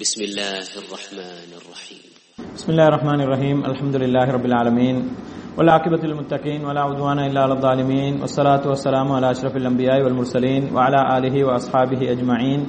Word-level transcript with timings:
بسم 0.00 0.20
الله 0.20 0.66
الرحمن 0.82 1.50
الرحيم 1.60 2.02
بسم 2.56 2.68
الله 2.72 2.86
الرحمن 2.88 3.20
الرحيم 3.20 3.56
الحمد 3.64 3.96
لله 3.96 4.26
رب 4.30 4.46
العالمين 4.46 4.96
والعاقبة 5.58 6.02
للمتقين 6.02 6.60
ولا 6.64 6.80
عدوان 6.80 7.18
إلا 7.20 7.40
على 7.40 7.52
الظالمين 7.52 8.12
والصلاة 8.20 8.64
والسلام 8.66 9.08
على 9.12 9.26
أشرف 9.30 9.54
الأنبياء 9.56 9.98
والمرسلين 10.04 10.62
وعلى 10.74 11.00
آله 11.16 11.44
وأصحابه 11.44 12.00
أجمعين 12.14 12.60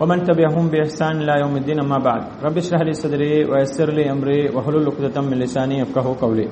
ومن 0.00 0.18
تبعهم 0.24 0.64
بإحسان 0.68 1.14
إلى 1.22 1.34
يوم 1.42 1.54
الدين 1.56 1.78
أما 1.80 1.98
بعد 1.98 2.22
رب 2.46 2.56
اشرح 2.56 2.80
لي 2.80 2.92
صدري 2.94 3.34
ويسر 3.44 3.88
لي 3.90 4.04
أمري 4.10 4.40
واحلل 4.54 4.86
عقدة 4.86 5.16
من 5.22 5.36
لساني 5.38 5.76
يفقهوا 5.78 6.16
قولي 6.16 6.48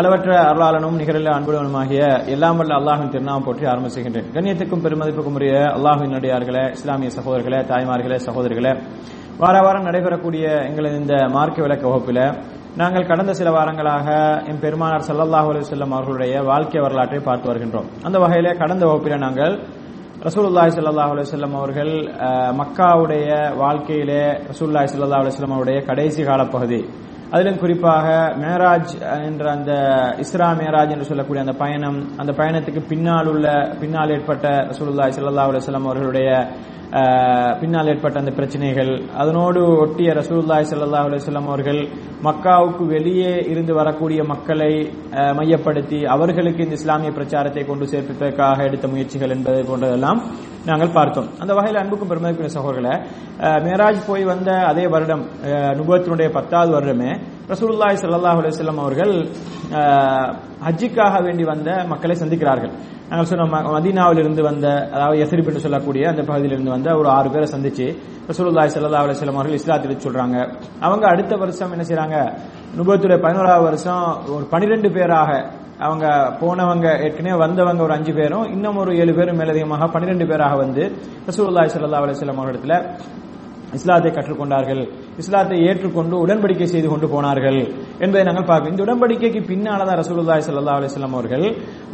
அளவற்ற 0.00 0.28
அருளாளனும் 0.50 0.94
நிகரில் 1.00 1.30
அன்புடனுமாகிய 1.32 2.02
எல்லாம் 2.34 2.58
வல்ல 2.60 2.72
அல்லாஹின் 2.80 3.10
திருநாமம் 3.14 3.44
போற்றி 3.46 3.64
ஆரம்பிச்சுகின்றேன் 3.72 4.28
கண்ணியத்துக்கும் 4.34 4.82
பெருமதிப்புக்கும் 4.84 5.36
உரிய 5.38 5.56
அல்லாஹின் 5.76 6.14
நடிகார்களே 6.16 6.62
இஸ்லாமிய 6.76 7.10
சகோதரர்களே 7.16 7.58
தாய்மார்களே 7.70 8.18
சகோதரர்களே 8.28 8.72
வார 9.39 9.55
வாரம் 9.65 9.87
நடைபெறக்கூடிய 9.87 10.45
எங்களது 10.67 10.95
இந்த 11.01 11.15
மார்க்க 11.35 11.65
விளக்க 11.65 11.83
வகுப்பில் 11.89 12.23
நாங்கள் 12.81 13.09
கடந்த 13.09 13.31
சில 13.39 13.49
வாரங்களாக 13.55 14.07
என் 14.49 14.61
பெருமானார் 14.63 15.05
சல்லல்லாஹு 15.07 15.49
அலி 15.51 15.61
செல்லம் 15.69 15.95
அவர்களுடைய 15.97 16.33
வாழ்க்கை 16.49 16.79
வரலாற்றை 16.83 17.19
பார்த்து 17.21 17.49
வருகின்றோம். 17.49 17.87
அந்த 18.07 18.17
வகையிலே 18.23 18.51
கடந்த 18.61 18.83
வகுப்பில் 18.89 19.23
நாங்கள் 19.25 19.53
ரசூலுல்லாஹி 20.27 20.71
சல்லாஹ் 20.75 21.11
அலுவலம் 21.13 21.57
அவர்கள் 21.59 21.91
மக்காவுடைய 22.61 23.27
வாழ்க்கையிலே 23.61 24.21
ரசூல்லாய் 24.51 24.91
ஸல்லல்லாஹு 24.93 25.23
அலுவலம் 25.23 25.55
அவருடைய 25.57 25.79
கடைசி 25.89 26.21
காலப்பகுதி 26.29 26.81
அதிலும் 27.31 27.61
குறிப்பாக 27.61 28.05
மேராஜ் 28.43 28.91
என்ற 29.29 29.45
அந்த 29.55 29.71
இஸ்ரா 30.23 30.47
மேராஜ் 30.61 30.93
என்று 30.95 31.09
சொல்லக்கூடிய 31.09 31.41
அந்த 31.45 31.55
பயணம் 31.61 31.99
அந்த 32.21 32.31
பயணத்துக்கு 32.39 32.83
பின்னால் 32.91 33.29
உள்ள 33.33 33.47
பின்னால் 33.81 34.13
ஏற்பட்ட 34.17 34.47
ரசூலுல்லாஹி 34.71 35.13
ஸல்லல்லாஹு 35.17 35.51
அலுவலம் 35.51 35.87
அவர்களுடைய 35.89 36.29
பின்னால் 37.61 37.87
ஏற்பட்ட 37.87 38.17
அந்த 38.19 38.31
பிரச்சனைகள் 38.31 38.91
அதனோடு 39.17 39.61
ஒட்டிய 39.83 40.09
ரசூல்லாய் 40.13 40.67
சல்லா 40.69 41.01
அலைஹி 41.07 41.33
அவர்கள் 41.43 41.81
மக்காவுக்கு 42.23 42.83
வெளியே 42.87 43.33
இருந்து 43.51 43.73
வரக்கூடிய 43.73 44.23
மக்களை 44.23 44.71
மையப்படுத்தி 45.35 45.99
அவர்களுக்கு 46.05 46.63
இந்த 46.63 46.73
இஸ்லாமிய 46.73 47.11
பிரச்சாரத்தை 47.11 47.63
கொண்டு 47.65 47.85
சேர்ப்பதற்காக 47.85 48.63
எடுத்த 48.63 48.87
முயற்சிகள் 48.87 49.29
என்பது 49.29 49.63
போன்றதெல்லாம் 49.63 50.21
நாங்கள் 50.65 50.95
பார்த்தோம். 50.95 51.27
அந்த 51.41 51.51
வகையில் 51.53 51.81
அன்புக்கும் 51.81 52.09
பெருமதிக்குரிய 52.11 52.51
சகோதரர்களே 52.55 52.95
மேராஜ் 53.65 53.99
போய் 54.07 54.23
வந்த 54.23 54.49
அதே 54.71 54.87
வருடம் 54.87 55.23
நுபத்தினுடைய 55.79 56.29
பத்தாவது 56.29 56.71
வருடமே 56.77 57.11
ரசூல்லாய் 57.53 57.99
ஸல்லல்லாஹு 58.03 58.39
அலைஹி 58.41 58.79
அவர்கள் 58.85 59.13
ஹஜ்ஜிக்காக 60.65 61.15
வேண்டி 61.25 61.43
வந்த 61.43 61.69
மக்களை 61.91 62.15
சந்திக்கிறார்கள். 62.21 62.73
நாங்கள் 63.09 63.27
சொன்ன 63.29 63.45
மதீனாவிலிருந்து 63.75 64.41
வந்த 64.47 64.67
அதாவது 64.95 65.19
எசரிப் 65.25 65.49
என்று 65.51 65.63
சொல்லக்கூடிய 65.65 66.03
அந்த 66.11 66.21
பகுதியிலிருந்து 66.29 66.73
வந்த 66.75 66.89
ஒரு 66.99 67.07
ஆறு 67.17 67.29
பேரை 67.33 67.47
சந்திச்சு 67.53 67.85
ரசூலுல்லாய் 68.29 68.71
சல்லா 68.73 69.03
அலைஹி 69.03 69.15
வஸல்லம் 69.15 69.39
அவர்கள் 69.39 69.59
இஸ்லாத்தில் 69.59 70.03
சொல்றாங்க. 70.05 70.37
அவங்க 70.87 71.05
அடுத்த 71.13 71.35
வருஷம் 71.43 71.71
என்ன 71.75 71.85
செய்யறாங்க 71.89 72.17
நுபத்துடைய 72.77 73.19
பதினோராவது 73.25 73.65
வருஷம் 73.69 74.05
ஒரு 74.37 74.45
பனிரெண்டு 74.53 74.91
பேராக 74.97 75.31
அவங்க 75.87 76.05
போனவங்க 76.41 76.87
ஏற்கனவே 77.05 77.37
வந்தவங்க 77.45 77.81
ஒரு 77.87 77.93
அஞ்சு 77.97 78.13
பேரும் 78.19 78.45
இன்னும் 78.55 78.79
ஒரு 78.83 78.91
ஏழு 79.01 79.13
பேரும் 79.19 79.39
மேலதிகமாக 79.41 79.87
பன்னிரெண்டு 79.95 80.27
பேராக 80.31 80.55
வந்து 80.63 80.83
ரசூலுல்லாய் 81.29 81.71
சல்லா 81.75 82.01
அலைஹி 82.03 82.17
வஸல்லம் 82.17 82.39
அவர்களிடத்துல 82.41 82.77
இஸ்லாத்தை 83.77 84.09
கற்றுக்கொண்டார்கள். 84.11 84.81
இஸ்லாத்தை 85.21 85.57
ஏற்றுக்கொண்டு 85.69 86.15
உடன்படிக்கை 86.25 86.67
செய்து 86.73 86.87
கொண்டு 86.89 87.07
போனார்கள். 87.13 87.59
என்பதை 87.99 88.23
நாங்கள் 88.23 88.45
பார்ப்போம் 88.45 88.71
இந்த 88.71 88.83
உடன்படிக்கைக்கு 88.83 89.41
பின்னால்தான் 89.47 89.99
ரசூலுல்லாய் 89.99 90.43
சல்லா 90.47 90.75
அலிஸ்லாம் 90.79 91.15
அவர்கள் 91.17 91.45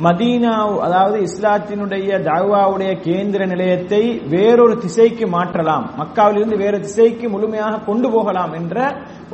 மதீனா 0.04 0.54
அதாவது 0.80 1.18
இஸ்லாத்தினுடைய 1.20 2.20
தாவாவுடைய 2.30 2.92
கேந்திர 3.08 3.46
நிலையத்தை 3.46 4.22
வேறொரு 4.30 4.78
திசைக்கு 4.78 5.28
மாற்றலாம். 5.28 5.90
மக்காவிலிருந்து 6.00 6.58
வேறு 6.58 6.80
திசைக்கு 6.80 7.30
முழுமையாக 7.30 7.80
கொண்டு 7.80 8.12
போகலாம் 8.12 8.54
என்ற 8.54 8.78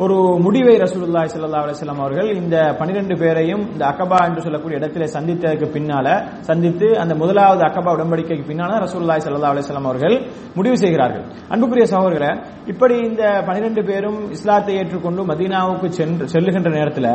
ஒரு 0.04 0.18
முடிவை 0.44 0.74
ரசூலுல்லாஹி 0.84 1.30
சல்லா 1.32 1.62
அலிஸ்லாம் 1.64 2.02
அவர்கள் 2.04 2.28
இந்த 2.42 2.56
12 2.82 3.16
பேரையும் 3.22 3.64
இந்த 3.74 3.84
அகபா 3.90 4.20
என்று 4.28 4.42
சொல்லக்கூடிய 4.46 4.80
இடத்திலே 4.80 5.08
சந்தித்ததற்கு 5.16 5.68
பின்னால 5.74 6.08
சந்தித்து 6.50 6.88
அந்த 7.04 7.14
முதலாவது 7.22 7.64
அகபா 7.68 7.90
உடன்படிக்கைக்கு 7.98 8.46
பின்னால 8.52 8.78
ரசூல்லாய் 8.86 9.24
சல்லா 9.26 9.50
அலிஸ்லாம் 9.54 9.90
அவர்கள் 9.90 10.16
முடிவு 10.58 10.78
செய்கிறார்கள். 10.84 11.26
அன்புக்குரிய 11.54 11.88
சகோதரர்களை 11.94 12.32
இப்படி 12.74 12.96
இந்த 13.10 13.24
12 13.50 13.84
பேரும் 13.90 14.20
இஸ்லாத்தை 14.38 14.76
ஏற்றுக்கொண்டு 14.80 15.22
மதீனாவுக்கு 15.32 15.90
சென்று 16.00 16.28
செல்லுகின்ற 16.36 16.72
நேரத்தில் 16.78 17.12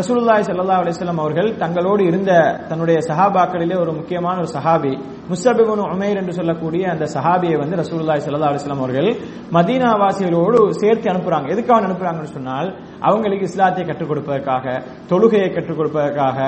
ரசூலுல்லாய் 0.00 0.46
சல்லா 0.50 0.78
அலிஸ்லாம் 0.84 1.22
அவர்கள் 1.24 1.50
தங்களோடு 1.64 2.04
இருந்த 2.10 2.32
தன்னுடைய 2.70 3.00
சஹாபாக்களிலே 3.10 3.78
ஒரு 3.84 3.94
முக்கியமான 3.98 4.36
ஒரு 4.44 4.52
சஹாபி 4.56 4.94
முஸ்அப் 5.32 5.64
உமேர் 5.96 6.18
என்று 6.22 6.36
சொல்லக்கூடிய 6.38 6.84
அந்த 6.94 7.06
சஹாபியை 7.16 7.56
வந்து 7.64 7.80
ரசூலுல்லாய் 7.82 8.24
சல்லா 8.28 8.52
அலிஸ்லாம் 8.52 8.84
அவர்கள் 8.84 9.10
மதீனா 9.58 9.90
வாசிகளோடு 10.04 10.58
சேர்த்து 10.82 11.12
அனுப்புறாங்க. 11.12 11.46
எதுக்காக 11.54 11.82
சொன்னால் 12.28 12.68
அவங்களுக்கு 13.02 13.48
இஸ்லாத்தை 13.48 13.84
கற்றுக் 13.84 14.10
கொடுப்பதற்காக 14.10 14.64
தொழுகையை 15.10 15.48
கற்றுக் 15.50 15.78
கொடுப்பதற்காக 15.78 16.38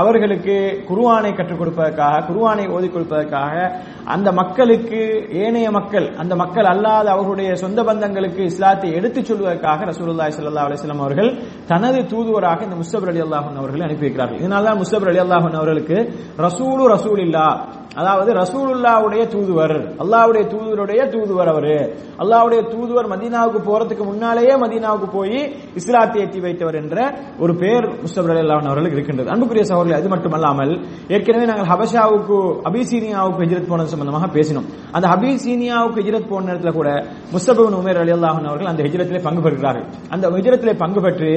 அவர்களுக்கு 0.00 0.56
குருவானை 0.88 1.32
கற்றுக் 1.32 1.60
கொடுப்பதற்காக 1.60 2.22
குருவானை 2.28 2.66
ஓதி 2.76 2.88
கொடுப்பதற்காக 2.88 3.54
அந்த 4.14 4.28
மக்களுக்கு 4.32 5.00
ஏனைய 5.42 5.68
மக்கள் 5.70 6.06
அந்த 6.18 6.34
மக்கள் 6.36 6.66
அல்லாத 6.66 7.06
அவர்களுடைய 7.10 7.52
சொந்த 7.56 7.80
பந்தங்களுக்கு 7.82 8.42
இஸ்லாத்தை 8.44 8.90
எடுத்துச் 8.92 9.30
சொல்வதற்காக 9.30 9.88
ரசூலுல்லாய் 9.90 10.34
சல்லா 10.34 10.66
அலிஸ்லாம் 10.66 11.04
அவர்கள் 11.04 11.30
தனது 11.66 12.00
தூதுவராக 12.06 12.62
இந்த 12.62 12.78
முஸ்தபர் 12.82 13.12
அலி 13.12 13.24
அல்லாஹன் 13.26 13.58
அவர்கள் 13.58 13.86
அனுப்பி 13.86 14.06
வைக்கிறார்கள் 14.06 14.40
இதனால்தான் 14.40 14.80
முஸ்தபர் 14.82 15.12
அலி 15.12 15.22
அல்லாஹன் 15.24 15.58
அவர்களுக்கு 15.60 15.98
ரசூலு 16.40 16.84
ரசூல் 16.94 17.22
இல்லா 17.26 17.48
அதாவது 18.00 18.30
ரசூலுல்லாவுடைய 18.42 19.22
தூதுவர் 19.34 19.76
அல்லாவுடைய 20.02 20.42
தூதுவருடைய 20.52 21.00
தூதுவர் 21.14 21.50
அவரு. 21.52 21.76
அல்லாவுடைய 22.22 22.60
தூதுவர் 22.72 23.08
மதீனாவுக்கு 23.12 23.60
போறதுக்கு 23.68 24.04
முன்னாலேயே 24.10 24.54
மதீனாவுக்கு 24.64 25.08
போய் 25.16 25.38
இஸ்லாத்தை 25.80 26.20
ஏற்றி 26.24 26.40
வைத்தவர் 26.44 26.78
என்ற 26.82 26.96
ஒரு 27.42 27.52
பேர் 27.62 27.86
முஸ்தபர் 28.04 28.40
அல்லாஹன் 28.42 28.68
அவர்களுக்கு 28.70 28.96
இருக்கின்றது. 28.98 29.30
அன்புக்குரிய 29.34 29.64
சகோதரர்கள் 29.70 30.00
அது 30.00 30.12
மட்டுமல்லாமல் 30.14 30.72
ஏற்கனவே 31.14 31.46
நாங்கள் 31.52 31.70
ஹபஷாவுக்கு 31.72 32.38
அபிசீனியாவுக்கு 32.70 33.42
ஹிஜரத் 33.46 33.70
போனது 33.72 33.92
சம்பந்தமாக 33.94 34.28
பேசினோம். 34.36 34.68
அந்த 34.96 35.06
அபிசீனியாவுக்கு 35.16 36.04
ஹிஜரத் 36.06 36.30
போன 36.32 36.46
நேரத்தில் 36.50 36.78
கூட 36.78 36.90
முஸ்தபின் 37.34 37.78
உமேர் 37.80 38.00
அலி 38.02 38.14
அல்லாஹன் 38.18 38.48
அவர்கள் 38.50 38.70
அந்த 38.72 38.82
ஹிஜரத்திலே 38.88 39.22
பங்கு 39.28 39.44
பெறுகிறார்கள். 39.46 39.86
அந்த 40.14 40.24
ஹிஜரத்திலே 40.38 40.76
பங்கு 40.84 41.00
பெற்று 41.06 41.32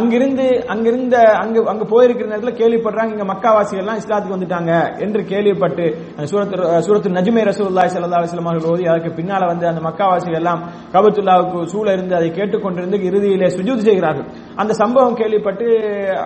அங்கிருந்து 0.00 0.48
அங்கிருந்த 0.74 1.16
அங்கு 1.42 1.60
அங்கு 1.72 1.86
போயிருக்கிற 1.94 2.28
நேரத்தில் 2.32 2.60
கேள்விப்படுறாங்க 2.62 3.12
இங்க 3.16 3.28
மக்காவாசிகள் 3.32 3.84
எல்லாம் 3.84 4.00
இஸ்லாத்துக்கு 4.02 4.36
வந்துட்டாங்க 4.36 4.72
என்று 5.06 5.20
கேள்விப்பட்டு 5.32 5.86
அந்த 6.16 6.26
சூரத்து 6.32 6.56
சூரத்து 6.86 7.08
நஜ்மே 7.18 7.42
ரசூலுல்லாஹி 7.50 7.90
ஸல்லல்லாஹு 7.94 8.22
அலைஹி 8.22 8.44
அவர்கள் 8.48 8.70
ஓதி 8.72 8.84
அதற்கு 8.92 9.10
பின்னால 9.18 9.42
வந்து 9.52 9.66
அந்த 9.70 9.80
மக்காவாசிகள் 9.88 10.38
எல்லாம் 10.40 10.60
கபத்துல்லாவுக்கு 10.94 11.58
சூழ 11.72 11.86
இருந்து 11.96 12.14
அதை 12.18 12.28
கேட்டுக்கொண்டிருந்து 12.38 12.98
இறுதியிலே 13.08 13.48
சுஜூத் 13.56 13.86
செய்கிறார்கள். 13.88 14.26
அந்த 14.62 14.72
சம்பவம் 14.82 15.18
கேள்விப்பட்டு 15.20 15.66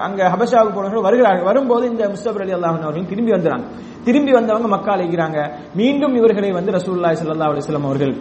அங்க 0.07 0.21
ஹபஷாவுக்கு 0.35 0.77
போனவர்கள் 0.79 1.07
வருகிறார்கள். 1.09 1.49
வரும்போது 1.51 1.85
இந்த 1.93 2.05
முஸ்தபர் 2.15 2.45
அலி 2.47 2.57
அல்லாஹன் 2.59 2.87
அவர்கள் 2.87 3.11
திரும்பி 3.13 3.35
வந்துறாங்க. 3.37 3.67
திரும்பி 4.09 4.33
வந்தவங்க 4.39 4.69
மக்கா 4.75 4.91
அழைக்கிறாங்க 4.97 5.39
மீண்டும் 5.81 6.17
இவர்களை 6.21 6.51
வந்து 6.59 6.77
ரசூல்லாய் 6.79 7.19
ஸல்லல்லாஹு 7.23 7.53
அலைஹி 7.55 7.87
அவர்கள் 7.91 8.15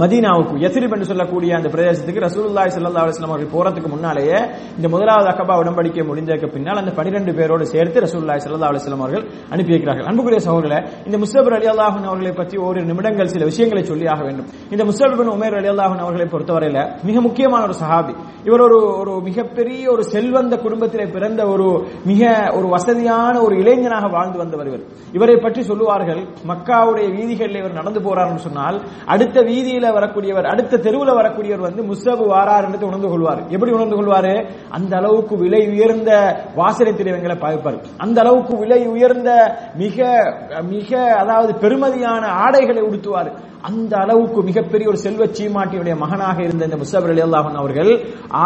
மதீனாவுக்கு 0.00 0.54
எத்ரிப் 0.66 0.94
என்று 0.96 1.08
சொல்லக்கூடிய 1.10 1.50
அந்த 1.58 1.68
பிரதேசத்துக்கு 1.72 2.20
ரசூலுல்லாய் 2.26 2.70
சல்லா 2.74 3.02
அலைஹி 3.04 3.24
அவர்கள் 3.28 3.50
போறதுக்கு 3.54 3.88
முன்னாலேயே 3.94 4.38
இந்த 4.78 4.86
முதலாவது 4.94 5.28
அக்கபா 5.32 5.54
உடன்படிக்கை 5.62 6.04
முடிந்ததுக்கு 6.10 6.48
பின்னால் 6.54 6.80
அந்த 6.82 6.92
12 6.98 7.34
பேரோடு 7.38 7.64
சேர்த்து 7.72 8.04
ரசூல்லாய் 8.06 8.42
சல்லா 8.44 8.70
அலைஹி 8.70 8.92
அவர்கள் 8.98 9.24
அனுப்பி 9.52 9.72
வைக்கிறார்கள். 9.74 10.06
அன்புக்குரிய 10.10 10.40
சகோதரர்களே 10.46 10.78
இந்த 11.08 11.16
முஸ்தபர் 11.24 11.56
அலி 11.58 11.68
அல்லாஹன் 11.72 12.08
அவர்களை 12.10 12.32
பற்றி 12.40 12.56
ஒரு 12.68 12.78
நிமிடங்கள் 12.90 13.32
சில 13.34 13.42
விஷயங்களை 13.50 13.82
சொல்லியாக 13.90 14.20
வேண்டும். 14.28 14.48
இந்த 14.74 14.82
முஸ்தபின் 14.90 15.32
உமேர் 15.36 15.56
அலி 15.60 15.70
அல்லாஹன் 15.74 16.02
அவர்களை 16.04 16.26
பொறுத்தவரையில 16.34 16.78
மிக 17.08 17.16
முக்கியமான 17.26 17.60
ஒரு 17.68 17.76
சஹாபி. 17.82 18.14
இவர் 18.48 18.64
ஒரு 18.68 18.78
ஒரு 19.02 19.12
மிகப்பெரிய 19.28 19.84
ஒரு 19.94 20.02
செல்வந்த 20.14 20.54
குடும்பத்திலே 20.64 21.06
பிறந்த 21.16 21.40
ஒரு 21.52 21.68
மிக 22.10 22.22
ஒரு 22.56 22.66
வசதியான 22.76 23.34
ஒரு 23.46 23.54
இளைஞனாக 23.62 24.04
வாழ்ந்து 24.16 24.38
வந்தவர் 24.42 24.70
இவர். 24.72 24.82
இவரை 25.18 25.36
பற்றி 25.44 25.60
சொல்லுவார்கள் 25.70 26.22
மக்காவுடைய 26.52 27.06
வீதிகளில் 27.18 27.60
இவர் 27.62 27.78
நடந்து 27.80 28.00
போறார் 28.08 28.34
சொன்னால் 28.48 28.78
அடுத்த 29.14 29.38
வீதியில் 29.50 29.81
வரக்கூடியவர் 29.90 30.44
அடுத்த 30.44 30.78
தெருவில் 30.78 31.18
வரக்கூடியவர் 31.20 31.66
வந்து 31.68 31.82
முஸ்தபு 31.82 32.24
வாரார் 32.26 32.64
என்று 32.64 32.86
உணர்ந்து 32.86 33.08
கொள்வார். 33.08 33.40
எப்படி 33.50 33.72
உணர்ந்து 33.72 33.96
கொள்வாரு? 33.96 34.46
அந்த 34.70 34.96
அளவுக்கு 34.96 35.36
விலை 35.36 35.68
உயர்ந்த 35.68 36.10
வாசனை 36.54 36.92
திரைவங்களை 36.94 37.36
பார்ப்பார். 37.36 37.78
அந்த 37.98 38.20
அளவுக்கு 38.20 38.56
விலை 38.56 38.86
உயர்ந்த 38.86 39.30
மிக 39.76 39.98
மிக 40.62 41.14
அதாவது 41.14 41.52
பெருமதியான 41.52 42.24
ஆடைகளை 42.26 42.82
உடுத்துவார். 42.82 43.32
அந்த 43.68 43.92
அளவுக்கு 44.02 44.40
மிகப்பெரிய 44.48 44.86
ஒரு 44.92 44.98
செல்வ 45.04 45.26
சீமாட்டியுடைய 45.38 45.94
மகனாக 46.02 46.38
இருந்த 46.46 46.62
இந்த 46.68 46.78
முசபர் 46.80 47.12
அலி 47.14 47.22
அல்லாஹன் 47.26 47.58
அவர்கள் 47.62 47.90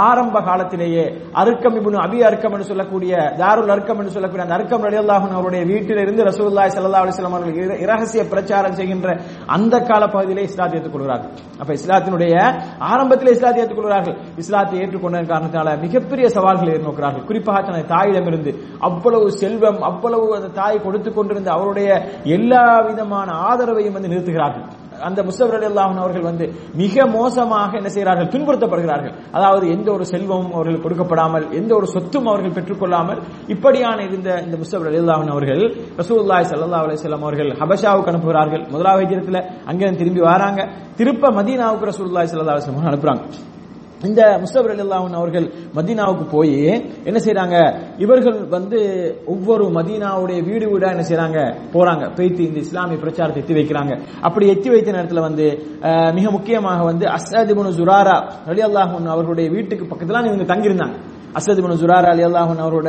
ஆரம்ப 0.06 0.40
காலத்திலேயே 0.48 1.04
அருக்கம் 1.40 1.76
இபுனு 1.80 1.98
அபி 2.04 2.18
அர்க்கம் 2.28 2.54
என்று 2.56 2.68
சொல்லக்கூடிய 2.70 3.12
தாருல் 3.40 3.72
அர்க்கம் 3.74 4.00
என்று 4.02 4.14
சொல்லக்கூடிய 4.16 4.44
அந்த 4.46 4.56
அர்க்கம் 4.58 4.84
அலி 4.88 4.98
அல்லாஹன் 5.02 5.36
அவருடைய 5.38 5.62
வீட்டில் 5.72 6.02
இருந்து 6.04 6.26
சல்லா 6.38 6.66
அலிஸ்லாம் 7.02 7.36
அவர்கள் 7.38 7.82
இரகசிய 7.84 8.24
பிரச்சாரம் 8.32 8.76
செய்கின்ற 8.80 9.08
அந்த 9.56 9.74
கால 9.90 10.02
பகுதியிலே 10.14 10.46
இஸ்லாத்தை 10.50 10.78
ஏற்றுக்கொள்கிறார்கள் 10.80 11.32
அப்ப 11.60 11.70
இஸ்லாத்தினுடைய 11.80 12.34
ஆரம்பத்தில் 12.92 13.34
இஸ்லாத்தை 13.36 13.60
ஏற்றுக்கொள்கிறார்கள் 13.64 14.16
இஸ்லாத்தை 14.44 14.78
ஏற்றுக்கொண்ட 14.82 15.24
காரணத்தினால 15.32 15.76
மிகப்பெரிய 15.84 16.26
சவால்களை 16.36 16.70
எதிர்நோக்கிறார்கள். 16.74 17.26
குறிப்பாக 17.28 17.60
தனது 17.62 17.86
தாயிடமிருந்து 17.94 18.52
அவ்வளவு 18.88 19.28
செல்வம் 19.42 19.80
அவ்வளவு 19.90 20.26
அந்த 20.38 20.50
தாய் 20.60 20.84
கொடுத்து 20.86 21.10
கொண்டிருந்த 21.12 21.50
அவருடைய 21.56 21.88
எல்லா 22.38 22.64
விதமான 22.88 23.28
ஆதரவையும் 23.50 23.96
வந்து 23.98 24.12
நிறுத்துகிறார்கள். 24.12 24.66
அந்த 25.00 25.22
முஸ்தபர் 25.22 25.56
அலி 25.58 25.66
அல்லாஹன் 25.70 26.02
அவர்கள் 26.04 26.26
வந்து 26.30 26.52
மிக 26.74 27.06
மோசமாக 27.06 27.76
என்ன 27.76 27.88
செய்கிறார்கள்? 27.88 28.28
துன்புறுத்தப்படுகிறார்கள். 28.34 29.14
அதாவது 29.32 29.70
எந்த 29.70 29.92
ஒரு 29.92 30.04
செல்வமும் 30.04 30.54
அவர்கள் 30.56 30.82
கொடுக்கப்படாமல் 30.84 31.52
எந்த 31.60 31.74
ஒரு 31.74 31.86
சொத்தும் 31.86 32.26
அவர்கள் 32.26 32.56
பெற்றுக்கொள்ளாமல் 32.58 33.20
இப்படியான 33.54 33.98
இருந்த 34.08 34.28
இந்த 34.46 34.56
முஸ்தபர் 34.62 34.90
அலி 34.92 35.00
அல்லாஹன் 35.04 35.32
அவர்கள் 35.36 35.62
ரசூல்லாய் 36.02 36.48
சல்லா 36.52 36.80
அலிஸ்லாம் 36.84 37.26
அவர்கள் 37.26 37.50
ஹபஷாவுக்கு 37.62 38.12
அனுப்புகிறார்கள். 38.12 38.64
முதலாவது 38.70 39.04
அங்கே 39.06 39.42
அங்கிருந்து 39.70 40.00
திரும்பி 40.02 40.20
வராங்க. 40.20 40.68
திருப்ப 40.96 41.30
மதீனாவுக்கு 41.40 41.90
ரசூல்லாய் 41.92 42.30
சல்லா 42.30 42.56
அலிஸ்லாம் 42.56 42.90
அனுப்புறாங்க. 42.92 43.22
இந்த 44.08 44.22
முஸ்தபர் 44.42 44.72
அல்லாஹன் 44.84 45.18
அவர்கள் 45.20 45.46
மதீனாவுக்கு 45.76 46.24
போய் 46.34 46.56
என்ன 47.08 47.18
செய்யறாங்க 47.26 47.56
இவர்கள் 48.04 48.38
வந்து 48.56 48.78
ஒவ்வொரு 49.26 49.64
மதீனாவுடைய 49.78 50.38
வீடு 50.48 50.66
வீடா 50.72 50.90
என்ன 50.94 51.04
செய்யறாங்க 51.08 51.38
போறாங்க. 51.74 52.04
போயிட்டு 52.16 52.42
இந்த 52.48 52.60
இஸ்லாமிய 52.66 52.98
பிரச்சாரத்தை 53.04 53.42
எத்தி 53.42 53.56
வைக்கிறாங்க. 53.58 53.92
அப்படி 54.26 54.46
எத்தி 54.54 54.68
வைத்த 54.74 54.96
நேரத்தில் 54.96 55.26
வந்து 55.28 55.46
மிக 56.18 56.30
முக்கியமாக 56.30 56.84
வந்து 56.90 57.06
அசாதிபுன் 57.16 57.76
ஜுராரா 57.80 58.16
அலி 58.52 58.64
அல்லாஹன் 58.68 59.12
அவர்களுடைய 59.14 59.48
வீட்டுக்கு 59.56 59.84
பக்கத்துல 59.92 60.24
இவங்க 60.30 60.46
தங்கியிருந்தாங்க. 60.54 60.96
அசத் 61.38 61.58
இப்னு 61.60 61.78
ஜுரார் 61.82 62.08
அலி 62.12 62.22
அல்லாஹன் 62.28 62.62
அவரோட 62.66 62.88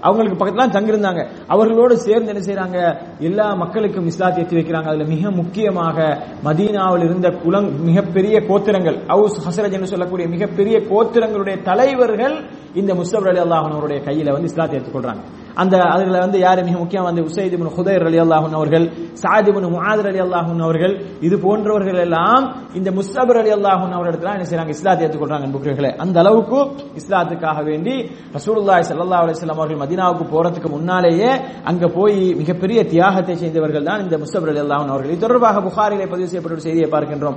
அவங்களுக்கு 0.00 0.38
பக்கத்துல 0.40 0.66
தங்கியிருந்தாங்க. 0.76 1.22
அவர்களோடு 1.48 1.94
சேர்ந்து 2.06 2.32
என்ன 2.32 2.42
செய்யறாங்க 2.48 2.78
எல்லா 3.20 3.46
மக்களுக்கும் 3.62 4.08
இஸ்லாத்தை 4.12 4.44
எத்தி 4.44 4.56
வைக்கிறாங்க. 4.58 4.88
அதுல 4.92 5.06
மிக 5.14 5.30
முக்கியமாக 5.30 5.96
மதீனாவில் 6.44 7.04
இருந்த 7.08 7.28
குலங் 7.44 7.70
மிகப்பெரிய 7.88 8.36
கோத்திரங்கள் 8.50 8.98
அவுஸ் 9.16 9.38
ஹசரஜ் 9.46 9.76
என்று 9.78 9.92
சொல்லக்கூடிய 9.94 10.28
மிகப்பெரிய 10.28 10.78
கோத்திரங்களுடைய 10.92 11.56
தலைவர்கள் 11.62 12.36
இந்த 12.74 12.94
முஸ்தபர் 12.94 13.30
அலி 13.32 13.42
அல்லாஹன் 13.46 13.76
அவருடைய 13.76 14.00
கையில 14.08 14.32
வந்து 14.32 14.50
இஸ்லாத்தை 14.52 14.76
எடுத்துக்கொள்றாங்க 14.78 15.22
அந்த 15.62 15.74
அதுல 15.94 16.18
வந்து 16.24 16.38
யாரு 16.46 16.60
மிக 16.68 16.76
முக்கியம்? 16.82 17.06
வந்து 17.08 17.22
உசைத் 17.28 17.54
இப்னு 17.56 17.74
ஹுதைர் 17.78 18.04
அலி 18.08 18.18
அல்லாஹன் 18.24 18.56
அவர்கள் 18.58 18.84
சாத் 19.22 19.48
இப்னு 19.50 19.68
அலி 20.10 20.20
அல்லாஹன் 20.26 20.62
அவர்கள் 20.68 20.94
இது 21.26 21.36
போன்றவர்கள் 21.44 22.00
எல்லாம் 22.06 22.44
இந்த 22.78 22.90
முஸ்தபர் 22.98 23.38
அலி 23.42 23.52
அல்லாஹன் 23.58 23.94
அவரிடத்துல 23.98 24.34
என்ன 24.36 24.46
செய்றாங்க? 24.50 24.72
இஸ்லாத்தை 24.76 25.02
ஏற்றுக்கொள்றாங்க 25.06 25.46
அன்புக்குரியவர்களே 25.48 25.92
அந்த 26.04 26.16
அளவுக்கு 26.22 26.58
இஸ்லாத்துக்காக 27.00 27.58
வேண்டி 27.70 27.94
ரசூலுல்லாஹி 28.36 28.82
ஸல்லல்லாஹு 28.90 29.22
அலைஹி 29.24 29.36
வஸல்லம் 29.38 29.60
அவர்கள் 29.60 29.82
மதீனாவுக்கு 29.84 30.24
போறதுக்கு 30.34 30.68
முன்னாலேயே 30.76 31.30
அங்க 31.70 31.84
போய் 31.98 32.18
மிகப்பெரிய 32.40 32.78
தியாகத்தை 32.92 33.36
செய்தவர்கள் 33.42 33.86
தான் 33.88 34.02
இந்த 34.04 34.14
முஸ்தபர் 34.22 34.52
அலி 34.52 34.60
அவர்கள். 34.60 35.12
இது 35.12 35.24
தொடர்பாக 35.26 35.62
புகாரிலே 35.68 36.06
பதிவு 36.12 36.28
செய்யப்பட்ட 36.30 36.56
ஒரு 36.58 36.66
செய்தியை 36.66 36.88
பார்க்கின்றோம். 36.94 37.36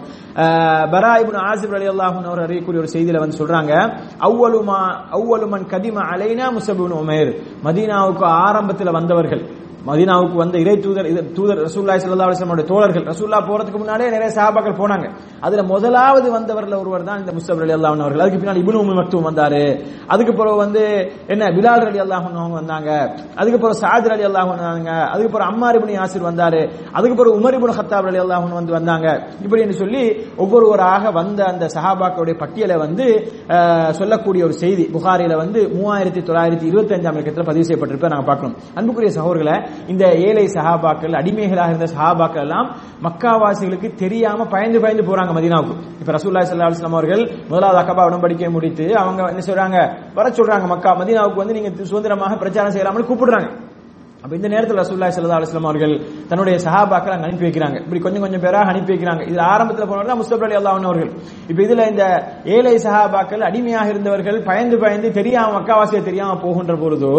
பரா 0.93 1.13
இப்னு 1.23 1.39
ஆசிப் 1.49 1.75
அலி 1.77 1.87
அல்லாஹன் 1.93 2.27
அவர் 2.29 2.43
அறியக்கூடிய 2.45 2.79
ஒரு 2.83 2.91
செய்தியில 2.95 3.21
வந்து 3.23 3.39
சொல்றாங்க 3.41 3.73
அவ்வளுமா 4.27 4.79
அவ்வளுமன் 5.17 5.65
கதிம 5.73 5.97
அலைனா 6.13 6.47
முஸ்தபின் 6.57 6.97
உமேர். 7.01 7.31
மதீனா 7.67 7.97
மதீனாவுக்கு 8.01 8.23
ஆரம்பத்தில் 8.23 8.91
வந்தவர்கள். 8.91 9.41
மதீனாவுக்கு 9.87 10.37
வந்த 10.43 10.55
இறை 10.63 10.75
தூதர் 10.85 11.07
தூதர் 11.37 11.61
ரசூல்லா 11.67 11.93
சல்லா 12.01 12.25
அலைஹி 12.29 12.65
தோழர்கள் 12.71 13.05
ரசூல்லா 13.11 13.39
போறதுக்கு 13.49 13.79
முன்னாலே 13.83 14.09
நிறைய 14.15 14.29
சாபாக்கள் 14.37 14.77
போனாங்க. 14.81 15.05
அதுல 15.45 15.61
முதலாவது 15.71 16.27
வந்தவர்கள் 16.37 16.79
ஒருவர் 16.81 17.05
தான் 17.09 17.19
இந்த 17.21 17.31
முஸ்தபர் 17.37 17.65
அலி 17.65 17.73
அல்லாஹ் 17.77 18.03
அவர்கள். 18.05 18.23
அதுக்கு 18.23 18.41
பின்னாடி 18.41 18.61
இப்னு 18.63 18.81
உம்மி 18.83 18.95
மக்தூம் 18.99 19.25
வந்தாரு. 19.29 19.63
அதுக்கு 20.13 20.33
பிறகு 20.39 20.57
வந்து 20.65 20.83
என்ன 21.33 21.43
பிலால் 21.57 21.85
அலி 21.91 22.01
அல்லாஹ் 22.05 22.25
அவங்க 22.41 22.57
வந்தாங்க. 22.61 22.89
அதுக்கு 23.39 23.59
பிறகு 23.63 23.79
சாஜர் 23.83 24.15
அலி 24.17 24.25
அல்லாஹ் 24.29 24.49
வந்தாங்க. 24.53 24.91
அதுக்கு 25.13 25.31
பிறகு 25.35 25.49
அம்மார் 25.51 25.77
இபுனி 25.79 25.95
யாசிர் 25.99 26.27
வந்தாரு. 26.29 26.61
அதுக்கு 26.97 27.15
பிறகு 27.21 27.35
உமர் 27.39 27.57
இபுன் 27.59 27.75
ஹத்தாப் 27.79 28.09
அலி 28.11 28.21
அல்லாஹ் 28.25 28.47
வந்து 28.59 28.77
வந்தாங்க. 28.77 29.07
இப்படின்னு 29.45 29.77
சொல்லி 29.81 30.03
ஒவ்வொருவராக 30.43 31.11
வந்த 31.19 31.39
அந்த 31.51 31.65
சஹாபாக்களுடைய 31.75 32.37
பட்டியலை 32.43 32.77
வந்து 32.85 33.07
சொல்லக்கூடிய 33.99 34.41
ஒரு 34.49 34.57
செய்தி. 34.63 34.85
புகாரில 34.95 35.33
வந்து 35.43 35.59
மூவாயிரத்தி 35.75 36.21
தொள்ளாயிரத்தி 36.29 36.65
இருபத்தி 36.71 36.93
அஞ்சாம் 36.97 37.17
இலக்கத்தில் 37.17 37.49
பதிவு 37.51 37.65
செய்யப்பட்டிருப்ப 37.67 38.09
நாங்க 38.13 38.27
பார்க்கணும். 38.31 38.55
அன்புக்குரிய 38.79 39.11
சகோதரர்களை 39.19 39.57
இந்த 39.87 40.05
ஏழை 40.27 40.45
சஹாபாக்கள் 40.47 41.13
அடிமைகளாக 41.13 41.69
இருந்த 41.69 41.87
சஹாபாக்கள் 41.95 42.41
எல்லாம் 42.41 42.67
மக்காவாசிகளுக்கு 43.03 43.95
தெரியாம 43.95 44.45
பயந்து 44.45 44.79
பயந்து 44.79 45.03
போறாங்க 45.03 45.31
மதினாவுக்கு. 45.37 45.75
இப்ப 45.99 46.11
ரசூல்லா 46.11 46.45
ஸல்லல்லாஹு 46.49 46.93
அவர்கள் 46.93 47.31
முதலாவது 47.49 47.79
அக்கபா 47.81 48.03
உடம்படிக்கை 48.09 48.51
முடித்து 48.51 48.97
அவங்க 48.97 49.27
என்ன 49.27 49.41
சொல்றாங்க? 49.47 49.77
வர 50.13 50.29
சொல்றாங்க 50.29 50.67
மக்கா 50.67 50.95
மதீனாவுக்கு 50.95 51.43
வந்து 51.43 51.53
நீங்க 51.53 51.69
சுதந்திரமாக 51.83 52.35
பிரச்சாரம் 52.35 52.73
செய்யலாம்னு 52.73 53.09
கூப்பிடுறாங்க. 53.11 53.49
அப்ப 54.23 54.33
இந்த 54.35 54.47
நேரத்தில் 54.53 54.79
ரசூல்லாய் 54.81 55.13
ஸல்லல்லாஹு 55.15 55.39
அலைஹி 55.41 55.65
அவர்கள் 55.69 55.93
தன்னுடைய 56.29 56.55
சஹாபாக்களை 56.65 57.13
அங்க 57.15 57.27
அனுப்பி 57.29 57.45
வைக்கிறாங்க. 57.47 57.77
இப்படி 57.85 58.01
கொஞ்சம் 58.05 58.23
கொஞ்சம் 58.25 58.43
பேராக 58.43 58.71
அனுப்பி 58.73 58.91
வைக்கிறாங்க. 58.93 59.21
இது 59.31 59.39
ஆரம்பத்தில் 59.53 59.89
போனவர்கள் 59.91 60.19
முஸ்தபர் 60.21 60.47
அலி 60.49 60.57
அல்லாஹ் 60.59 60.85
அவர்கள். 60.89 61.11
இப்ப 61.51 61.59
இதுல 61.65 61.87
இந்த 61.93 62.03
ஏழை 62.55 62.75
சஹாபாக்கள் 62.85 63.47
அடிமையாக 63.49 63.87
இருந்தவர்கள் 63.93 64.37
பயந்து 64.49 64.77
பயந்து 64.83 65.09
தெரியாம 65.19 65.49
மக்காவாசியை 65.57 66.03
தெரியாம 66.09 66.37
போகின்ற 66.45 66.75
பொழுதோ 66.83 67.15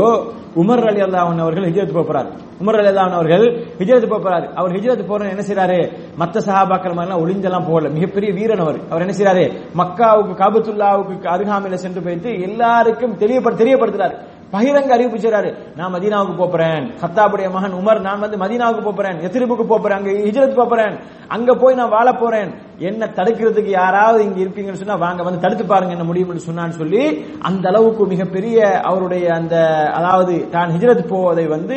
உமர் 0.62 0.84
அலி 0.90 1.00
அல்லாஹ் 1.06 1.43
அவர்கள் 1.44 1.66
ஹிஜரத்து 1.70 1.94
போறார். 2.10 2.28
உமர் 2.62 2.78
அலி 2.81 2.88
அல்லாஹ் 2.93 3.19
அவர்கள் 3.20 3.44
ஹிஜரத்து 3.81 4.08
போறாரு. 4.14 4.46
அவர் 4.58 4.75
ஹிஜரத்து 4.76 5.04
போற 5.10 5.28
என்ன 5.34 5.44
செய்யறாரு 5.49 5.78
மத்த 6.20 6.37
சஹாபாக்கள் 6.49 6.96
மாதிரி 6.96 7.08
எல்லாம் 7.08 7.22
ஒளிஞ்செல்லாம் 7.25 7.66
போகல. 7.70 7.90
மிகப்பெரிய 7.96 8.32
வீரன் 8.38 8.62
அவர். 8.64 8.78
அவர் 8.90 9.04
என்ன 9.04 9.14
செய்யறாரு 9.19 9.44
மக்காவுக்கு 9.81 10.34
காபத்துல்லாவுக்கு 10.43 11.32
அருகாமையில 11.37 11.78
சென்று 11.84 12.02
போயிட்டு 12.06 12.31
எல்லாருக்கும் 12.49 13.16
தெரியப்பட 13.25 13.56
தெரியப்படுத்துறாரு. 13.62 14.16
பகிரங்க 14.52 14.88
அறிவிப்பு 14.88 15.28
செய்றாரு. 15.28 15.76
நான் 15.76 15.94
மதீனாவுக்கு 15.94 16.50
போறேன். 16.50 16.93
ஹத்தாபுடைய 17.00 17.50
மகன் 17.50 17.72
உமர் 17.72 18.00
நான் 18.00 18.20
வந்து 18.20 18.37
மதீனாவுக்கு 18.37 18.94
போறேன். 18.94 19.19
எத்திரிப்புக்கு 19.19 19.64
போறேன். 19.64 19.99
அங்க 19.99 20.10
ஹிஜ்ரத் 20.10 20.69
போறேன். 20.69 20.99
அங்க 21.28 21.54
போய் 21.54 21.75
நான் 21.75 21.88
வாழ 21.88 22.12
போறேன். 22.12 22.54
என்ன 22.90 23.08
தடுக்கிறதுக்கு 23.17 23.70
யாராவது 23.81 24.20
இங்க 24.26 24.38
இருப்பீங்கன்னு 24.44 24.82
சொன்னா 24.82 24.99
வாங்க 25.05 25.23
வந்து 25.26 25.43
தடுத்து 25.44 25.64
பாருங்க 25.73 25.96
என்ன 25.96 26.06
முடியும்னு 26.11 26.46
சொன்னான்னு 26.49 26.79
சொல்லி 26.82 27.02
அந்த 27.49 27.67
அளவுக்கு 27.73 28.05
மிகப்பெரிய 28.12 28.58
அவருடைய 28.90 29.25
அந்த 29.40 29.56
அதாவது 29.99 30.34
தான் 30.55 30.73
ஹிஜ்ரத் 30.76 31.11
போவதை 31.12 31.44
வந்து 31.56 31.76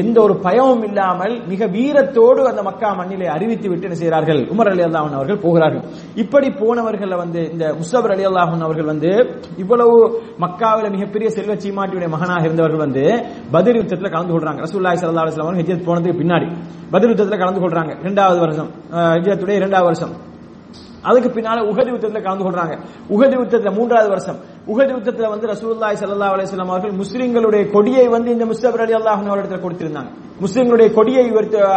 எந்த 0.00 0.16
ஒரு 0.24 0.34
பயமும் 0.46 0.84
இல்லாமல் 0.88 1.34
மிக 1.52 1.66
வீரத்தோடு 1.76 2.42
அந்த 2.50 2.62
மக்கா 2.68 2.88
மண்ணிலே 2.98 3.28
அறிவித்து 3.36 3.68
விட்டு 3.70 3.86
என்ன 3.88 3.96
செய்கிறார்கள்? 4.00 4.40
உமர் 4.52 4.70
அலி 4.72 4.82
அல்லாஹன் 4.88 5.16
அவர்கள் 5.18 5.40
போகிறார்கள். 5.44 5.84
இப்படி 6.22 6.48
போனவர்கள் 6.62 7.14
வந்து 7.22 7.40
இந்த 7.52 7.64
முஸ்தபர் 7.80 8.14
அலி 8.16 8.26
அல்லாஹன் 8.30 8.66
அவர்கள் 8.66 8.90
வந்து 8.92 9.10
இவ்வளவு 9.62 9.96
மக்காவில் 10.44 10.94
மிகப்பெரிய 10.96 11.30
செல்வ 11.36 11.56
சீமாட்டியுடைய 11.64 12.10
மகனாக 12.16 12.48
இருந்தவர்கள் 12.48 12.84
வந்து 12.86 13.04
பதிர் 13.56 13.78
யுத்தத்தில் 13.80 14.14
கலந்து 14.16 14.34
கொள்றாங்க. 14.34 14.60
ரசூல்லாய் 14.66 15.00
சல்லா 15.00 15.24
அலுவலாம் 15.26 15.62
ஹிஜரத் 15.62 15.88
போனதுக்கு 15.88 16.20
பின்னாடி 16.22 16.48
பதிர் 16.94 17.12
யுத்தத்தில் 17.12 17.42
கலந்து 17.44 17.62
கொள்றாங்க. 17.64 17.94
இரண்டாவது 18.04 18.40
வருஷம் 18.44 18.70
ஹிஜரத்துடைய 19.18 19.56
இரண்டாவது 19.62 19.88
வருஷம். 19.90 20.14
அதுக்கு 21.08 21.30
பின்னால 21.36 21.58
உகதி 21.70 21.90
யுத்தத்தில் 21.92 22.24
கலந்து 22.26 22.44
கொள்றாங்க. 22.46 22.74
உகதி 23.14 23.36
யுத்தத்தில் 23.40 23.76
மூன்றாவது 23.78 24.08
வருஷம். 24.14 24.38
உகதி 24.72 24.92
யுத்தத்தில் 24.96 25.32
வந்து 25.34 25.46
ரசூல்லாய் 25.52 25.96
சல்லா 26.00 26.28
அலிஸ்லாம் 26.34 26.72
அவர்கள் 26.74 26.94
முஸ்லீம்களுடைய 27.02 27.62
கொடியை 27.74 28.04
வந்து 28.16 28.30
இந்த 28.36 28.44
முஸ்தபர் 28.52 28.82
அலி 28.84 28.94
அல்லாஹ் 29.00 29.22
அவரிடத்தில் 29.32 29.64
கொடுத்திருந்தாங்க. 29.64 30.10
முஸ்லீம்களுடைய 30.44 30.88
கொடியை 30.98 31.24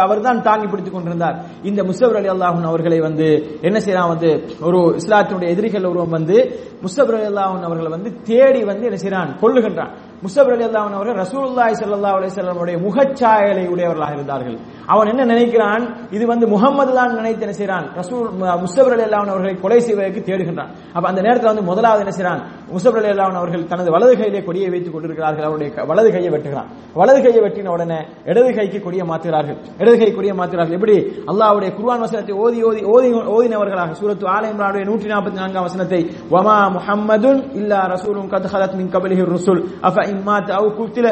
அவர் 0.04 0.24
தான் 0.28 0.40
தாங்கி 0.48 0.66
பிடித்துக் 0.72 0.96
கொண்டிருந்தார். 0.96 1.36
இந்த 1.68 1.80
முஸ்தபர் 1.90 2.18
அலி 2.20 2.30
அல்லாஹன் 2.34 2.70
அவர்களை 2.70 2.98
வந்து 3.08 3.26
என்ன 3.68 3.78
செய்யறான் 3.86 4.12
வந்து 4.14 4.30
ஒரு 4.68 4.80
இஸ்லாத்தினுடைய 5.00 5.48
எதிரிகள் 5.54 5.90
ஒருவன் 5.92 6.14
வந்து 6.18 6.36
முஸ்தபர் 6.84 7.16
அலி 7.18 7.28
அல்லாஹன் 7.32 7.66
அவர்களை 7.68 7.90
வந்து 7.96 8.10
தேடி 8.30 8.60
வந்து 8.70 8.84
என்ன 8.88 8.98
செய்யறான் 9.02 9.30
கொள்ளுகின்றான் 9.42 9.92
முஸ்தபர் 10.24 10.54
அலி 10.56 10.64
அல்லாஹ் 10.68 10.96
அவர்கள் 10.98 11.18
ரசூல்லாய் 11.24 11.74
சல்லா 11.80 12.10
அலைஹி 12.18 12.30
வஸல்லம் 12.32 12.84
முகச்சாயலை 12.86 13.64
உடையவர்களாக 13.74 14.12
இருந்தார்கள். 14.18 14.56
அவன் 14.92 15.08
என்ன 15.12 15.22
நினைக்கிறான்? 15.32 15.82
இது 16.16 16.24
வந்து 16.32 16.46
முகமது 16.54 16.92
தான் 16.98 17.12
நினைத்து 17.20 17.44
என்ன 17.46 17.54
செய்யறான் 17.60 17.86
ரசூல் 18.00 18.26
முஸ்தபர் 18.64 18.94
அலி 18.96 19.04
அல்லாஹ் 19.08 19.32
அவர்களை 19.34 19.54
கொலை 19.64 19.78
செய்வதற்கு 19.86 20.20
தேடுகின்றான். 20.28 20.70
அப்ப 20.96 21.04
அந்த 21.10 21.20
நேரத்தில் 21.26 21.50
வந்து 21.52 21.64
முதலாவது 21.70 22.00
என்ன 22.04 22.12
செய்யறான் 22.18 22.40
முஸ்தபர் 22.74 23.00
அலி 23.02 23.10
அல்லாஹ் 23.14 23.40
அவர்கள் 23.42 23.64
தனது 23.72 23.88
வலது 23.96 24.14
கையிலே 24.20 24.40
கொடியை 24.48 24.68
வைத்துக் 24.74 24.94
கொண்டிருக்கிறார்கள். 24.94 25.46
அவருடைய 25.48 25.70
வலது 25.90 26.08
கையை 26.14 26.30
வெட்டுகிறான். 26.34 26.68
வலது 27.00 27.20
கையை 27.24 27.40
வெட்டின 27.46 27.70
உடனே 27.76 28.00
இடது 28.30 28.50
கைக்கு 28.58 28.78
கொடியை 28.86 29.06
மாற்றுகிறார்கள். 29.10 29.58
இடது 29.82 29.96
கை 30.02 30.10
கொடியை 30.16 30.34
மாற்றுகிறார்கள். 30.40 30.76
எப்படி? 30.78 30.96
அல்லாவுடைய 31.30 31.70
குர்ஆன் 31.78 32.02
வசனத்தை 32.06 32.34
ஓதி 32.44 32.58
ஓதி 32.70 32.80
ஓதி 32.94 33.08
ஓதினவர்களாக 33.36 33.92
சூரத்து 34.00 34.26
ஆலயம்ரானுடைய 34.36 34.84
நூற்றி 34.90 35.06
நாற்பத்தி 35.12 35.38
நான்காம் 35.42 35.66
வசனத்தை 35.68 36.00
வமா 36.34 36.58
முஹம்மதுன் 36.76 37.40
இல்லா 37.60 37.80
ரசூலும் 37.94 38.28
கத் 38.34 38.48
ஹலத் 38.54 38.76
மின் 38.80 38.90
கபலிஹி 38.94 39.28
ருசுல் 39.34 39.62
அஃப 39.88 40.05
இம்மாத் 40.14 40.52
அவு 40.58 40.68
குத்தில 40.78 41.08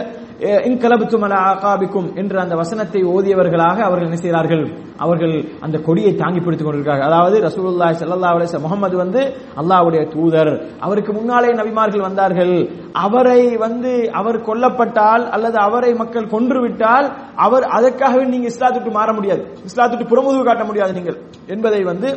இன்கலபத்தும் 0.69 1.25
அலா 1.27 1.39
ஆகாபிக்கும் 1.51 2.09
என்ற 2.21 2.41
அந்த 2.41 2.55
வசனத்தை 2.55 3.01
ஓதியவர்களாக 3.05 3.79
அவர்கள் 3.89 4.09
என்ன 4.09 4.17
செய்கிறார்கள் 4.17 4.65
அவர்கள் 4.97 5.35
அந்த 5.61 5.77
கொடியை 5.79 6.13
தாங்கி 6.15 6.41
பிடித்துக் 6.41 6.67
கொண்டிருக்கிறார்கள். 6.67 7.09
அதாவது 7.11 7.37
ரசூலுல்லா 7.47 7.89
ஸல்லல்லாஹு 8.01 8.37
அலிஸ் 8.39 8.57
முகமது 8.61 8.97
வந்து 8.97 9.21
அல்லாவுடைய 9.61 10.03
தூதர். 10.15 10.53
அவருக்கு 10.81 11.13
முன்னாலே 11.13 11.53
நபிமார்கள் 11.53 12.07
வந்தார்கள். 12.09 12.55
அவரை 12.93 13.57
வந்து 13.57 13.93
அவர் 14.13 14.39
கொல்லப்பட்டால் 14.41 15.25
அல்லது 15.37 15.59
அவரை 15.59 15.95
மக்கள் 15.95 16.33
கொன்று 16.35 16.61
விட்டால் 16.61 17.09
அவர் 17.37 17.63
அதற்காகவே 17.63 18.25
நீங்க 18.25 18.49
இஸ்லாத்துக்கு 18.49 18.93
மாற 18.93 19.13
முடியாது. 19.13 19.45
இஸ்லாத்துக்கு 19.71 20.07
புறமுதுகு 20.13 20.45
காட்ட 20.45 20.65
முடியாது 20.65 20.93
நீங்கள். 20.93 21.19
என்பதை 21.47 21.83
வந்து 21.83 22.11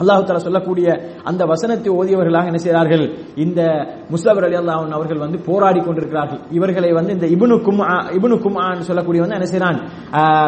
அல்லாஹு 0.00 0.22
தாலா 0.28 0.44
சொல்லக்கூடிய 0.46 0.86
அந்த 1.30 1.42
வசனத்தை 1.52 1.90
ஓதியவர்களாக 1.98 2.50
என்ன 2.50 2.60
செய்கிறார்கள் 2.64 3.04
இந்த 3.44 3.60
முஸ்லபர் 4.14 4.46
அலி 4.48 4.56
அல்லாஹ் 4.60 4.96
அவர்கள் 4.98 5.20
வந்து 5.24 5.38
போராடி 5.48 5.80
கொண்டிருக்கிறார்கள். 5.80 6.40
இவர்களை 6.58 6.90
வந்து 6.98 7.12
இந்த 7.16 7.26
இபுனு 7.34 7.56
கும்ஆ 7.66 7.96
இபுனு 8.18 8.36
கும்ஆன் 8.44 8.86
சொல்லக்கூடிய 8.88 9.20
வந்து 9.24 9.36
என்ன 9.38 9.48
செய்கிறான் 9.52 9.78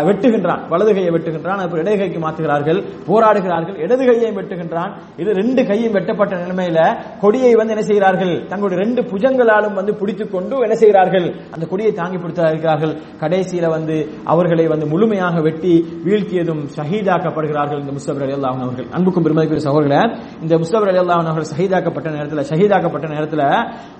வெட்டுகின்றான். 0.08 0.62
வலது 0.72 0.92
கையை 0.96 1.10
வெட்டுகின்றான். 1.16 1.60
அப்புறம் 1.64 1.82
இடது 1.84 1.96
கைக்கு 2.00 2.20
மாற்றுகிறார்கள். 2.24 2.80
போராடுகிறார்கள். 3.08 3.76
இடது 3.84 4.04
கையை 4.08 4.30
வெட்டுகின்றான். 4.38 4.92
இது 5.22 5.30
ரெண்டு 5.40 5.60
கையும் 5.70 5.94
வெட்டப்பட்ட 5.96 6.32
நிலைமையில 6.42 6.80
கொடியை 7.22 7.52
வந்து 7.60 7.74
என்ன 7.76 7.84
செய்கிறார்கள்? 7.90 8.34
தங்களுடைய 8.50 8.78
ரெண்டு 8.84 9.00
புஜங்களாலும் 9.12 9.78
வந்து 9.80 9.94
பிடித்துக் 10.00 10.32
கொண்டு 10.34 10.54
என்ன 10.66 10.76
செய்கிறார்கள்? 10.82 11.28
அந்த 11.54 11.64
கொடியை 11.72 11.92
தாங்கி 12.00 12.20
பிடித்தார்கள் 12.24 12.94
கடைசியில 13.22 13.66
வந்து 13.76 13.96
அவர்களை 14.34 14.66
வந்து 14.74 14.86
முழுமையாக 14.92 15.40
வெட்டி 15.48 15.74
வீழ்த்தியதும் 16.08 16.62
ஷஹீதாக்கப்படுகிறார்கள் 16.76 17.82
இந்த 17.84 17.94
முஸ்லபர் 17.98 18.26
அலி 18.26 18.36
அல்லாஹ் 18.38 18.62
அவர்கள். 18.66 18.88
அன்புக்கும் 18.96 19.26
பெருமதிக்குரிய 19.36 19.64
சகோதரர்களே 19.66 20.00
இந்த 20.44 20.54
முஸ்தபர் 20.62 20.90
அலி 20.92 21.00
அல்லாஹ் 21.02 21.20
அவர்கள் 21.22 21.48
ஷஹீதாக்கப்பட்ட 21.52 22.08
நேரத்தில் 22.16 22.42
ஷஹீதாக்கப்பட்ட 22.50 23.06
நேரத்தில் 23.14 23.44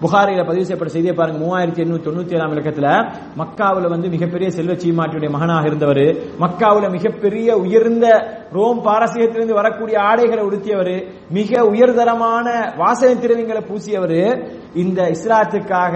புகாரியில் 0.02 0.47
பதிவு 0.49 0.64
செய்யப்பட்ட 0.66 0.93
செய்தியை 0.95 1.14
பாருங்க. 1.19 1.38
மூவாயிரத்தி 1.45 1.83
எண்ணூத்தி 1.85 2.07
தொண்ணூத்தி 2.09 2.37
ஏழாம் 2.37 2.52
இலக்கத்தில் 2.55 2.88
மக்காவில் 3.40 3.88
வந்து 3.95 4.09
மிகப்பெரிய 4.14 4.49
செல்வ 4.57 4.75
சீமாட்டியுடைய 4.85 5.31
மகனாக 5.37 5.71
இருந்தவர் 5.71 6.05
மக்காவில் 6.45 6.88
மிகப்பெரிய 6.97 7.49
உயர்ந்த 7.64 8.07
ரோம் 8.57 8.81
பாரசீகத்திலிருந்து 8.87 9.59
வரக்கூடிய 9.61 9.97
ஆடைகளை 10.09 10.43
உடுத்தியவர் 10.49 10.95
மிக 11.30 11.61
உயர்தரமான 11.64 12.47
வாசனை 12.76 13.14
திரவியங்களை 13.23 13.62
பூசியவர் 13.68 14.21
இந்த 14.75 15.00
இஸ்லாத்துக்காக 15.14 15.95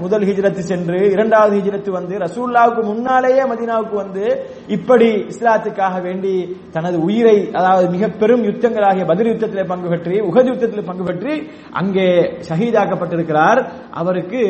முதல் 0.00 0.26
ஹிஜ்ரத்து 0.28 0.62
சென்று 0.70 0.98
இரண்டாவது 1.10 1.56
ஹிஜ்ரத்து 1.58 1.90
வந்து 1.90 2.14
ரசூல்லாவுக்கு 2.24 2.82
முன்னாலேயே 2.84 3.44
மதீனாவுக்கு 3.52 3.94
வந்து 3.94 4.24
இப்படி 4.68 5.08
இஸ்லாத்துக்காக 5.32 6.02
வேண்டி 6.02 6.34
தனது 6.72 6.98
உயிரை 7.00 7.50
அதாவது 7.52 7.88
மிக 7.90 8.08
பெரும் 8.08 8.44
யுத்தங்களாகிய 8.44 9.06
பதில் 9.06 9.26
யுத்தத்தில் 9.26 9.70
பங்கு 9.72 9.88
பெற்று 9.88 10.16
உகது 10.30 10.46
யுத்தத்தில் 10.46 10.88
பங்கு 10.90 11.04
பெற்று 11.04 11.32
அங்கே 11.72 12.06
ஷஹீதாக்கப்பட்டிருக்கிறார். 12.48 13.62
அவருக்கு 13.90 14.42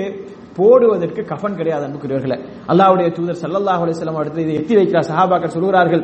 போடுவதற்கு 0.58 1.22
கஃன் 1.24 1.56
கிடையாது 1.56 1.84
அன்புக்குரியவர்களே. 1.86 2.36
அல்லாவுடைய 2.68 3.08
தூதர் 3.16 3.42
சல்லல்லாஹ் 3.42 3.82
அலிஸ்லாம் 3.84 4.18
அடுத்து 4.20 4.44
இதை 4.44 4.54
எத்தி 4.60 4.74
வைக்கிறார். 4.78 5.08
சஹாபாக்கள் 5.10 5.54
சொல்கிறார்கள் 5.56 6.02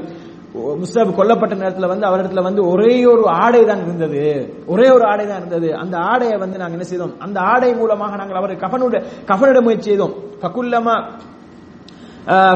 முஸ்தப் 0.55 1.17
கொல்லப்பட்ட 1.19 1.55
நேரத்தில் 1.57 1.91
வந்து 1.93 2.07
அவரிடத்துல 2.09 2.43
வந்து 2.43 2.63
ஒரே 2.73 3.07
ஒரு 3.07 3.25
ஆடை 3.45 3.63
தான் 3.65 3.83
இருந்தது. 3.87 4.25
ஒரே 4.67 4.87
ஒரு 4.91 5.05
ஆடை 5.05 5.25
தான் 5.27 5.41
இருந்தது. 5.43 5.69
அந்த 5.83 5.97
ஆடையை 5.99 6.37
வந்து 6.39 6.59
நாங்கள் 6.59 6.77
என்ன 6.79 6.89
செய்தோம்? 6.91 7.15
அந்த 7.19 7.41
ஆடை 7.41 7.71
மூலமாக 7.75 8.17
நாங்கள் 8.17 8.39
அவரை 8.41 8.57
கஃபனுடைய 8.57 9.01
கஃபனிட 9.31 9.61
முயற்சி 9.63 9.89
செய்தோம். 9.91 10.15
பக்குல்லமா 10.43 10.97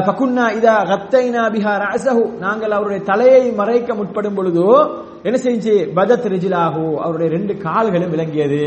பகுன்னா 0.07 0.45
இதா 0.57 0.75
கத்தைனா 0.91 1.41
பிஹா 1.55 1.73
அசஹு 1.95 2.23
நாங்கள் 2.45 2.71
அவருடைய 2.71 3.01
தலையை 3.03 3.43
மறைக்க 3.59 3.95
முற்படும் 3.95 4.37
பொழுது 4.37 4.63
என்ன 5.27 5.37
செஞ்சு? 5.45 5.75
பதத் 5.97 6.27
ரிஜிலாஹு 6.35 6.83
அவருடைய 7.05 7.29
ரெண்டு 7.37 7.53
கால்களும் 7.65 8.13
விளங்கியது. 8.15 8.63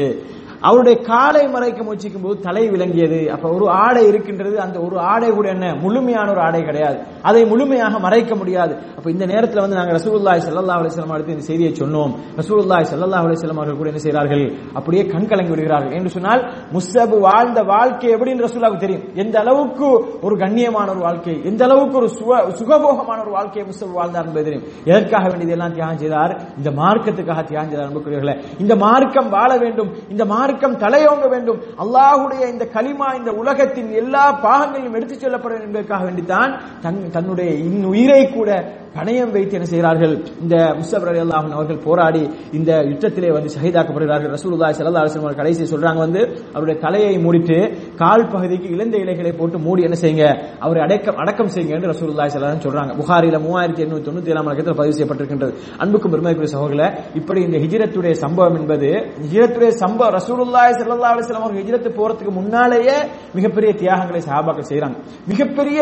அவருடைய 0.62 0.98
காலை 0.98 1.48
மறைக்க 1.48 1.82
முயற்சிக்கும் 1.82 2.22
போது 2.22 2.40
தலை 2.40 2.68
விளங்கியது. 2.68 3.30
அப்ப 3.30 3.50
ஒரு 3.50 3.68
ஆடை 3.68 4.06
இருக்கின்றது 4.06 4.60
அந்த 4.60 4.80
ஒரு 4.80 4.98
ஆடை 4.98 5.30
கூட 5.30 5.48
என்ன? 5.48 5.74
முழுமையான 5.74 6.30
ஒரு 6.30 6.40
ஆடை 6.40 6.62
கிடையாது. 6.62 6.98
அதை 7.22 7.44
முழுமையாக 7.44 7.98
மறைக்க 7.98 8.34
முடியாது. 8.34 8.76
அப்ப 8.96 9.10
இந்த 9.10 9.26
நேரத்தில் 9.26 9.60
வந்து 9.60 9.76
நாங்கள் 9.76 9.96
ரசூல்லாய் 9.96 10.50
ஸல்லல்லாஹு 10.50 10.80
அலிஸ்லாம் 10.82 11.12
அடுத்து 11.12 11.32
இந்த 11.32 11.44
செய்தியை 11.44 11.72
சொன்னோம். 11.72 12.14
ரசூல்லாய் 12.36 12.86
ஸல்லல்லாஹு 12.94 13.30
அலிஸ்லாம் 13.30 13.54
அவர்கள் 13.54 13.76
கூட 13.76 13.88
என்ன 13.88 14.00
செய்கிறார்கள்? 14.00 14.52
அப்படியே 14.72 15.06
கண் 15.06 15.28
கலங்கி 15.28 15.50
விடுகிறார்கள். 15.50 15.92
என்று 15.92 16.08
சொன்னால் 16.08 16.52
முஸ்தபு 16.72 17.20
வாழ்ந்த 17.20 17.62
வாழ்க்கை 17.62 18.14
எப்படின்னு 18.14 18.46
ரசூலுல்லாஹ்வுக்கு 18.46 18.76
தெரியும். 18.76 19.02
எந்த 19.14 19.40
அளவுக்கு 19.40 20.18
ஒரு 20.22 20.36
கண்ணியமான 20.36 20.90
ஒரு 20.90 20.98
வாழ்க்கை 20.98 21.44
எந்த 21.44 21.64
அளவுக்கு 21.64 21.96
ஒரு 21.96 22.08
சுக- 22.08 22.48
சுகபோகமான 22.48 23.20
ஒரு 23.20 23.30
வாழ்க்கையை 23.30 23.72
முஸ்தபு 23.72 23.92
வாழ்ந்தார் 23.92 24.26
என்பது 24.26 24.44
தெரியும். 24.44 24.68
எதற்காக 24.84 25.22
வேண்டியது 25.28 25.50
எல்லாம் 25.50 25.72
தியாகம் 25.72 25.98
செய்தார்? 25.98 26.42
இந்த 26.56 26.70
மார்க்கத்துக்காக 26.70 27.44
தியாகம் 27.44 27.70
செய்தார் 27.70 27.92
அன்புக்குரியவர்களே. 27.92 28.42
இந்த 28.58 28.76
மார்க்கம் 28.76 29.28
வாழ 29.28 29.56
வேண்டும். 29.56 29.92
இந்த 30.08 30.24
மார்க்கம் 30.52 30.80
தலையோங்க 30.84 31.26
வேண்டும். 31.34 31.60
அல்லாஹுடைய 31.82 32.42
இந்த 32.52 32.64
களிமா 32.74 33.08
இந்த 33.20 33.30
உலகத்தின் 33.42 33.90
எல்லா 34.02 34.24
பாகங்களையும் 34.46 34.96
எடுத்துச் 34.98 35.22
செல்லப்பட 35.24 35.52
வேண்டும் 35.54 35.70
என்பதற்காக 35.70 36.02
வேண்டித்தான் 36.08 36.50
தன் 36.84 37.00
தன்னுடைய 37.16 37.50
இன் 37.68 37.84
உயிரை 37.92 38.22
கூட 38.36 38.50
பணயம் 38.96 39.32
வைத்து 39.34 39.56
என்ன 39.58 39.66
செய்கிறார்கள்? 39.72 40.14
இந்த 40.44 40.54
முஸ்தபர் 40.80 41.10
அலி 41.12 41.20
அல்லாஹன் 41.24 41.54
அவர்கள் 41.58 41.80
போராடி 41.86 42.22
இந்த 42.58 42.70
யுத்தத்திலே 42.90 43.30
வந்து 43.36 43.50
ஷஹீதாக்கப்படுகிறார்கள். 43.54 44.32
ரசூலுல்லாஹி 44.36 44.74
ஸல்லல்லாஹு 44.78 45.04
அலைஹி 45.04 45.20
அவர்கள் 45.22 45.40
கடைசி 45.42 45.68
சொல்றாங்க 45.72 46.00
வந்து 46.06 46.22
அவருடைய 46.54 46.76
தலையை 46.84 47.14
மூடிட்டு 47.24 47.58
கால் 48.02 48.26
பகுதிக்கு 48.34 48.68
இழந்த 48.76 48.96
இலைகளை 49.04 49.32
போட்டு 49.40 49.56
மூடி 49.66 49.80
என்ன 49.88 49.98
செய்யுங்க? 50.02 50.26
அவரை 50.64 50.80
அடக்கம் 50.86 51.18
அடக்கம் 51.24 51.52
செய்யுங்க 51.54 51.76
என்று 51.78 51.90
ரசூலுல்லாஹி 51.94 52.30
ஸல்லல்லாஹு 52.34 52.66
சொல்றாங்க. 52.68 52.92
புகாரில 53.00 53.38
மூவாயிரத்தி 53.46 53.84
எண்ணூத்தி 53.86 54.06
தொண்ணூத்தி 54.08 54.32
ஏழாம் 54.34 54.48
இலக்கத்தில் 54.48 54.78
பதிவு 54.80 54.96
செய்யப்பட்டிருக்கின்றது. 54.98 55.52
அன்புக்கும் 55.82 56.12
பெருமைக்குரிய 56.14 56.50
சகோதரர்களே 56.54 56.88
இப்படி 57.20 57.40
இந்த 57.48 57.58
ஹிஜிரத்துடைய 57.64 58.14
சம்பவம் 58.24 58.58
என்பது 58.60 58.90
ஹிஜிரத்துடைய 59.24 59.70
சம்பவம் 59.82 60.14
ரசூலுல்லாஹி 60.18 60.72
ஸல்லல்லாஹு 60.80 61.14
அலைஹி 61.14 61.38
அவர்கள் 61.42 61.62
ஹிஜிரத்து 61.62 61.90
போறதுக்கு 61.98 62.32
முன்னாலேயே 62.40 62.96
மிகப்பெரிய 63.38 63.70
தியாகங்களை 63.82 64.22
சஹாபாக்கள் 64.28 64.68
செய்யறாங்க 64.70 64.96
மிகப்பெரிய 65.32 65.78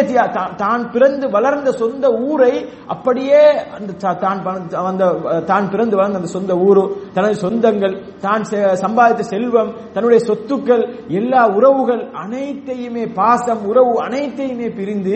தான் 0.62 0.84
பிறந்து 0.94 1.26
வளர்ந்த 1.36 1.70
சொந்த 1.82 2.06
ஊரை 2.30 2.52
அப்படியே 3.00 3.40
அந்த 3.76 3.92
தான் 4.18 4.40
பண- 4.42 4.58
அந்த 4.84 5.04
தான் 5.46 5.68
பிறந்து 5.68 5.96
வளர்ந்த 5.96 6.18
அந்த 6.18 6.30
சொந்த 6.30 6.52
ஊரு 6.60 6.82
தனது 7.12 7.34
சொந்தங்கள் 7.40 7.94
தான் 8.20 8.42
செ- 8.42 8.74
சம்பாதித்த 8.82 9.22
செல்வம் 9.28 9.70
தன்னுடைய 9.92 10.20
சொத்துக்கள் 10.26 10.82
எல்லா 11.12 11.48
உறவுகள் 11.50 12.02
அனைத்தையுமே 12.14 13.06
பாசம் 13.12 13.62
உறவு 13.66 13.94
அனைத்தையுமே 14.02 14.68
பிரிந்து 14.70 15.14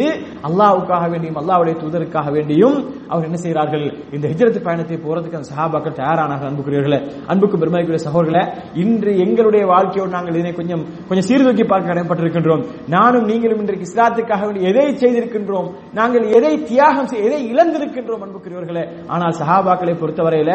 அல்லாவுக்காக 0.49 1.05
வேண்டியும் 1.09 1.39
அல்லாவுடைய 1.41 1.75
தூதருக்காக 1.81 2.29
வேண்டியும் 2.31 2.77
அவர் 3.09 3.25
என்ன 3.25 3.37
செய்கிறார்கள்? 3.37 3.85
இந்த 4.13 4.27
ஹிஜ்ரத் 4.29 4.63
பயணத்தை 4.63 4.97
போறதுக்கு 4.99 5.39
அந்த 5.39 5.51
சஹாபாக்கள் 5.51 5.99
தயாரானார்கள். 5.99 6.49
அன்புக்குரியவர்களே 6.51 7.01
அன்புக்கு 7.27 7.59
பெருமைக்குரிய 7.59 8.03
சகோதரர்களே 8.07 8.45
இன்று 8.75 9.11
எங்களுடைய 9.19 9.67
வாழ்க்கையோடு 9.67 10.11
நாங்கள் 10.11 10.35
இதனை 10.35 10.53
கொஞ்சம் 10.53 10.85
கொஞ்சம் 11.09 11.29
சீர்தூக்கி 11.29 11.65
பார்க்க 11.65 11.91
கடமைப்பட்டிருக்கின்றோம். 11.91 12.65
நானும் 12.89 13.25
நீங்களும் 13.25 13.61
இன்றைக்கு 13.61 13.89
இஸ்லாத்துக்காக 13.89 14.43
வேண்டி 14.45 14.63
எதை 14.65 14.87
செய்திருக்கின்றோம்? 14.95 15.69
நாங்கள் 15.93 16.27
எதை 16.31 16.63
தியாகம் 16.63 16.93
எதை 17.19 17.23
எதை 17.25 17.43
இழந்திருக்கின்றோம் 17.75 18.23
அன்புக்குரியவர்களே. 18.25 18.85
ஆனால் 19.07 19.35
சஹாபாக்களை 19.41 19.95
பொறுத்தவரையில 20.01 20.53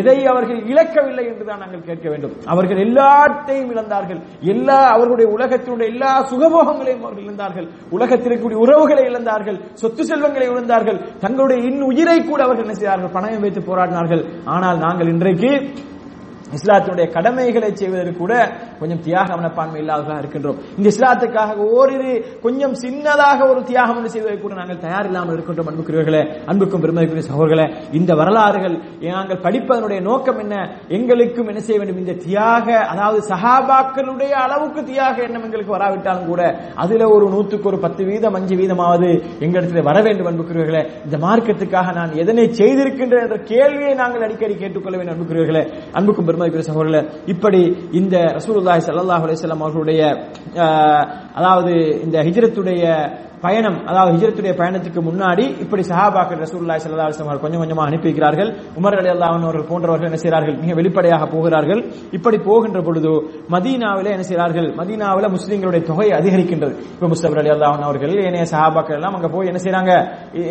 எதை 0.00 0.26
அவர்கள் 0.26 0.60
இழக்கவில்லை 0.72 1.24
என்றுதான் 1.30 1.58
நாங்கள் 1.58 1.86
கேட்க 1.88 2.06
வேண்டும். 2.12 2.34
அவர்கள் 2.46 2.82
எல்லாத்தையும் 2.86 3.70
இழந்தார்கள். 3.74 4.20
எல்லா 4.54 4.78
அவர்களுடைய 4.94 5.28
உலகத்தினுடைய 5.36 5.88
எல்லா 5.94 6.10
சுகபோகங்களையும் 6.30 7.04
அவர்கள் 7.06 7.26
இழந்தார்கள். 7.26 7.68
உலகத்தில் 7.90 8.28
இருக்கக்கூடிய 8.28 8.60
உறவுகளை 8.64 9.04
இழந்தார்கள். 9.10 9.58
சொத்து 9.74 10.04
செல்வங்களை 10.04 10.48
இழந்தார்கள். 10.48 10.98
தங்களுடைய 11.18 11.58
இன் 11.70 11.82
உயிரை 11.82 12.18
கூட 12.24 12.40
அவர்கள் 12.42 12.64
என்ன 12.64 12.76
செய்தார்கள்? 12.80 13.14
பணம் 13.16 13.44
வைத்து 13.46 13.60
போராடினார்கள். 13.60 14.24
ஆனால் 14.44 14.78
நாங்கள் 14.78 15.12
இன்றைக்கு 15.14 15.52
இஸ்லாத்தினுடைய 16.56 17.06
கடமைகளை 17.16 17.70
செய்வதற்கு 17.80 18.20
கூட 18.22 18.34
கொஞ்சம் 18.80 19.02
தியாக 19.06 19.28
மனப்பான்மை 19.38 19.78
இல்லாதவர்களாக 19.82 20.22
இருக்கின்றோம். 20.22 20.58
இந்த 20.78 20.86
இஸ்லாத்துக்காக 20.94 21.56
ஓரிரு 21.78 22.12
கொஞ்சம் 22.44 22.74
சின்னதாக 22.82 23.38
ஒரு 23.52 23.60
தியாகம் 23.70 23.98
ஒன்று 23.98 24.12
செய்வதற்கு 24.14 24.44
கூட 24.46 24.54
நாங்கள் 24.60 24.82
தயார் 24.86 25.08
இல்லாமல் 25.10 25.34
இருக்கின்றோம் 25.36 25.70
அன்புக்குரியவர்களே 25.70 26.22
அன்புக்கும் 26.50 26.82
பெருமதிக்குரிய 26.84 27.26
சகோதரர்களே. 27.30 27.66
இந்த 27.98 28.12
வரலாறுகள் 28.20 28.76
நாங்கள் 29.18 29.42
படிப்பதனுடைய 29.46 30.00
நோக்கம் 30.08 30.40
என்ன? 30.44 30.54
எங்களுக்கும் 30.96 31.48
என்ன 31.50 31.60
செய்ய 31.66 31.78
வேண்டும்? 31.80 32.00
இந்த 32.04 32.14
தியாக 32.26 32.66
அதாவது 32.92 33.20
சஹாபாக்களுடைய 33.32 34.32
அளவுக்கு 34.44 34.80
தியாக 34.90 35.16
எண்ணம் 35.26 35.44
எங்களுக்கு 35.48 35.76
வராவிட்டாலும் 35.76 36.28
கூட 36.30 36.42
அதுல 36.84 37.08
ஒரு 37.14 37.26
நூற்றுக்கு 37.34 37.70
ஒரு 37.72 37.78
பத்து 37.84 38.02
வீதம் 38.10 38.36
அஞ்சு 38.38 38.54
வீதமாவது 38.60 39.08
எங்களிடத்தில் 39.44 39.88
வர 39.90 39.98
வேண்டும் 40.06 40.30
அன்புக்குரியவர்களே 40.30 40.82
இந்த 41.06 41.16
மார்க்கத்துக்காக 41.26 41.94
நான் 41.98 42.18
எதனை 42.22 42.46
செய்திருக்கின்றேன் 42.60 43.24
என்ற 43.26 43.38
கேள்வியை 43.52 43.94
நாங்கள் 44.02 44.24
அடிக்கடி 44.26 44.54
கேட்டுக்கொள்ள 44.54 44.96
வேண்டும் 44.98 45.14
அன்புக்குரியவர்களே 45.14 45.64
அன்புக்கும் 45.98 46.28
பெருமதிக்குரிய 46.40 46.68
சகோதரர்களே 46.68 47.00
இப்படி 47.26 47.60
இந்த 47.92 48.16
ரசூலுல்லாஹி 48.38 48.82
ஸல்லல்லாஹு 48.86 49.24
அலைஹி 49.24 49.38
வஸல்லம் 49.38 49.62
அவர்களுடைய 49.64 50.00
அதாவது 51.38 51.72
இந்த 52.04 52.18
ஹிஜரத்துடைய 52.22 52.84
பயணம் 53.44 53.78
அதாவது 53.90 54.10
ஹிஜரத்துடைய 54.14 54.52
பயணத்துக்கு 54.60 55.00
முன்னாடி 55.08 55.44
இப்படி 55.64 55.82
சஹாபாக்கள் 55.90 56.40
ரசூல்லாய் 56.44 56.80
சல்லா 56.84 57.06
அலைஹி 57.06 57.22
அவர்கள் 57.24 57.42
கொஞ்சம் 57.44 57.62
கொஞ்சமாக 57.62 57.86
அனுப்பி 57.90 58.06
வைக்கிறார்கள் 58.08 58.50
உமர் 58.78 58.96
அலி 59.00 59.10
அல்லாஹன் 59.14 59.44
அவர்கள் 59.48 59.66
போன்றவர்கள் 59.70 60.08
என்ன 60.10 60.18
செய்கிறார்கள்? 60.22 60.56
மிக 60.62 60.72
வெளிப்படையாக 60.80 61.24
போகிறார்கள். 61.34 61.80
இப்படி 62.16 62.38
போகின்ற 62.48 62.80
பொழுது 62.88 63.12
மதீனாவில் 63.54 64.10
என்ன 64.14 64.24
செய்கிறார்கள்? 64.30 64.68
மதீனாவில 64.80 65.28
முஸ்லீம்களுடைய 65.36 65.82
தொகை 65.90 66.08
அதிகரிக்கின்றது. 66.18 66.74
இப்போ 66.94 67.08
முஸ்தபர் 67.12 67.40
அலி 67.42 67.52
அல்லாஹன் 67.56 67.84
அவர்கள் 67.88 68.14
ஏனைய 68.26 68.46
சஹாபாக்கள் 68.54 68.96
எல்லாம் 68.98 69.16
அங்க 69.18 69.30
போய் 69.34 69.50
என்ன 69.52 69.60
செய்கிறாங்க 69.64 69.92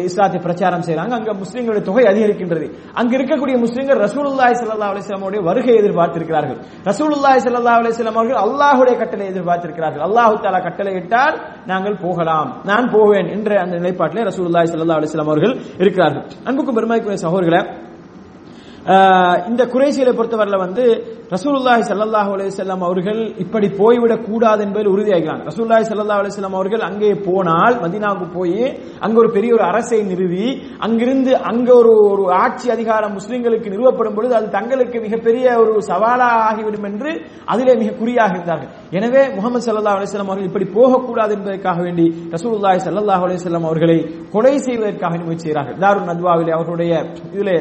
இஸ்லாத்தை 0.10 0.41
பிரச்சாரம் 0.48 0.86
செய்கிறாங்க 0.88 1.13
அங்க 1.20 1.32
முஸ்லீம்களுடைய 1.44 1.84
தொகை 1.89 2.06
அதிகரிக்கின்றது. 2.13 2.67
அங்க 3.00 3.12
இருக்கக்கூடிய 3.20 3.58
முஸ்லீம்கள் 3.65 4.01
ரசூலுல்லாய் 4.06 4.58
சல்லா 4.62 4.89
அலிஸ்லாமுடைய 4.94 5.41
வருகை 5.50 5.75
எதிர்பார்த்திருக்கிறார்கள். 5.82 6.60
ரசூலுல்லாய் 6.89 7.44
சல்லா 7.46 7.75
அலிஸ்லாம் 7.82 8.20
அவர்கள் 8.22 8.41
அல்லாஹுடைய 8.46 8.96
கட்டளை 9.03 9.27
எதிர்பார்த்திருக்கிறார்கள். 9.34 10.03
அல்லாஹ் 10.08 10.34
தாலா 10.46 10.60
கட்டளை 10.67 10.94
இட்டால் 11.01 11.38
நாங்கள் 11.72 12.01
போகலாம். 12.06 12.50
நான் 12.77 12.91
போவேன் 12.91 13.27
என்ற 13.27 13.60
அந்த 13.62 13.75
நிலைப்பாட்டிலே 13.77 14.24
ரசூலுல்லாஹி 14.29 14.67
சல்லா 14.72 14.98
அலிஸ்லாம் 15.00 15.29
அவர்கள் 15.29 15.53
இருக்கிறார்கள். 15.77 16.25
அன்புக்கும் 16.46 16.77
பெருமாய்க்குரிய 16.77 17.19
சகோதரர்களே 17.25 17.62
ஆஹ் 18.96 19.48
இந்த 19.48 19.65
குறைசியலை 19.65 20.13
பொறுத்தவரையில் 20.13 20.63
வந்து 20.65 20.84
ரசூலுல்லாஹி 21.34 21.81
சல்லாஹ் 21.88 22.29
அலையம் 22.34 22.84
அவர்கள் 22.88 23.19
இப்படி 23.43 23.67
போய்விடக் 23.79 24.25
கூடாது 24.27 24.62
என்பதில் 24.65 24.91
உறுதியாகிறாங்க 24.93 25.41
ரசூல்லாஹி 25.50 25.86
ஸல்லல்லாஹு 25.89 26.22
அலைஹி 26.22 26.43
அவர்கள் 26.60 26.84
அங்கே 26.89 27.10
போனால் 27.27 27.75
மதீனாவுக்கு 27.84 28.27
போய் 28.38 28.62
அங்க 29.05 29.15
ஒரு 29.24 29.29
பெரிய 29.38 29.51
ஒரு 29.57 29.63
அரசை 29.72 30.00
நிறுவி 30.12 30.46
அங்கிருந்து 30.88 31.31
அங்க 31.51 31.69
ஒரு 31.79 31.91
ஒரு 32.12 32.24
ஆட்சி 32.43 32.67
அதிகாரம் 32.75 33.15
முஸ்லிம்களுக்கு 33.17 33.74
நிறுவப்படும் 33.74 34.15
பொழுது 34.19 34.34
அது 34.39 34.48
தங்களுக்கு 34.57 34.98
மிகப்பெரிய 35.07 35.57
ஒரு 35.63 35.74
சவாலாக 35.89 36.46
ஆகிவிடும் 36.48 36.88
என்று 36.91 37.12
அதிலே 37.53 37.75
மிக 37.81 37.91
குறியாக 38.00 38.31
இருந்தார்கள். 38.36 38.72
எனவே 38.98 39.22
முகமது 39.38 39.65
ஸல்லல்லாஹு 39.67 39.98
அலைஹி 40.00 40.24
அவர்கள் 40.24 40.50
இப்படி 40.50 40.67
போகக்கூடாது 40.77 41.31
என்பதற்காக 41.38 41.77
வேண்டி 41.88 42.07
ரசூலுல்லாஹி 42.36 42.79
சல்லாஹ் 42.88 43.25
அலைஹி 43.27 43.53
அவர்களை 43.72 43.98
கொலை 44.36 44.55
செய்வதற்காக 44.67 45.13
முயற்சி 45.27 45.48
செய்கிறார்கள் 45.48 45.77
தாருன் 45.84 46.10
நத்வாவிலே 46.12 46.55
அவர்களுடைய 46.57 46.93
இதிலே 47.36 47.57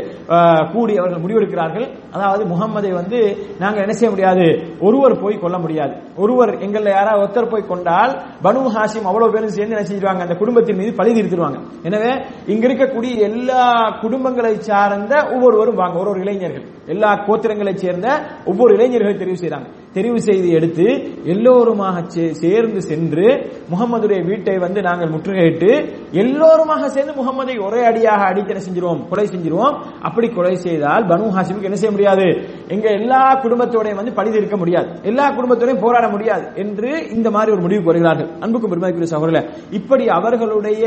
கூடி 0.73 0.94
அவர்கள் 1.02 1.23
முடிவெடுக்கிறார்கள். 1.26 1.87
அதாவது 2.16 2.42
முகம்மதை 2.54 2.90
வந்து 3.00 3.18
நாங்க 3.58 3.80
என்ன 3.80 3.92
செய்ய 3.92 4.10
முடியாது? 4.10 4.46
ஒருவர் 4.80 5.20
போய் 5.20 5.38
கொல்ல 5.38 5.58
முடியாது. 5.58 5.94
ஒருவர் 6.16 6.52
எங்கள்ல 6.58 6.90
யாராவது 6.90 7.22
ஒருத்தர் 7.25 7.50
போய் 7.50 7.70
கொண்டால் 7.72 8.12
பனு 8.42 8.62
ஹாஷிம் 8.76 9.08
அவ்வளவு 9.10 9.32
பேரும் 9.32 9.54
சேர்ந்து 9.58 9.76
என்ன 9.76 9.86
செஞ்சிருவாங்க? 9.88 10.25
அந்த 10.26 10.34
குடும்பத்தின் 10.34 10.76
மீது 10.76 10.92
பழி 10.94 11.12
தீர்த்துருவாங்க 11.12 11.60
எனவே 11.82 12.10
இங்க 12.46 12.66
இருக்கக்கூடிய 12.68 13.14
எல்லா 13.30 13.64
குடும்பங்களை 14.02 14.58
சார்ந்த 14.58 15.14
ஒவ்வொருவரும் 15.34 15.75
வாங்க 15.75 15.98
ஒரு 15.98 16.10
ஒரு 16.10 16.20
இளைஞர்கள். 16.20 16.75
எல்லா 16.86 17.24
கோத்திரங்களை 17.26 17.74
சேர்ந்த 17.74 18.26
ஒவ்வொரு 18.44 18.74
இளைஞர்களை 18.74 19.14
தெரிவு 19.14 19.44
செய்றாங்க. 19.44 19.66
தெரிவு 19.94 20.16
செய்து 20.16 20.50
எடுத்து 20.50 21.10
எல்லோருமாக 21.24 22.00
சே- 22.00 22.30
சேர்ந்து 22.30 22.82
சென்று 22.82 23.50
முகமதுடைய 23.70 24.24
வீட்டை 24.24 24.58
வந்து 24.58 24.82
நாங்கள் 24.82 25.08
முற்றுகையிட்டு 25.08 25.88
எல்லோருமாக 26.10 26.88
சேர்ந்து 26.88 27.12
முகமதை 27.12 27.64
ஒரே 27.64 27.84
அடியாக 27.84 28.24
அடித்தன 28.24 28.60
செஞ்சிருவோம் 28.70 29.08
கொலை 29.08 29.28
செஞ்சிருவோம். 29.28 29.78
அப்படி 30.02 30.28
கொலை 30.28 30.54
செய்தால் 30.54 31.06
பனு 31.06 31.34
ஹாசிமுக்கு 31.34 31.62
என்ன 31.62 31.76
செய்ய 31.76 31.90
முடியாது? 31.90 32.48
எங்க 32.68 32.90
எல்லா 32.90 33.42
குடும்பத்தோடையும் 33.42 33.94
வந்து 33.94 34.12
பழி 34.12 34.30
இருக்க 34.30 34.56
முடியாது. 34.56 34.88
எல்லா 35.02 35.30
குடும்பத்தோடையும் 35.30 35.80
போராட 35.80 36.08
முடியாது 36.08 36.48
என்று 36.54 37.10
இந்த 37.10 37.30
மாதிரி 37.30 37.52
ஒரு 37.52 37.60
முடிவுக்கு 37.60 37.92
வருகிறார்கள் 37.92 38.40
அன்புக்கும் 38.40 38.70
பெருமாக்குரிய 38.70 39.06
சகோதரர் 39.06 39.50
இப்படி 39.70 40.08
அவர்களுடைய 40.08 40.86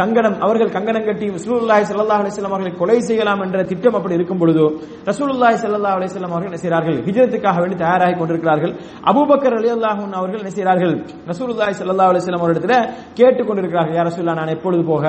கங்கணம் 0.00 0.36
அவர்கள் 0.44 0.70
கங்கணம் 0.76 1.06
கட்டி 1.08 1.26
ரசூலுல்லாஹி 1.36 1.84
ஸல்லல்லாஹு 1.90 2.20
அலைஹி 2.22 2.32
வஸல்லம் 2.32 2.54
அவர்களை 2.54 2.72
கொலை 2.80 2.96
செய்யலாம் 3.08 3.42
என்ற 3.44 3.58
திட்டம் 3.70 3.96
அப்படி 3.98 4.14
இருக்கும் 4.18 4.40
பொழுது 4.42 4.64
ரசூலுல்லாஹி 5.10 5.56
ஸல்லல்லாஹு 5.62 5.96
அலைஹி 5.98 6.10
வஸல்லம் 6.10 6.32
அவர்கள் 6.34 6.50
என்ன 6.50 6.60
செய்கிறார்கள்? 6.62 6.98
ஹிஜ்ரத்துக்காக 7.06 7.56
வேண்டி 7.62 7.76
தயாராகி 7.84 8.14
கொண்டிருக்கிறார்கள். 8.20 8.72
அபூபக்கர் 9.10 9.56
ரலியல்லாஹு 9.58 10.00
அன்ஹு 10.06 10.18
அவர்கள் 10.20 10.40
என்ன 10.42 10.52
செய்கிறார்கள்? 10.56 10.94
ரசூலுல்லாஹி 11.32 11.74
ஸல்லல்லாஹு 11.80 12.10
அலைஹி 12.10 12.22
வஸல்லம் 12.22 12.42
அவரிடத்துல 12.44 12.74
கேட்டுக் 13.20 13.48
கொண்டிருக்கிறார்கள் 13.48 13.96
யா 13.98 14.04
ரசூலுல்லாஹ் 14.10 14.38
நான் 14.40 14.54
எப்பொழுது 14.56 14.82
போக 14.92 15.04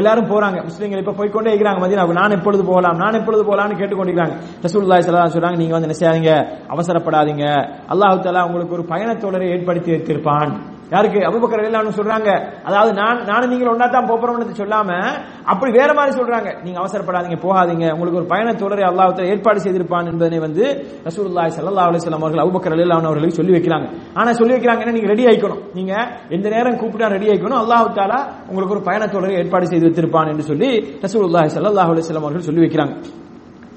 எல்லாரும் 0.00 0.28
போறாங்க. 0.32 0.58
முஸ்லிம்கள் 0.68 1.02
இப்ப 1.04 1.14
போய் 1.20 1.34
கொண்டே 1.36 1.50
இருக்கிறாங்க 1.54 1.80
மதீனாவுக்கு. 1.84 2.18
நான் 2.22 2.36
எப்பொழுது 2.38 2.62
போகலாம்? 2.70 2.98
நான் 3.04 3.18
எப்பொழுது 3.20 3.42
போகலாம்னு 3.50 3.78
கேட்டுக்கொண்டிருக்காங்க 3.80 4.34
ரசூலுல்லாஹி 4.66 5.02
ஸல்லல்லாஹு 5.06 5.26
அலைஹி 5.26 5.36
சொல்றாங்க 5.38 5.60
நீங்க 5.62 5.74
வந்து 5.76 5.88
என்ன 5.90 5.98
செய்யாதீங்க? 6.00 6.32
அவசரப்படாதீங்க. 6.74 7.46
அல்லாஹ் 7.92 8.22
தஆலா 8.26 8.46
உங்களுக்கு 8.48 8.76
ஒரு 8.78 8.86
பயணத்தோடரை 8.92 9.48
ஏற்படுத்தி 9.54 9.90
வைத்திருப்பான். 9.94 10.52
யாருக்கு? 10.94 11.20
அபுபக்கர் 11.28 11.60
ரலியல்லாஹு 11.60 11.98
சொல்றாங்க. 12.00 12.30
அதாவது 12.68 12.92
நான் 13.00 13.22
நானும் 13.30 13.50
நீங்க 13.52 13.66
ஒன்னா 13.72 13.86
தான் 13.96 14.08
போறோம்னு 14.10 14.60
சொல்லாம 14.62 14.90
அப்படி 15.52 15.70
வேற 15.78 15.90
மாதிரி 15.98 16.12
சொல்றாங்க. 16.18 16.48
நீங்க 16.64 16.78
அவசரப்படாதீங்க 16.82 17.38
போகாதீங்க. 17.46 17.86
உங்களுக்கு 17.94 18.20
ஒரு 18.22 18.28
பயண 18.32 18.48
தொடரை 18.62 18.84
அல்லாஹ் 18.90 19.30
ஏற்பாடு 19.32 19.64
செய்திருப்பான் 19.64 20.10
என்பதனை 20.12 20.40
வந்து 20.46 20.64
ரசூல்லாய் 21.08 21.54
சல்லா 21.58 21.86
அலிஸ்லாம் 21.88 22.24
அவர்கள் 22.24 22.44
அபுபக்கர் 22.44 22.74
ரலியல்லாஹு 22.76 23.10
அவர்களுக்கு 23.10 23.38
சொல்லி 23.40 23.56
வைக்கிறாங்க. 23.56 23.88
ஆனா 24.20 24.30
சொல்லி 24.40 24.54
வைக்கிறாங்கன்னா 24.56 24.96
நீங்க 24.98 25.10
ரெடி 25.14 25.26
ஆயிக்கணும். 25.30 25.62
நீங்க 25.78 25.94
எந்த 26.36 26.46
நேரம் 26.56 26.80
கூப்பிட்டா 26.82 27.14
ரெடி 27.16 27.28
ஆயிக்கணும். 27.32 27.60
அல்லாஹ் 27.62 27.88
உங்களுக்கு 28.50 28.76
ஒரு 28.76 28.86
பயண 28.90 29.02
தொடரை 29.16 29.34
ஏற்பாடு 29.42 29.72
செய்து 29.72 29.86
வைத்திருப்பான் 29.88 30.30
என்று 30.34 30.46
சொல்லி 30.52 30.70
ரசூல்லாய் 31.06 31.52
ஸல்லல்லாஹு 31.56 31.92
அலிஸ்லாம் 31.94 32.26
அவர்கள் 32.26 32.48
சொல்லி 32.50 32.64
வைக்கிறாங்க. 32.66 32.94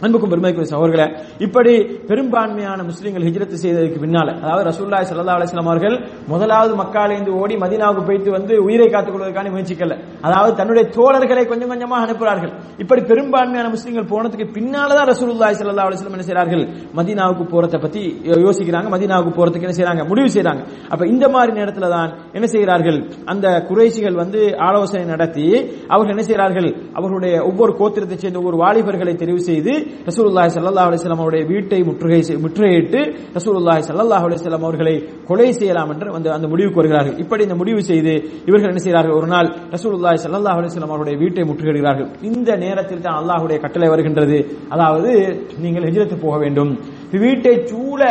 அன்புக்கும் 0.03 0.31
பெருமைக்கும் 0.31 0.67
சகோதரர்களே 0.71 1.05
இப்படி 1.45 1.73
பெரும்பான்மையான 2.09 2.79
முஸ்லீம்கள் 2.87 3.25
ஹிஜ்ரத்து 3.27 3.57
செய்ததற்கு 3.61 3.99
பின்னால 4.03 4.29
அதாவது 4.43 4.63
ரசூல்லாய் 4.69 5.05
சல்லா 5.09 5.35
அலிஸ்லாம் 5.37 5.69
அவர்கள் 5.71 5.95
முதலாவது 6.31 6.73
மக்காலேந்து 6.81 7.31
ஓடி 7.41 7.55
மதினாவுக்கு 7.63 8.03
போயிட்டு 8.07 8.31
வந்து 8.37 8.53
உயிரை 8.65 8.87
காத்துக் 8.93 9.13
கொள்வதற்கான 9.15 9.51
முயற்சிக்கல. 9.53 9.95
அதாவது 10.27 10.51
தன்னுடைய 10.59 10.83
தோழர்களை 10.97 11.43
கொஞ்சம் 11.51 11.71
கொஞ்சமாக 11.73 12.01
அனுப்புகிறார்கள். 12.05 12.51
இப்படி 12.83 13.01
பெரும்பான்மையான 13.11 13.69
முஸ்லீம்கள் 13.75 14.09
போனதுக்கு 14.13 14.47
பின்னாலதான் 14.57 15.09
ரசூல்லாய் 15.11 15.57
சல்லா 15.61 15.85
அலிஸ்லாம் 15.87 16.17
என்ன 16.17 16.27
செய்யறார்கள் 16.29 16.63
மதீனாவுக்கு 16.99 17.47
போறதை 17.53 17.79
பத்தி 17.85 18.03
யோசிக்கிறாங்க. 18.47 18.89
மதீனாவுக்கு 18.95 19.33
போறதுக்கு 19.39 19.67
என்ன 19.67 19.77
செய்யறாங்க 19.79 20.05
முடிவு 20.11 20.29
செய்யறாங்க 20.35 20.61
அப்ப 20.93 21.01
இந்த 21.13 21.25
மாதிரி 21.35 21.53
நேரத்துல 21.61 21.89
தான் 21.95 22.11
என்ன 22.37 22.45
செய்கிறார்கள்? 22.55 22.99
அந்த 23.31 23.47
குறைஷிகள் 23.71 24.19
வந்து 24.23 24.41
ஆலோசனை 24.67 25.05
நடத்தி 25.13 25.47
அவர்கள் 25.93 26.13
என்ன 26.15 26.25
செய்கிறார்கள் 26.29 26.69
அவர்களுடைய 26.97 27.33
ஒவ்வொரு 27.49 27.71
கோத்திரத்தை 27.79 28.17
சேர்ந்த 28.17 28.39
ஒவ்வொரு 28.43 28.59
வாலிபர்களை 28.65 29.15
தெரிவு 29.23 29.41
செய்து 29.49 29.73
ரசூலுல்லாஹி 30.05 30.49
ஸல்லல்லாஹு 30.55 30.87
அலைஹி 30.87 30.99
வஸல்லம் 30.99 31.17
அவருடைய 31.17 31.45
வீட்டை 31.45 31.83
முற்றுகை 31.83 32.21
செய்- 32.21 32.41
முற்றுகையிட்டு 32.41 32.99
ரசூலுல்லாஹி 33.33 33.81
ஸல்லல்லாஹு 33.81 34.25
அலைஹி 34.25 34.39
வஸல்லம் 34.39 34.63
அவர்களை 34.63 34.95
கொலை 35.25 35.51
செய்யலாம் 35.51 35.89
என்று 35.89 36.11
வந்து 36.11 36.31
அந்த 36.31 36.47
முடிவுக்கு 36.47 36.75
வருகிறார்கள். 36.75 37.17
இப்படி 37.17 37.43
இந்த 37.43 37.55
முடிவு 37.55 37.81
செய்து 37.81 38.13
இவர்கள் 38.45 38.69
என்ன 38.69 38.79
செய்கிறார்கள்? 38.79 39.13
ஒரு 39.13 39.27
நாள் 39.27 39.49
ரசூலுல்லாஹி 39.71 40.19
ஸல்லல்லாஹு 40.25 40.57
அலைஹி 40.57 40.71
வஸல்லம் 40.71 40.89
அவருடைய 40.89 41.17
வீட்டை 41.17 41.43
முற்றுகையிடுகிறார்கள். 41.43 42.09
இந்த 42.21 42.55
நேரத்தில் 42.55 43.01
தான் 43.01 43.17
அல்லாஹ்வுடைய 43.21 43.59
கட்டளை 43.59 43.89
வருகின்றது. 43.89 44.37
அதாவது 44.69 45.11
நீங்கள் 45.57 45.83
ஹிஜ்ரத் 45.83 46.21
போக 46.21 46.37
வேண்டும். 46.37 46.71
வீட்டை 47.19 47.65
சூழ 47.65 48.01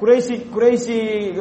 குறைசி 0.00 0.34
குறைசி 0.54 0.96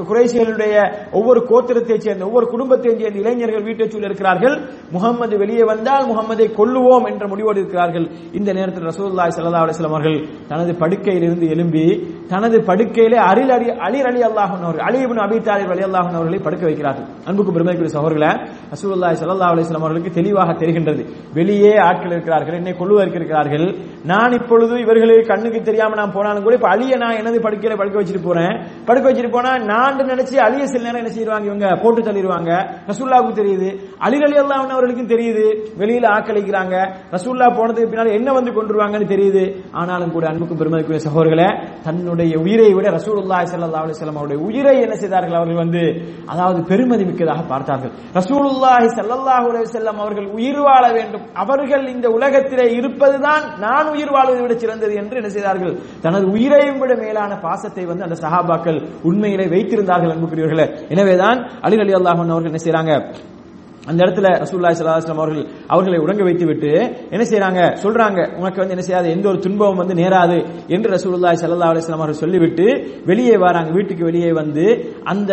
குறைசிகளுடைய 0.09 0.75
ஒவ்வொரு 1.17 1.41
கோத்திரத்தைச் 1.49 2.05
சேர்ந்த 2.05 2.27
ஒவ்வொரு 2.29 2.45
குடும்பத்தையும் 2.53 3.00
சேர்ந்த 3.01 3.19
இளைஞர்கள் 3.24 3.67
வீட்டை 3.69 3.87
சூழ 3.93 4.03
இருக்கிறார்கள். 4.09 4.55
முகம்மது 4.95 5.35
வெளியே 5.43 5.63
வந்தால் 5.72 6.07
முகம்மதை 6.11 6.48
கொல்லுவோம் 6.59 7.07
என்ற 7.11 7.24
முடிவோடு 7.31 7.59
இருக்கிறார்கள். 7.63 8.07
இந்த 8.39 8.50
நேரத்தில் 8.59 8.89
ரசூலுல்லாஹி 8.91 9.31
சல்லா 9.37 9.63
அலைஹி 9.65 9.89
அவர்கள் 9.91 10.17
தனது 10.51 10.72
படுக்கையிலிருந்து 10.83 11.48
எழும்பி 11.55 11.85
தனது 12.33 12.57
படுக்கையிலே 12.69 13.19
அரில் 13.29 13.53
அலி 13.57 13.69
அலி 13.87 14.00
அலி 14.09 14.22
அல்லாஹன் 14.29 14.65
அவர்கள் 14.67 14.85
அலிபின் 14.89 15.07
இப்னு 15.09 15.24
அபி 15.27 15.37
அலி 15.75 15.83
அல்லாஹன் 15.89 16.17
அவர்களை 16.19 16.39
படுக்க 16.48 16.63
வைக்கிறார்கள். 16.69 17.07
அன்புக்கு 17.29 17.51
பெருமைக்குரிய 17.55 17.91
சகோர்களை 17.98 18.31
ரசூலுல்லாஹி 18.74 19.15
சல்லா 19.22 19.50
அலைஹி 19.53 19.77
அவர்களுக்கு 19.81 20.11
தெளிவாக 20.19 20.50
தெரிகின்றது. 20.61 21.01
வெளியே 21.37 21.74
ஆட்கள் 21.87 22.13
இருக்கிறார்கள் 22.15 22.57
என்னை 22.59 22.74
கொள்ளுவதற்கு 22.81 23.19
இருக்கிறார்கள். 23.22 23.65
நான் 24.11 24.35
இப்பொழுது 24.39 24.74
இவர்களுக்கு 24.85 25.29
கண்ணுக்கு 25.31 25.59
தெரியாம 25.69 25.98
நான் 26.01 26.15
போனாலும் 26.17 26.45
கூட 26.45 26.55
இப்ப 26.59 26.69
அழிய 26.75 26.93
நான் 27.03 27.19
எனது 27.22 27.37
படுக்கையில 27.45 27.77
படுக்க 27.81 27.98
வச்சுட்டு 28.00 28.24
போறேன். 28.27 28.49
படுக்க 28.88 29.05
வச்சுட்டு 29.09 29.33
போனா 29.38 29.51
நான் 29.72 29.98
நினைச்சு 30.12 30.35
அழிய 30.48 30.66
சில 30.74 30.83
நேரம் 30.83 31.01
என்ன 31.03 31.12
செய்வாங்க 31.18 31.46
இவங்க? 31.50 31.68
போட்டு 31.83 32.01
தள்ளிடுவாங்க. 32.07 32.51
ரசூல்லாவுக்கு 32.92 33.40
தெரியுது. 33.42 33.70
அலி 34.05 34.18
எல்லாம் 34.42 34.64
அவர்களுக்கும் 34.75 35.12
தெரியுது. 35.14 35.46
வெளியில 35.81 36.05
ஆக்களிக்கிறாங்க. 36.18 36.75
ரசூல்லா 37.16 37.48
போனதுக்கு 37.57 37.92
பின்னால் 37.92 38.16
என்ன 38.20 38.29
வந்து 38.38 38.51
கொண்டுருவாங்கன்னு 38.57 39.12
தெரியுது. 39.14 39.44
ஆனாலும் 39.79 40.14
கூட 40.16 40.25
அன்புக்கும் 40.31 40.59
பெருமதிக்குரிய 40.62 41.01
சகோதரர்களே 41.07 41.50
தன்னுடைய 41.85 42.33
உயிரை 42.46 42.70
விட 42.77 42.88
ரசூலுல்லாஹி 42.98 43.46
சல்லா 43.51 43.81
அலுவலம் 43.83 44.20
அவருடைய 44.20 44.40
உயிரை 44.48 44.75
என்ன 44.85 44.96
செய்தார்கள்? 44.96 45.38
அவர்கள் 45.40 45.62
வந்து 45.64 45.81
அதாவது 46.31 46.59
பெருமதி 46.72 47.03
மிக்கதாக 47.09 47.42
பார்த்தார்கள். 47.53 47.94
ரசூலுல்லாஹி 48.20 48.88
ஸல்லல்லாஹு 48.98 49.46
அலைஹி 49.50 49.66
வஸல்லம் 49.68 50.00
அவர்கள் 50.03 50.27
உயிர் 50.38 50.62
வாழ 50.68 50.83
வேண்டும். 50.98 51.24
அவர்கள் 51.44 51.85
இந்த 51.96 52.07
உலகத்திலே 52.18 52.66
இருப்பதுதான் 52.79 53.44
நான் 53.66 53.88
உயிர் 53.96 54.14
வாழ்வதை 54.16 54.42
விட 54.42 54.53
சிறந்தது 54.53 54.94
என்று 55.01 55.16
என்ன 55.22 55.29
செய்தார்கள்? 55.29 55.74
தனது 56.01 56.25
உயிரையும் 56.35 56.79
விட 56.79 56.96
மேலான 57.03 57.31
பாசத்தை 57.46 57.85
வந்து 57.85 58.03
அந்த 58.03 58.18
சகா 58.24 58.38
சஹாபாக்கள் 58.39 58.77
உண்மையிலே 59.03 59.45
வைத்திருந்தார்கள் 59.45 60.13
அன்புக்குரியவர்களே. 60.13 60.65
எனவேதான் 60.89 61.39
அலி 61.61 61.77
அலி 61.77 61.93
அல்லாஹன் 61.93 62.33
அவர்கள் 62.33 62.51
என்ன 62.51 62.61
செய்யறாங்க 62.65 62.93
அந்த 63.89 63.99
இடத்துல 64.05 64.27
ரசூலுல்லாஹி 64.43 64.75
ஸல்லல்லாஹு 64.75 65.15
அவர்கள் 65.15 65.43
அவர்களை 65.67 65.97
உடங்க 65.99 66.23
வைத்து 66.23 66.45
விட்டு 66.45 66.71
என்ன 67.11 67.23
செய்யறாங்க 67.23 67.61
சொல்றாங்க 67.83 68.19
உனக்கு 68.37 68.59
வந்து 68.59 68.71
என்ன 68.71 68.81
செய்யாது? 68.81 69.07
எந்த 69.09 69.27
ஒரு 69.29 69.39
துன்பமும் 69.39 69.77
வந்து 69.77 69.95
நேராது 69.95 70.37
என்று 70.69 70.89
ரசூலுல்லாஹி 70.89 71.37
சல்லா 71.41 71.69
அலிஸ்லாம் 71.71 72.01
அவர்கள் 72.01 72.21
சொல்லிவிட்டு 72.23 72.65
வெளியே 73.05 73.37
வராங்க. 73.37 73.69
வீட்டுக்கு 73.71 74.03
வெளியே 74.03 74.31
வந்து 74.33 74.65
அந்த 75.05 75.31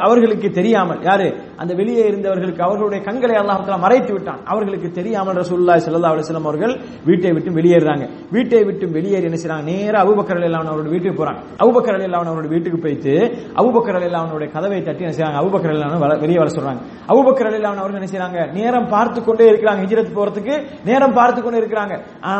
அவர்களுக்கு 0.00 0.50
தெரியாமல் 0.50 1.00
யாரு? 1.02 1.28
அந்த 1.56 1.72
வெளியே 1.74 2.02
இருந்தவர்களுக்கு 2.06 2.62
அவர்களுடைய 2.62 3.00
கண்களை 3.04 3.36
அல்லாஹ் 3.36 3.56
மறைத்து 3.78 4.12
விட்டான். 4.12 4.40
அவர்களுக்கு 4.46 4.90
தெரியாமல் 4.90 5.36
ரசூலுல்லாஹி 5.36 5.82
சல்லா 5.86 6.12
அலிஸ்லாம் 6.12 6.44
அவர்கள் 6.44 6.74
வீட்டை 7.04 7.32
விட்டு 7.32 7.50
வெளியேறாங்க 7.50 8.04
வீட்டை 8.32 8.64
விட்டு 8.64 8.86
வெளியேறி 8.88 9.24
என்ன 9.24 9.36
செய்யறாங்க 9.36 9.66
நேராக 9.70 10.02
அபூபக்கர் 10.04 10.38
ரலியல்லாஹு 10.38 10.68
அவரோட 10.68 10.88
வீட்டுக்கு 10.88 11.18
போறாங்க. 11.22 11.40
அபூபக்கர் 11.58 11.96
ரலியல்லாஹு 11.96 12.24
அவரோட 12.26 12.48
வீட்டுக்கு 12.48 12.78
போயிட்டு 12.78 13.14
அபூபக்கர் 13.56 13.96
ரலியல்லாஹு 13.98 14.26
கதவை 14.52 14.80
தட்டி 14.82 15.04
என்ன 15.04 15.14
செய்யறாங்க 15.14 15.40
அபூபக்கர் 15.42 15.72
ரலியல்லாஹு 15.72 16.04
வர- 16.04 16.18
வெளியே 16.18 16.38
வர 16.38 16.50
சொல்றாங்க. 16.50 16.80
அபூபக்கர் 17.10 17.46
ரலியல்லாஹு 17.48 17.82
அவர்கள் 17.84 18.00
என்ன 18.00 18.46
நேரம் 18.58 18.88
பார்த்து 18.94 19.18
கொண்டே 19.28 19.44
இருக்கிறாங்க 19.50 19.80
ஹிஜ்ரத் 19.84 20.16
போறதுக்கு 20.18 20.54
நேரம் 20.88 21.14
பார்த்து 21.18 21.40
கொண்டே 21.42 21.58
இருக்கிறாங்க. 21.62 21.94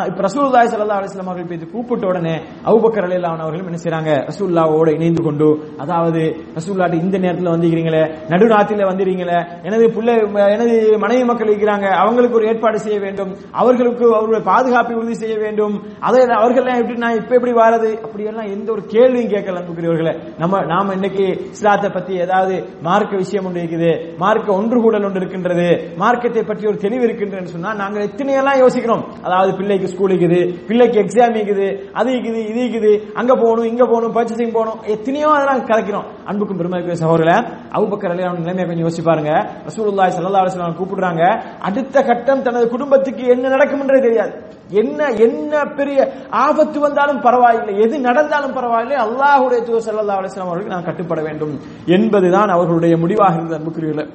இப்ப 0.09 0.21
ரசூல்லாய் 0.29 0.71
சல்லா 0.73 0.99
அலிஸ்லாம் 1.01 1.31
அவர்கள் 1.31 1.51
பேசி 1.53 1.67
கூப்பிட்ட 1.75 2.05
உடனே 2.13 2.35
அபூபக்கர் 2.69 3.07
ரலியல்லாஹு 3.07 3.45
அவர்கள் 3.47 3.63
என்ன 3.73 4.17
ரசூல்லாவோட 4.31 4.89
இணைந்து 4.99 5.23
கொண்டு 5.29 5.49
அதாவது 5.85 6.23
ரசூல்லாட்டு 6.59 7.03
இந்த 7.05 7.17
நேரத்தில் 7.25 7.53
வந்தீங்களே 7.55 8.03
நடுராத்திரில 8.33 8.89
வந்தீங்களே 8.91 9.39
எனது 9.69 9.85
பிள்ளை 9.97 10.15
எனது 10.55 10.77
மனைவி 11.05 11.25
மக்கள் 11.31 11.51
இருக்கிறாங்க 11.53 11.87
அவங்களுக்கு 12.03 12.39
ஒரு 12.41 12.49
ஏற்பாடு 12.53 12.79
செய்ய 12.87 12.99
வேண்டும் 13.07 13.33
அவர்களுக்கு 13.61 14.05
அவருடைய 14.19 14.43
பாதுகாப்பை 14.51 14.95
உறுதி 15.01 15.17
செய்ய 15.23 15.37
வேண்டும் 15.45 15.75
அதை 16.09 16.21
அவர்கள் 16.41 16.71
எப்படி 16.83 16.99
நான் 17.05 17.19
இப்ப 17.21 17.35
எப்படி 17.39 17.55
வாரது 17.61 17.91
அப்படியெல்லாம் 18.05 18.51
எந்த 18.55 18.69
ஒரு 18.75 18.83
கேள்வியும் 18.95 19.33
கேட்கல 19.35 19.61
அன்புக்குரியவர்களே. 19.61 20.13
நம்ம 20.43 20.61
நாம 20.73 20.95
இன்னைக்கு 20.99 21.27
இஸ்லாத்தை 21.55 21.89
பத்தி 21.97 22.13
ஏதாவது 22.25 22.55
மார்க்க 22.87 23.23
விஷயம் 23.23 23.47
ஒன்று 23.49 23.63
இருக்குது. 23.63 23.91
மார்க்க 24.23 24.48
நமக்கு 24.49 24.61
ஒன்று 24.61 24.79
கூடல் 24.83 25.07
ஒன்று 25.07 25.21
இருக்கின்றது 25.21 25.67
மார்க்கத்தை 26.03 26.43
பற்றி 26.51 26.65
ஒரு 26.71 26.79
தெளிவு 26.85 27.05
இருக்கின்றது 27.07 27.55
சொன்னா 27.55 27.71
நாங்கள் 27.81 28.05
எத்தனையெல்லாம் 28.09 28.61
யோசிக்கிறோம். 28.63 29.03
அதாவது 29.27 29.51
பிள்ளைக்கு 29.59 29.91
ஸ்கூல் 29.93 30.13
இருக்குது 30.13 30.41
பிள்ளைக்கு 30.69 30.99
எக்ஸாம் 31.05 31.37
இருக்குது 31.39 31.69
அது 31.99 32.09
இருக்குது 32.15 32.41
இது 32.51 32.61
இருக்குது 32.65 32.93
அங்க 33.21 33.33
போகணும் 33.43 33.69
இங்க 33.73 33.85
போகணும் 33.93 34.15
பர்ச்சேசிங் 34.17 34.57
போகணும் 34.59 34.79
எத்தனையோ 34.95 35.31
அதெல்லாம் 35.37 35.65
கலக்கிறோம். 35.71 36.07
அன்புக்கும் 36.31 36.61
பெருமைக்கு 36.61 37.01
சகோதரர்களே 37.03 37.37
அவுபக்கர் 37.79 38.15
அலி 38.15 38.27
அவன் 38.29 38.45
நிலைமையை 38.45 38.67
கொஞ்சம் 38.69 38.87
யோசிச்சு 38.87 39.09
பாருங்க. 39.11 39.33
ரசூலுல்லாஹி 39.69 40.15
ஸல்லல்லாஹு 40.19 40.45
அலைஹி 40.45 40.79
கூப்பிடுறாங்க 40.81 41.25
அடுத்த 41.71 42.05
கட்டம் 42.11 42.45
தனது 42.49 42.69
குடும்பத்துக்கு 42.77 43.25
என்ன 43.35 43.51
நடக்கும்ன்றே 43.57 44.01
தெரியாது. 44.09 44.35
என்ன 44.81 45.01
என்ன 45.27 45.53
பெரிய 45.77 45.99
ஆபத்து 46.47 46.79
வந்தாலும் 46.87 47.21
பரவாயில்லை 47.27 47.75
எது 47.85 47.99
நடந்தாலும் 48.09 48.57
பரவாயில்லை 48.59 48.97
அல்லாஹுடைய 49.05 49.61
தூர் 49.69 49.85
சல்லா 49.87 50.19
அலைஹி 50.21 50.43
அவர்களுக்கு 50.47 50.75
நான் 50.75 50.89
கட்டுப்பட 50.89 51.21
வேண்டும். 51.29 51.55
என்பதுதான் 51.97 52.55
அவர்களுடைய 52.57 52.97
முடிவாக 53.05 53.37
இருந்தது 53.39 53.59
அன்புக்குரியவர்களே. 53.59 54.07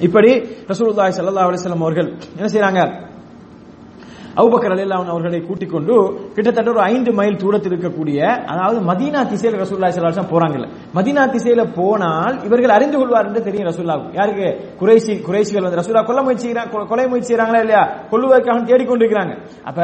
இப்படி 0.00 0.30
ரசூலுல்லாஹி 0.70 1.12
ஸல்லல்லாஹு 1.16 1.48
அலைஹி 1.48 1.60
வஸல்லம் 1.60 1.84
அவர்கள் 1.86 2.08
என்ன 2.38 2.48
செய்றாங்க? 2.48 2.80
அவுபக்கர் 4.40 4.72
அலில்லாஹ் 4.74 5.12
அவர்களை 5.14 5.38
கூட்டிக் 5.48 5.72
கொண்டு 5.74 5.94
கிட்டத்தட்ட 6.34 6.68
ஒரு 6.74 6.82
ஐந்து 6.92 7.10
மைல் 7.18 7.38
தூரத்தில் 7.42 7.72
இருக்கக்கூடிய 7.74 8.18
அதாவது 8.52 8.78
மதீனா 8.90 9.20
திசையில் 9.30 9.56
ரசூல்லா 9.62 9.88
சலாசம் 9.96 10.28
போறாங்கல்ல. 10.32 10.66
மதீனா 10.98 11.22
திசையில 11.34 11.62
போனால் 11.78 12.36
இவர்கள் 12.46 12.74
அறிந்து 12.76 12.96
கொள்வார் 13.00 13.28
என்று 13.28 13.42
தெரியும் 13.48 13.68
ரசூல்லாவுக்கு 13.70 14.16
யாருக்கு? 14.20 14.48
குறைசி 14.80 15.12
குறைசிகள் 15.28 15.64
வந்து 15.66 15.80
ரசூல்லா 15.80 16.02
கொல்ல 16.08 16.22
முயற்சி 16.26 16.48
கொலை 16.90 17.06
முயற்சி 17.10 17.28
செய்யறாங்களா 17.30 17.62
இல்லையா? 17.64 17.82
கொல்லுவதற்காக 18.12 18.58
தேடிக்கொண்டிருக்கிறாங்க. 18.70 19.32
அப்ப 19.70 19.80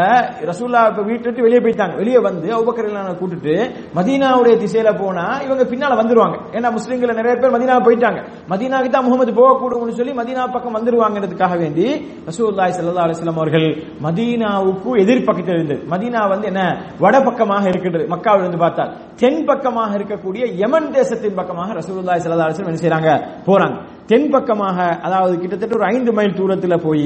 ரசூல்லா 0.50 0.82
இப்ப 0.92 1.02
வீட்டு 1.10 1.26
விட்டு 1.28 1.46
வெளியே 1.46 1.60
போயிட்டாங்க. 1.64 1.94
வெளியே 2.02 2.20
வந்து 2.28 2.48
அவுபக்கர் 2.58 2.86
அலில்லாஹ் 2.88 3.20
கூட்டிட்டு 3.22 3.54
மதீனாவுடைய 3.98 4.54
திசையில 4.64 4.92
போனா 5.02 5.26
இவங்க 5.46 5.62
பின்னால 5.72 5.92
வந்துருவாங்க. 6.02 6.36
ஏன்னா 6.56 6.70
முஸ்லீம்கள் 6.78 7.18
நிறைய 7.20 7.34
பேர் 7.42 7.54
மதீனா 7.56 7.80
போயிட்டாங்க. 7.88 8.20
மதீனாக்கு 8.52 8.90
தான் 8.96 9.06
முகமது 9.08 9.34
போகக்கூடும்னு 9.40 9.98
சொல்லி 10.00 10.14
மதீனா 10.20 10.46
பக்கம் 10.56 10.76
வந்துருவாங்கிறதுக்காக 10.78 11.54
வேண்டி 11.64 11.86
ரசூல்லாய் 12.30 12.76
சல்லா 12.78 13.04
அலிஸ்லாம் 13.08 13.40
அவர்கள் 13.42 13.68
அவர்கள் 14.04 14.43
மதீனாவுக்கு 14.44 14.90
எதிர்பக்கத்தில் 15.04 15.54
இருந்தது. 15.54 15.80
மதீனா 15.90 16.28
வந்து 16.28 16.46
என்ன? 16.46 16.62
வட 16.98 17.20
பக்கமாக 17.20 17.68
இருக்கின்றது. 17.68 18.06
மக்காவிலிருந்து 18.14 18.58
பார்த்தால். 18.58 18.92
தென் 19.16 19.44
பக்கமாக 19.44 19.98
இருக்கக்கூடிய 19.98 20.42
யமன் 20.56 20.90
தேசத்தின் 20.92 21.34
பக்கமாக 21.34 21.72
ரசூலுல்லாய் 21.72 22.22
ஸல்லல்லாஹு 22.24 22.48
அலைஹி 22.48 22.66
என்ன 22.66 22.82
செய்யறாங்க 22.84 23.10
போறாங்க. 23.46 23.76
தென் 24.10 24.26
பக்கமாக 24.32 24.78
அதாவது 25.06 25.34
கிட்டத்தட்ட 25.42 25.76
ஒரு 25.76 25.84
ஐந்து 25.92 26.10
மைல் 26.16 26.34
தூரத்தில் 26.38 26.74
போய் 26.86 27.04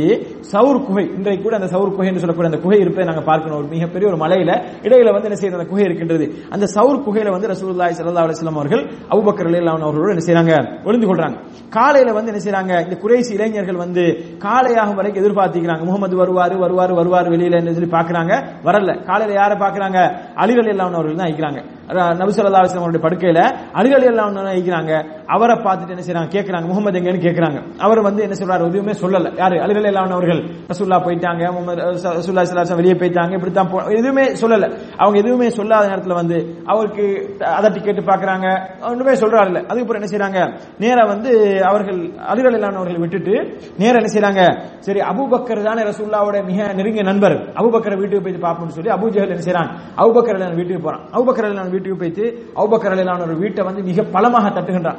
சவுர் 0.53 0.79
குகை 0.87 1.05
இன்றைக்கு 1.17 1.43
கூட 1.45 1.55
அந்த 1.59 1.69
சவுர் 1.75 1.93
குகை 1.97 2.07
என்று 2.11 2.23
சொல்லக்கூடிய 2.23 2.51
அந்த 2.51 2.61
குகை 2.65 2.79
இருப்பதை 2.85 3.05
நாங்கள் 3.11 3.27
பார்க்கணும். 3.29 3.59
ஒரு 3.61 3.69
மிகப்பெரிய 3.75 4.07
ஒரு 4.11 4.19
மலையில 4.23 4.51
இடையில 4.87 5.13
வந்து 5.17 5.29
என்ன 5.29 5.39
செய்யறது? 5.41 5.59
அந்த 5.61 5.69
குகை 5.73 5.85
இருக்கின்றது. 5.89 6.27
அந்த 6.55 6.67
சவுர் 6.75 7.03
குகையில 7.07 7.35
வந்து 7.37 7.51
ரசூல்லாய் 7.53 7.97
சல்லா 7.99 8.25
அலிஸ்லாம் 8.27 8.61
அவர்கள் 8.61 8.83
அவுபக்கர் 9.15 9.49
ரலியல்லாஹு 9.51 9.87
அவர்களோடு 9.89 10.15
என்ன 10.17 10.27
செய்யறாங்க 10.29 10.55
ஒளிந்து 10.89 11.09
கொள்றாங்க. 11.11 11.39
காலையில 11.79 12.17
வந்து 12.19 12.33
என்ன 12.33 12.43
செய்யறாங்க 12.47 12.75
இந்த 12.87 12.99
குறைசி 13.05 13.33
இளைஞர்கள் 13.39 13.83
வந்து 13.85 14.05
காலையாகும் 14.47 14.99
வரைக்கும் 15.01 15.23
எதிர்பார்த்திக்கிறாங்க. 15.25 15.85
முகமது 15.91 16.17
வருவாரு 16.23 16.57
வருவாரு 16.65 16.95
வருவாரு 17.01 17.29
வெளியில 17.37 17.61
என்ன 17.63 17.77
சொல்லி 17.79 17.93
பாக்குறாங்க 17.99 18.33
வரல. 18.69 18.91
காலையில 19.11 19.39
யாரை 19.41 19.59
பாக்குறாங்க 19.65 19.99
அலி 20.45 20.55
ரலியல்லாஹு 20.63 20.99
அவர்கள் 21.01 21.21
தான் 21.23 21.31
ஐக்கிறாங்க 21.33 21.61
நபிசல்லா 21.89 22.37
ஸல்லல்லாஹு 22.39 22.77
அவருடைய 22.77 23.07
படுக்கையில 23.07 23.39
அலி 23.73 23.93
ரலியல்லாஹு 23.93 24.27
அன்ஹு 24.29 24.57
இருக்கிறாங்க 24.59 25.23
அவரை 25.27 25.57
பார்த்துட்டு 25.57 25.89
என்ன 25.89 26.03
செய்யறாங்க 26.03 26.29
கேக்குறாங்க. 26.29 26.67
முகமது 26.67 26.99
எங்கன்னு 26.99 27.03
கேக்குறாங்க. 27.03 27.79
அவர் 27.79 28.01
வந்து 28.01 28.23
என்ன 28.23 28.35
சொல்றாரு? 28.35 28.67
எதுவுமே 28.67 28.93
சொல்லல. 28.93 29.37
யாரு? 29.37 29.63
அலி 29.63 29.73
ரலியல்லாஹு 29.73 30.11
அவர்கள். 30.11 30.43
ரசுல்லா 30.43 30.99
போயிட்டாங்க. 30.99 31.53
முகமது 31.53 31.83
ரசூலுல்லாஹி 31.83 32.47
ஸல்லல்லாஹு 32.53 32.75
வெளியே 32.75 32.95
போயிட்டாங்க. 32.95 33.33
இப்படித்தான் 33.33 33.71
போ- 33.73 33.91
எதுவுமே 33.91 34.25
சொல்லல. 34.25 34.79
அவங்க 34.97 35.19
எதுவுமே 35.19 35.51
சொல்லாத 35.51 35.89
நேரத்துல 35.89 36.15
வந்து 36.15 36.57
அவருக்கு 36.65 37.37
அதட்டி 37.39 37.83
கேட்டு 37.83 38.01
பாக்குறாங்க. 38.01 38.69
ஒண்ணுமே 38.81 39.13
சொல்றாரு 39.13 39.47
இல்ல. 39.47 39.59
அதுக்கப்புறம் 39.59 40.03
என்ன 40.03 40.09
செய்யறாங்க 40.09 40.59
நேரா 40.79 41.07
வந்து 41.07 41.63
அவர்கள் 41.65 41.99
அலிரலிலான 42.09 42.75
அவர்கள் 42.75 42.99
விட்டுட்டு 42.99 43.59
நேரா 43.79 43.99
என்ன 43.99 44.09
செய்யறாங்க 44.13 44.65
சரி 44.79 45.01
அபுபக்கர் 45.01 45.63
தானே 45.63 45.83
ரசூல்லாவோட 45.83 46.45
மிக 46.45 46.73
நெருங்கிய 46.73 47.03
நண்பர். 47.03 47.53
அபுபக்கரை 47.53 47.97
வீட்டுக்கு 47.97 48.21
போயிட்டு 48.21 48.47
பார்ப்போம்னு 48.47 48.67
சொல்லி 48.67 48.91
அபூ 48.91 49.09
ஜஹல் 49.09 49.29
என்ன 49.29 49.43
செய்றான்? 49.43 50.01
அபுபக்கர் 50.01 50.37
அலிலான 50.37 50.55
வீட்டுக்கு 50.55 50.83
போறான். 50.83 51.01
அபுபக்கர் 51.13 51.77
வீட்டுக்கு 51.81 51.99
போயிட்டு 51.99 52.45
அபூபக்கர் 52.57 53.23
ஒரு 53.23 53.37
வீட்டை 53.37 53.65
வந்து 53.65 53.83
மிக 53.83 54.03
பலமாக 54.03 54.61
தட்டுகின்றான். 54.61 54.97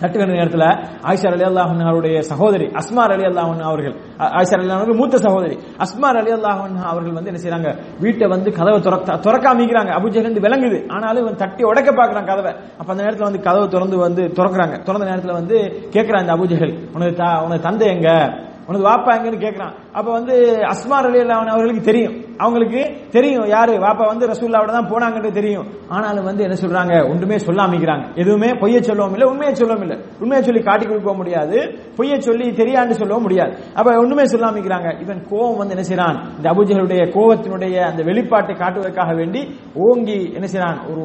தட்டுகின்ற 0.00 0.32
நேரத்தில் 0.32 0.88
ஆயிஷா 1.02 1.32
அலி 1.32 1.42
அல்லாஹன் 1.42 1.82
அவருடைய 1.82 2.22
சகோதரி 2.22 2.66
அஸ்மார் 2.66 3.12
அலி 3.12 3.22
அல்லாஹன் 3.22 3.60
அவர்கள் 3.60 3.96
அ- 4.20 4.28
ஆயிஷா 4.28 4.58
அலி 4.58 4.70
அவர்கள் 4.70 4.96
மூத்த 4.96 5.16
சகோதரி 5.16 5.58
அஸ்மார் 5.78 6.16
அலி 6.16 6.32
அல்லாஹன் 6.32 6.82
அவர்கள் 6.82 7.12
வந்து 7.12 7.32
என்ன 7.32 7.40
செய்யறாங்க 7.42 7.74
வீட்டை 8.00 8.28
வந்து 8.28 8.52
கதவை 8.52 8.80
துறக்க 8.80 9.14
திறக்காமிக்கிறாங்க 9.14 9.90
அபுஜஹல் 9.90 10.16
இருந்து 10.16 10.40
விளங்குது 10.40 10.84
ஆனாலும் 10.88 11.22
இவன் 11.22 11.36
தட்டி 11.36 11.62
உடைக்க 11.62 11.92
பார்க்குறான் 11.92 12.26
கதவை. 12.26 12.52
அப்ப 12.52 12.92
அந்த 12.92 13.02
நேரத்தில் 13.02 13.24
வந்து 13.24 13.40
கதவை 13.40 13.68
திறந்து 13.68 13.96
வந்து 13.96 14.22
திறக்கிறாங்க. 14.22 14.82
திறந்த 14.82 15.04
நேரத்தில் 15.04 15.32
வந்து 15.32 15.88
கேட்குறான் 15.90 16.20
இந்த 16.20 16.32
அபுஜஹல் 16.32 16.78
உனது 16.94 17.10
தா- 17.10 17.44
உனது 17.44 17.60
தந்தை 17.60 17.88
எங்க? 17.88 18.38
உனது 18.66 18.84
வாப்பா 18.84 19.14
எங்கன்னு 19.14 19.44
கேக்குறான். 19.44 19.74
அப்ப 19.98 20.08
வந்து 20.18 20.34
அஸ்மார் 20.72 21.06
அலி 21.08 21.18
அல்லாஹன் 21.24 21.52
அவர்களுக்கு 21.54 21.82
தெரியும். 21.90 22.14
அவங்களுக்கு 22.44 22.80
தெரியும் 23.16 23.48
யாரு? 23.54 23.74
வாப்பா 23.84 24.04
வந்து 24.12 24.24
ரசூல்லாவோட 24.30 24.70
தான் 24.76 24.88
போனாங்கன்னு 24.92 25.30
தெரியும். 25.38 25.66
ஆனாலும் 25.94 26.26
வந்து 26.28 26.42
என்ன 26.46 26.56
சொல்றாங்க? 26.62 26.94
ஒன்றுமே 27.10 27.36
சொல்லாமிக்கிறாங்க 27.46 28.04
எதுவுமே 28.22 28.48
பொய்ய 28.62 28.78
சொல்லவும் 28.88 29.14
இல்லை 29.16 29.26
உண்மையை 29.32 29.52
சொல்லவும் 29.60 29.84
இல்லை. 29.86 29.96
உண்மையை 30.22 30.40
சொல்லி 30.46 30.62
காட்டி 30.68 30.84
கொடுக்க 30.86 31.12
முடியாது. 31.20 31.58
பொய்ய 31.98 32.18
சொல்லி 32.28 32.46
தெரியான்னு 32.60 32.96
சொல்லவும் 33.00 33.26
முடியாது. 33.26 33.52
அப்ப 33.78 33.94
ஒண்ணுமே 34.04 34.24
சொல்லாமிக்கிறாங்க 34.32 34.88
இவன் 35.04 35.20
கோவம் 35.30 35.60
வந்து 35.60 35.76
என்ன 35.76 35.84
செய்யறான் 35.90 36.18
இந்த 36.38 36.48
அபுஜகளுடைய 36.54 37.04
கோவத்தினுடைய 37.16 37.76
அந்த 37.90 38.02
வெளிப்பாட்டை 38.10 38.56
காட்டுவதற்காக 38.62 39.14
வேண்டி 39.20 39.42
ஓங்கி 39.86 40.18
என்ன 40.36 40.46
செய்யறான் 40.52 40.80
ஒரு 40.90 41.04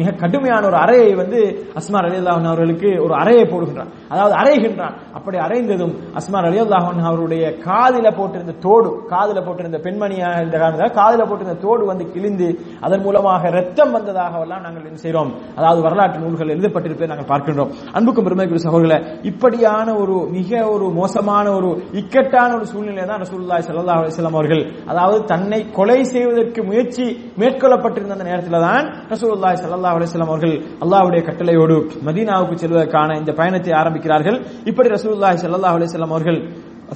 மிக 0.00 0.14
கடுமையான 0.24 0.62
ஒரு 0.70 0.78
அறையை 0.84 1.10
வந்து 1.22 1.40
அஸ்மார் 1.80 2.08
அலி 2.10 2.20
அல்லாஹன் 2.22 2.50
அவர்களுக்கு 2.52 2.90
ஒரு 3.06 3.16
அறையை 3.22 3.46
போடுகின்றான். 3.54 3.90
அதாவது 4.12 4.36
அறைகின்றான். 4.42 4.94
அப்படி 5.16 5.36
அறைந்ததும் 5.46 5.96
அஸ்மார் 6.20 6.48
அலி 6.50 6.60
அல்லாஹன் 6.66 7.02
அவருடைய 7.10 7.44
காதில 7.68 8.16
போட்டிருந்த 8.18 8.54
தோடு 8.66 8.90
காதில் 9.12 9.44
போட்டிருந்த 9.46 9.80
பெண்மணியாக 9.86 10.40
இருந்த 10.42 10.56
காரணத்தால் 10.62 10.96
காதில் 11.00 11.26
போட்டிருந்த 11.28 11.56
தோடு 11.64 11.82
வந்து 11.90 12.04
கிழிந்து 12.14 12.48
அதன் 12.86 13.04
மூலமாக 13.06 13.50
ரத்தம் 13.58 13.94
வந்ததாக 13.96 14.42
எல்லாம் 14.44 14.64
நாங்கள் 14.66 14.88
என்ன 14.90 15.00
செய்கிறோம் 15.04 15.30
அதாவது 15.58 15.80
வரலாற்று 15.86 16.22
நூல்கள் 16.24 16.52
எழுதப்பட்டிருப்பதை 16.54 17.08
நாங்கள் 17.12 17.30
பார்க்கின்றோம். 17.32 17.70
அன்புக்கும் 17.96 18.26
பெருமைக்குரிய 18.26 18.62
சகோதரர்களை 18.66 18.98
இப்படியான 19.30 19.88
ஒரு 20.02 20.16
மிக 20.36 20.60
ஒரு 20.74 20.86
மோசமான 21.00 21.46
ஒரு 21.58 21.70
இக்கட்டான 22.00 22.50
ஒரு 22.58 22.66
சூழ்நிலை 22.72 23.04
தான் 23.10 23.22
ரசூல்லாய் 23.24 23.64
சல்லா 23.66 23.96
அலிஸ்லாம் 23.98 24.38
அவர்கள் 24.38 24.62
அதாவது 24.92 25.18
தன்னை 25.32 25.60
கொலை 25.78 25.98
செய்வதற்கு 26.12 26.60
முயற்சி 26.70 27.06
மேற்கொள்ளப்பட்டிருந்த 27.42 28.16
அந்த 28.16 28.26
நேரத்தில் 28.30 28.64
தான் 28.68 28.86
ரசூல்லாய் 29.14 29.60
சல்லா 29.62 29.92
அலிஸ்லாம் 29.96 30.32
அவர்கள் 30.32 30.54
அல்லாவுடைய 30.84 31.22
கட்டளையோடு 31.28 31.76
மதீனாவுக்கு 32.08 32.62
செல்வதற்கான 32.62 33.16
இந்த 33.20 33.32
பயணத்தை 33.40 33.72
ஆரம்பிக்கிறார்கள். 33.82 34.38
இப்படி 34.70 34.88
ரசூல்லாய் 34.96 35.42
சல்லா 35.44 35.72
அலிஸ்லாம் 35.76 36.14
அவர்கள் 36.16 36.40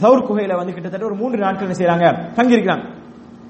சவுர் 0.00 0.26
குகையில 0.28 0.56
வந்து 0.56 0.72
கிட்டத்தட்ட 0.72 1.06
ஒரு 1.06 1.14
மூன்று 1.14 1.38
நாட்கள் 1.38 1.78
செய்யறாங்க 1.80 2.06
தங்கியிருக்கிறாங்க. 2.36 2.84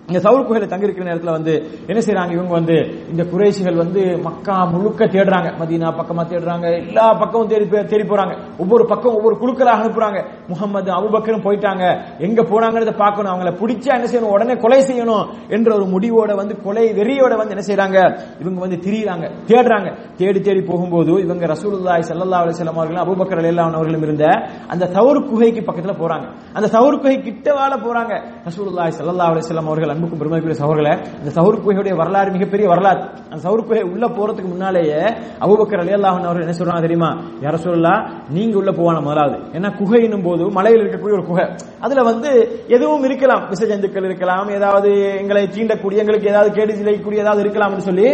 இந்த 0.08 0.20
சவுல் 0.20 0.44
குகையில 0.46 0.66
தங்கியிருக்கிற 0.70 1.04
நேரத்துல 1.08 1.30
வந்து 1.30 1.52
என்ன 1.90 2.00
செய்யறாங்க 2.06 2.32
இவங்க 2.32 2.52
வந்து 2.52 2.76
இந்த 3.10 3.22
குறைசிகள் 3.32 3.74
வந்து 3.74 4.00
மக்கா 4.26 4.64
முழுக்க 4.64 5.04
தேடுறாங்க. 5.04 5.48
மதீனா 5.60 5.88
பக்கமா 5.98 6.22
தேடுறாங்க. 6.32 6.66
எல்லா 6.88 7.12
பக்கமும் 7.12 7.48
தேடி 7.48 7.66
தேடி 7.92 8.04
போறாங்க. 8.08 8.34
ஒவ்வொரு 8.58 8.84
பக்கம் 8.86 9.14
ஒவ்வொரு 9.14 9.36
குழுக்களாக 9.42 9.80
அனுப்புறாங்க. 9.82 10.18
முகமது 10.48 10.90
அபுபக்கரும் 10.98 11.44
போயிட்டாங்க. 11.46 11.84
எங்க 12.18 12.42
போனாங்கறத 12.42 12.94
பார்க்கணும். 13.02 13.32
அவங்கள 13.32 13.52
பிடிச்சா 13.60 13.92
என்ன 13.98 14.06
செய்யணும்? 14.06 14.32
உடனே 14.36 14.56
கொலை 14.56 14.80
செய்யணும் 14.90 15.24
என்ற 15.48 15.68
ஒரு 15.74 15.86
முடிவோட 15.94 16.34
வந்து 16.34 16.56
கொலை 16.66 16.84
வெறியோட 16.98 17.36
வந்து 17.36 17.54
என்ன 17.56 17.64
செய்யறாங்க 17.68 17.98
இவங்க 18.42 18.60
வந்து 18.60 18.78
திரியிறாங்க. 18.86 19.24
தேடுறாங்க. 19.50 19.88
தேடி 20.16 20.40
தேடி 20.40 20.60
போகும்போது 20.60 21.12
இவங்க 21.26 21.46
ரசூலுல்லாய் 21.54 22.06
ஸல்லல்லாஹு 22.10 22.42
அலைஹி 22.44 22.56
வஸல்லம் 22.56 22.78
அவர்களும் 22.80 23.04
அபுபக்கர் 23.06 23.40
ரலியல்லாஹு 23.42 23.78
அவர்களும் 23.80 24.02
இருந்த 24.02 24.26
அந்த 24.68 24.84
சவுர் 24.96 25.22
குகைக்கு 25.30 25.62
பக்கத்துல 25.70 25.96
போறாங்க. 26.02 26.26
அந்த 26.54 26.66
சவுர் 26.76 27.00
குகை 27.02 27.16
கிட்ட 27.22 27.54
வாழ 27.60 27.72
போறாங்க. 27.86 28.12
ரசூலுல்லாஹி 28.50 28.92
ஸல்லல்லாஹு 28.98 29.32
அலைஹி 29.34 29.60
அவர்கள் 29.72 29.90
அவர்கள் 29.92 30.00
அன்புக்கும் 30.00 30.20
பெருமைக்குரிய 30.20 30.56
சகோதரர்களே 30.60 30.94
இந்த 31.20 31.30
சவுர் 31.36 31.60
குகையுடைய 31.62 31.94
வரலாறு 32.00 32.30
மிகப்பெரிய 32.36 32.66
வரலாறு. 32.72 33.00
அந்த 33.30 33.40
சவுர் 33.46 33.64
குகை 33.68 33.82
உள்ள 33.92 34.04
போறதுக்கு 34.16 34.50
முன்னாலேயே 34.54 35.00
அபுபக்கர் 35.44 35.82
அலி 35.82 35.92
அன்ஹு 35.96 36.28
அவர்கள் 36.28 36.44
என்ன 36.46 36.54
சொல்றாங்க 36.60 36.82
தெரியுமா? 36.86 37.10
யார 37.44 37.54
சொல்லலாம் 37.66 38.02
நீங்க 38.36 38.56
உள்ள 38.60 38.70
போவான 38.78 38.96
முதலாவது? 39.06 39.36
ஏன்னா 39.56 39.68
குகையினும் 39.80 40.24
போது 40.28 40.44
மலையில் 40.58 40.82
இருக்கக்கூடிய 40.82 41.16
ஒரு 41.18 41.26
குகை. 41.30 41.44
அதுல 41.84 42.02
வந்து 42.10 42.30
எதுவும் 42.76 43.04
இருக்கலாம். 43.08 43.42
விசஜந்துக்கள் 43.52 44.06
இருக்கலாம். 44.10 44.48
ஏதாவது 44.58 44.90
எங்களை 45.22 45.44
தீண்டக்கூடிய 45.56 46.02
எங்களுக்கு 46.04 46.32
ஏதாவது 46.34 46.50
கேடு 46.58 46.78
செய்யக்கூடிய 46.78 47.24
ஏதாவது 47.24 47.42
இருக்கலாம்னு 47.44 47.88
சொல்லி 47.90 48.08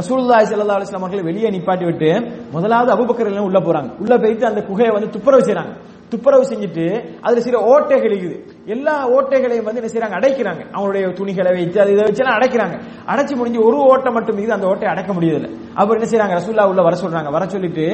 ரசூலுல்லாஹி 0.00 0.44
ஸல்லல்லாஹு 0.48 0.78
அலைஹி 0.78 0.88
வஸல்லம் 0.88 1.04
அவர்களை 1.04 1.22
வெளியே 1.28 1.48
நிப்பாட்டி 1.54 1.84
விட்டு 1.88 2.10
முதலாவது 2.56 2.90
அபூபக்கர் 2.94 3.30
எல்லாம் 3.30 3.48
உள்ள 3.50 3.60
போறாங்க. 3.68 3.90
உள்ள 4.02 4.14
போயிட்டு 4.22 4.50
அந்த 4.50 4.60
குகையை 4.68 4.92
வந்து 4.96 5.08
துப்புரவு 5.14 5.46
செய்றாங்க. 5.48 5.72
துப்புரவு 6.12 6.44
செஞ்சுட்டு 6.50 6.84
அதுல 7.24 7.40
சில 7.46 7.56
ஓட்டைகள் 7.70 8.12
இருக்குது 8.14 8.36
எல்லா 8.74 8.94
ஓட்டைகளையும் 9.16 9.66
வந்து 9.68 9.80
என்ன 9.80 9.90
செய்யறாங்க 9.92 10.16
அடைக்கிறாங்க. 10.18 10.62
அவங்களுடைய 10.74 11.04
துணிகளை 11.18 11.50
வைத்து 11.58 11.78
அது 11.82 11.92
இதை 11.94 12.04
வச்சு 12.08 12.24
அடைக்கிறாங்க. 12.36 12.76
அடைச்சு 13.12 13.34
முடிஞ்சு 13.40 13.60
ஒரு 13.68 13.78
ஓட்டை 13.90 14.10
மட்டும் 14.16 14.38
இது 14.44 14.52
அந்த 14.56 14.66
ஓட்டை 14.72 14.88
அடைக்க 14.92 15.12
முடியல 15.18 15.48
அப்புறம் 15.78 15.96
என்ன 15.98 16.08
செய்யறாங்க 16.10 16.34
ரசூல்லா 16.38 16.64
உள்ள 16.70 16.82
வர 16.86 16.94
சொல்றாங்க. 17.02 17.30
வர 17.36 17.44
சொல்லிட்டு 17.54 17.86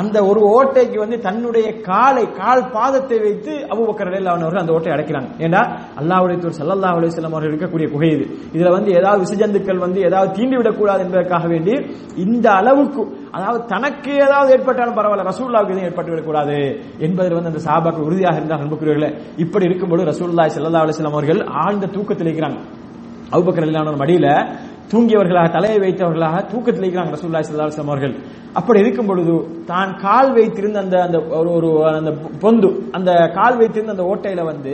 அந்த 0.00 0.16
ஒரு 0.30 0.40
ஓட்டைக்கு 0.56 0.98
வந்து 1.04 1.18
தன்னுடைய 1.26 1.68
காலை 1.90 2.24
கால் 2.40 2.64
பாதத்தை 2.76 3.18
வைத்து 3.26 3.52
அபூபக்கர் 3.72 4.10
அவர்கள் 4.32 4.62
அந்த 4.62 4.72
ஓட்டை 4.76 4.92
அடைக்கிறாங்க. 4.96 5.28
ஏண்டா? 5.44 5.62
அல்லாவுடைய 6.00 6.36
தூர் 6.42 6.58
சல்லல்லா 6.60 6.90
அலைஹி 6.98 7.14
செல்லம் 7.18 7.36
அவர்கள் 7.36 7.52
இருக்கக்கூடிய 7.52 7.88
குகை 7.94 8.10
இது. 8.16 8.26
இதுல 8.56 8.72
வந்து 8.76 8.90
ஏதாவது 9.00 9.20
விசஜந்துக்கள் 9.26 9.80
வந்து 9.86 10.00
ஏதாவது 10.08 10.30
தீண்டி 10.38 10.56
விடக்கூடாது 10.60 11.02
என்பதற்காக 11.06 11.46
வேண்டி 11.54 11.74
இந்த 12.26 12.46
அளவுக்கு 12.60 13.02
அதாவது 13.36 13.60
தனக்கு 13.72 14.12
ஏதாவது 14.26 14.50
ஏற்பட்டாலும் 14.56 14.98
பரவாயில்ல 14.98 15.28
ரசூல்லாவுக்கு 15.30 15.72
எதுவும் 15.74 15.88
ஏற்பட்டு 15.88 16.12
விடக்கூடாது 16.12 16.56
என்பதில் 17.06 17.36
வந்து 17.38 17.52
அந்த 17.52 17.62
சாபாக்கள் 17.68 18.06
உறுதியாக 18.08 18.38
இருந்தால் 18.40 18.62
அன்புக்குரியவர்களே 18.64 19.10
இப்படி 19.44 19.64
இருக்கும்போது 19.68 20.04
ரசூல்லாய் 20.18 20.52
ஸல்லல்லாஹு 20.54 20.84
அலிஸ்லாம் 20.86 21.16
அவர்கள் 21.16 21.40
ஆழ்ந்த 21.64 21.86
தூக்கத்தில் 21.96 22.28
இருக்கிறாங்க. 22.28 22.58
அபூபக்கர் 23.34 24.00
மடியில 24.02 24.26
தூங்கியவர்களாக 24.92 25.48
தலையை 25.56 25.78
வைத்தவர்களாக 25.84 26.36
தூக்கத்தில் 26.52 26.84
இருக்கிறாங்க 26.84 27.10
ரசூல்லாய் 27.16 27.46
ஸல்லல்லாஹு 27.46 27.84
அவர்கள். 27.92 28.14
அப்படி 28.58 28.78
இருக்கும் 28.84 29.08
பொழுது 29.10 29.34
தான் 29.70 29.90
கால் 30.04 30.30
வைத்திருந்த 30.36 30.78
அந்த 30.84 30.96
அந்த 31.06 31.18
ஒரு 31.38 31.50
ஒரு 31.56 31.70
அந்த 32.00 32.10
பொந்து 32.42 32.68
அந்த 32.96 33.10
கால் 33.38 33.58
வைத்திருந்த 33.60 33.94
அந்த 33.96 34.04
ஓட்டையில 34.12 34.44
வந்து 34.50 34.72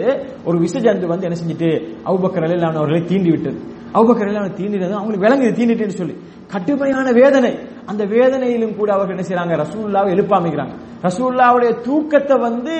ஒரு 0.49 0.57
விசஜந்து 0.65 1.07
வந்து 1.13 1.27
என்ன 1.29 1.39
செஞ்சுட்டு 1.41 1.71
அபூபக்கர் 2.09 2.47
அவர்களை 2.81 3.03
தீண்டி 3.13 3.31
விட்டது 3.35 3.59
அபூபக்கர் 3.97 4.27
ரலியல்லாஹு 4.29 4.59
தீண்டினது 4.61 4.95
அவங்களுக்கு 4.99 5.27
விளங்குது 5.27 5.57
தீண்டிட்டுன்னு 5.59 6.01
சொல்லி. 6.03 6.15
கடுமையான 6.53 7.09
வேதனை. 7.21 7.53
அந்த 7.91 8.03
வேதனையிலும் 8.15 8.77
கூட 8.81 8.89
அவர்கள் 8.97 9.15
என்ன 9.17 9.25
செய்யறாங்க 9.29 9.55
ரசூல்லாவை 9.65 10.09
எழுப்பாமிக்கிறாங்க 10.15 10.75
ரசூல்லாவுடைய 11.07 11.71
தூக்கத்தை 11.87 12.37
வந்து 12.49 12.75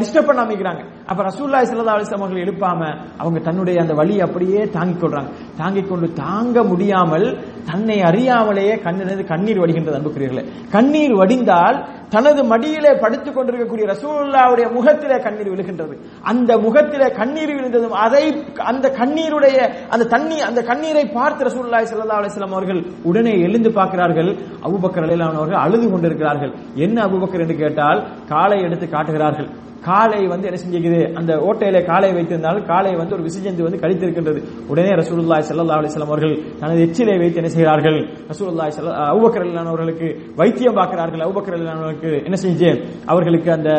டிஸ்டர்ப் 0.00 0.28
பண்ண 0.28 0.40
அமைக்கிறாங்க 0.46 0.82
அப்ப 1.10 1.22
ரசூல்லா 1.28 1.60
சல்லா 1.68 1.94
அலிஸ்லாம் 1.96 2.24
அவர்கள் 2.24 2.44
எழுப்பாம 2.46 2.80
அவங்க 3.18 3.38
தன்னுடைய 3.46 3.76
அந்த 3.80 3.94
வழியை 4.00 4.20
அப்படியே 4.26 4.60
தாங்கிக் 4.76 5.00
கொள்றாங்க. 5.02 5.30
தாங்கிக் 5.60 5.88
கொண்டு 5.88 6.06
தாங்க 6.12 6.62
முடியாமல் 6.62 7.26
தன்னை 7.70 7.96
அறியாமலேயே 8.10 8.74
கண்ணிலிருந்து 8.84 9.24
கண்ணீர் 9.32 9.60
வடிகின்றது 9.62 9.98
அன்புக்குரியர்களே 9.98 10.44
கண்ணீர் 10.74 11.14
வடிந்தால் 11.20 11.78
தனது 12.14 12.40
மடியிலே 12.44 12.92
படுத்துக் 13.02 13.36
கொண்டிருக்கக்கூடிய 13.36 13.84
ரசூலுல்லாவுடைய 13.92 14.66
முகத்திலே 14.76 15.16
கண்ணீர் 15.26 15.50
விழுகின்றது. 15.52 15.94
அந்த 16.30 16.58
முகத்திலே 16.58 17.08
கண்ணீர் 17.20 17.52
விழுந்ததும் 17.56 17.96
அதை 18.04 18.22
அந்த 18.70 18.86
கண்ணீருடைய 19.00 19.58
அந்த 19.94 20.08
தண்ணி 20.14 20.38
அந்த 20.48 20.62
கண்ணீரை 20.70 21.04
பார்த்து 21.18 21.48
ரசூல்லாய் 21.48 21.88
சல்லா 21.92 22.18
அலிஸ்லாம் 22.20 22.56
அவர்கள் 22.58 22.80
உடனே 23.02 23.34
எழுந்து 23.46 23.72
பார்க்கிறார்கள். 23.72 24.30
அபுபக்கர் 24.66 25.06
அலிலான் 25.08 25.40
அவர்கள் 25.40 25.62
அழுது 25.64 25.88
கொண்டிருக்கிறார்கள். 25.90 26.52
என்ன 26.74 26.96
அபுபக்கர் 27.08 27.44
என்று 27.46 27.58
கேட்டால் 27.64 28.02
காலை 28.28 28.60
எடுத்து 28.68 28.88
காட்டுகிறார்கள். 28.88 29.50
காலை 29.88 30.20
வந்து 30.32 30.48
என்ன 30.48 30.58
செஞ்சுக்குது? 30.62 31.00
அந்த 31.18 31.32
ஓட்டையில 31.48 31.78
காலை 31.90 32.10
வைத்திருந்தால் 32.16 32.58
காலை 32.70 32.92
வந்து 33.00 33.14
ஒரு 33.16 33.24
விசைஜந்து 33.28 33.66
வந்து 33.66 33.80
கழித்திருக்கின்றது. 33.82 34.40
உடனே 34.72 34.92
ரசூலுல்லாய் 35.00 35.44
சல்லா 35.48 35.78
அலிஸ்லாம் 35.80 36.12
அவர்கள் 36.12 36.34
தனது 36.62 36.80
எச்சிலை 36.86 37.16
வைத்து 37.22 37.40
என்ன 37.42 37.50
செய்கிறார்கள்? 37.54 37.98
ரசூலுல்லாய் 38.32 38.74
ஸல்லல்லாஹு 38.76 39.08
அபூபக்கர் 39.12 39.46
அவர்களுக்கு 39.72 40.08
வைத்தியம் 40.40 40.78
பார்க்கிறார்கள். 40.80 41.24
அவுபக்கர் 41.26 41.56
அவர்களுக்கு 41.60 42.10
என்ன 42.26 42.36
செஞ்சு 42.44 42.70
அவர்களுக்கு 43.12 43.50
அந்த 43.56 43.70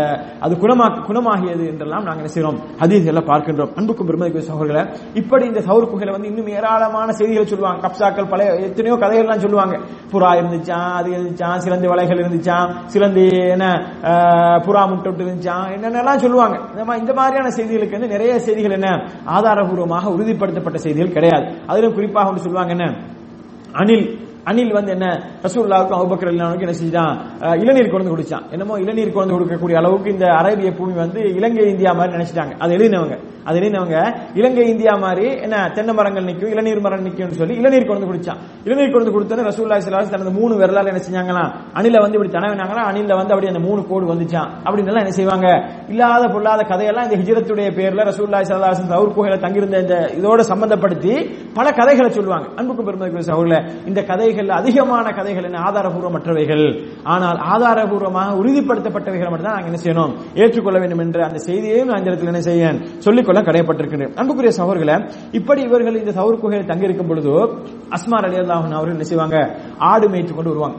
அது 0.47 0.53
குணமா 0.63 0.87
குணமாகியது 1.09 1.63
என்றெல்லாம் 1.71 2.05
நாங்கள் 2.07 2.23
என்ன 2.23 2.33
செய்கிறோம்? 2.35 2.59
ஹதீஸ் 2.81 3.09
எல்லாம் 3.13 3.29
பார்க்கின்றோம். 3.31 3.71
அன்புக்கும் 3.79 4.09
பெருமதிக்கு 4.09 4.47
சகோதரர்களை 4.49 4.83
இப்படி 5.21 5.43
இந்த 5.51 5.63
சவுர் 5.67 5.89
குகையில 5.91 6.15
வந்து 6.15 6.29
இன்னும் 6.31 6.51
ஏராளமான 6.57 7.07
செய்திகள் 7.19 7.51
சொல்லுவாங்க. 7.53 7.79
கப்சாக்கள் 7.85 8.31
பழைய 8.33 8.49
எத்தனையோ 8.69 8.97
கதைகள்லாம் 9.03 9.43
சொல்லுவாங்க. 9.45 9.75
புறா 10.13 10.31
இருந்துச்சான் 10.39 10.91
அது 10.99 11.09
இருந்துச்சான் 11.15 11.61
சிலந்தி 11.65 11.87
வலைகள் 11.93 12.21
இருந்துச்சான் 12.23 12.67
சிலந்தி 12.93 13.25
என்ன 13.55 13.65
புறா 14.65 14.83
முட்டை 14.91 15.09
இருந்துச்சான் 15.25 15.67
என்னெல்லாம் 15.91 16.17
சொல்லுவாங்க? 16.17 16.60
இந்த 16.75 16.97
இந்த 16.97 17.13
மாதிரியான 17.13 17.49
செய்திகளுக்கு 17.49 17.91
வந்து 17.91 18.08
நிறைய 18.08 18.39
செய்திகள் 18.39 18.71
என்ன? 18.71 18.89
ஆதாரபூர்வமாக 19.25 20.12
உறுதிப்படுத்தப்பட்ட 20.12 20.75
செய்திகள் 20.75 21.13
கிடையாது. 21.13 21.45
அதிலும் 21.67 21.93
குறிப்பாக 21.93 22.27
ஒன்று 22.27 22.41
சொல்லுவாங்க 22.41 22.73
என்ன? 22.75 22.95
அணில் 23.71 24.30
அணில் 24.49 24.73
வந்து 24.77 24.91
என்ன 24.91 25.08
ரசூல்லாவுக்கும் 25.45 25.99
அவுபக்கர் 25.99 26.32
அல்லாவுக்கும் 26.32 26.65
என்ன 26.67 26.77
செஞ்சான்? 26.84 27.15
இளநீர் 27.63 27.91
குழந்தை 27.93 28.12
குடிச்சான். 28.13 28.45
என்னமோ 28.54 28.77
இளநீர் 28.84 29.15
குழந்தை 29.15 29.34
கொடுக்கக்கூடிய 29.36 29.75
அளவுக்கு 29.82 30.10
இந்த 30.15 30.25
அரேபிய 30.39 30.71
பூமி 30.80 30.93
வந்து 31.04 31.21
இலங்கை 31.39 31.65
இந்தியா 31.73 31.91
மாதிரி 31.99 32.15
நினைச்சிட்டாங்க. 32.17 32.54
அது 32.63 32.71
எழுதினவங்க. 32.77 33.17
அது 33.49 33.56
எழுதினவங்க 33.60 33.97
இலங்கை 34.39 34.65
இந்தியா 34.73 34.93
மாதிரி 35.04 35.27
என்ன 35.45 35.56
தென்னை 35.75 35.93
மரங்கள் 35.99 36.25
நிற்கும் 36.30 36.51
இளநீர் 36.56 36.82
மரம் 36.86 37.06
நிற்கும்னு 37.06 37.38
சொல்லி 37.41 37.56
இளநீர் 37.62 37.88
குழந்தை 37.89 38.08
குடிச்சான். 38.10 38.39
இளநீர் 38.67 38.91
குழந்தை 38.95 39.12
கொடுத்தோன்னு 39.15 39.45
ரசூல்லா 39.49 39.77
சிலாஸ் 39.86 40.12
தனது 40.15 40.34
மூணு 40.39 40.54
விரலால் 40.62 40.89
என்ன 40.91 41.01
செஞ்சாங்களா 41.08 41.43
அணில 41.80 42.01
வந்து 42.04 42.17
இப்படி 42.17 42.34
தனவினாங்களா 42.38 42.84
அணில 42.91 43.15
வந்து 43.19 43.34
அப்படி 43.36 43.49
அந்த 43.54 43.62
மூணு 43.67 43.82
கோடு 43.91 44.06
வந்துச்சான் 44.12 44.49
அப்படின்னு 44.65 44.91
எல்லாம் 44.91 45.06
என்ன 45.06 45.15
செய்வாங்க? 45.19 45.47
இல்லாத 45.93 46.23
பொல்லாத 46.36 46.62
கதையெல்லாம் 46.71 47.08
இந்த 47.08 47.17
ஹிஜரத்துடைய 47.21 47.69
பேர்ல 47.80 48.08
ரசூல்லா 48.12 48.41
சலாஸ் 48.51 48.84
தவுர் 48.93 49.15
குகையில 49.15 49.39
தங்கியிருந்த 49.45 49.80
இந்த 49.86 49.95
இதோட 50.19 50.41
சம்பந்தப்படுத்தி 50.51 51.13
பல 51.58 51.67
கதைகளை 51.80 52.12
சொல்லுவாங்க. 52.17 52.47
அன்புக்கும் 52.60 52.88
பெருமதிக்குரிய 52.88 53.27
சகோதரர்களே 53.32 53.62
இந்த 53.89 53.99
கதைகள் 54.31 54.57
அதிகமான 54.59 55.05
கதைகள் 55.11 55.45
என்ன? 55.47 55.59
ஆதாரபூர்வமற்றவைகள். 55.67 56.65
ஆனால் 57.13 57.37
ஆதாரபூர்வமாக 57.53 58.37
உறுதிப்படுத்தப்பட்டவைகளை 58.41 59.29
மட்டும் 59.31 59.49
தான் 59.49 59.65
என்ன 59.69 59.79
செய்யணும்? 59.83 60.13
ஏற்றுக்கொள்ள 60.41 60.79
வேண்டும் 60.79 61.01
என்று 61.05 61.21
அந்த 61.23 61.39
செய்தியையும் 61.47 61.89
நான் 61.89 62.01
இந்த 62.03 62.31
என்ன 62.33 62.43
செய்ய 62.49 62.73
சொல்லிக்கொள்ள 63.05 63.41
கடையப்பட்டிருக்கிறேன் 63.41 64.13
அன்புக்குரிய 64.19 64.53
சகோர்களை 64.59 64.95
இப்படி 65.39 65.61
இவர்கள் 65.61 65.99
இந்த 66.03 66.13
சவுர் 66.19 66.41
குகையில் 66.43 66.69
தங்கியிருக்கும் 66.71 67.11
பொழுது 67.11 67.33
அஸ்மார் 67.97 68.27
அலி 68.29 68.39
அல்லாஹன் 68.43 68.77
அவர்கள் 68.79 68.95
என்ன 68.97 69.07
செய்வாங்க? 69.11 69.37
ஆடு 69.91 70.07
மேய்த்து 70.13 70.33
கொண்டு 70.35 70.53
வருவாங்க. 70.53 70.77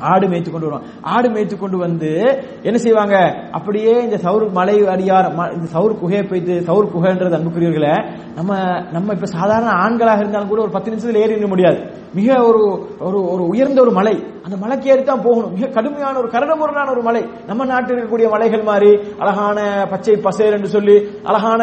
ஆடு 0.00 0.28
மேய்த்து 0.28 0.50
கொண்டு 0.50 0.66
வருவாங்க 0.66 0.86
ஆடு 1.00 1.30
மேய்த்து 1.30 1.58
கொண்டு 1.58 1.78
வந்து 1.78 2.42
என்ன 2.62 2.78
செய்வாங்க? 2.78 3.16
அப்படியே 3.50 4.02
இந்த 4.02 4.16
சவுர் 4.16 4.50
மலை 4.52 4.80
அடியார் 4.80 5.52
இந்த 5.52 5.68
சவுர் 5.74 5.98
குகையை 5.98 6.28
போய்த்து 6.28 6.62
சவுர் 6.66 6.88
குகைன்றது 6.96 7.38
அன்புக்குரியவர்களே 7.38 8.14
நம்ம 8.34 8.80
நம்ம 8.92 9.12
இப்ப 9.12 9.26
சாதாரண 9.26 9.70
ஆண்களாக 9.70 10.18
இருந்தாலும் 10.18 10.48
கூட 10.48 10.62
ஒரு 10.62 10.70
பத்து 10.70 10.90
நிமிஷத்துல 10.90 11.14
ஏறி 11.14 11.32
நிற்க 11.32 11.46
முடியாது. 11.46 11.78
மிக 12.14 12.42
ஒரு 12.42 12.88
ஒரு 12.98 13.30
ஒரு 13.30 13.44
உயர்ந்த 13.44 13.80
ஒரு 13.80 13.90
மலை. 13.90 14.24
அந்த 14.44 14.56
மலைக்கு 14.62 14.90
ஏறி 14.92 15.02
தான் 15.10 15.24
போகணும். 15.26 15.52
மிக 15.56 15.66
கடுமையான 15.76 16.18
ஒரு 16.22 16.28
கரடமுரடான 16.34 16.92
ஒரு 16.94 17.02
மலை. 17.08 17.22
நம்ம 17.48 17.66
நாட்டில் 17.70 17.94
இருக்கக்கூடிய 17.94 18.28
மலைகள் 18.34 18.64
மாதிரி 18.70 18.90
அழகான 19.22 19.58
பச்சை 19.92 20.16
பசேர் 20.26 20.56
என்று 20.58 20.70
சொல்லி 20.76 20.96
அழகான 21.30 21.60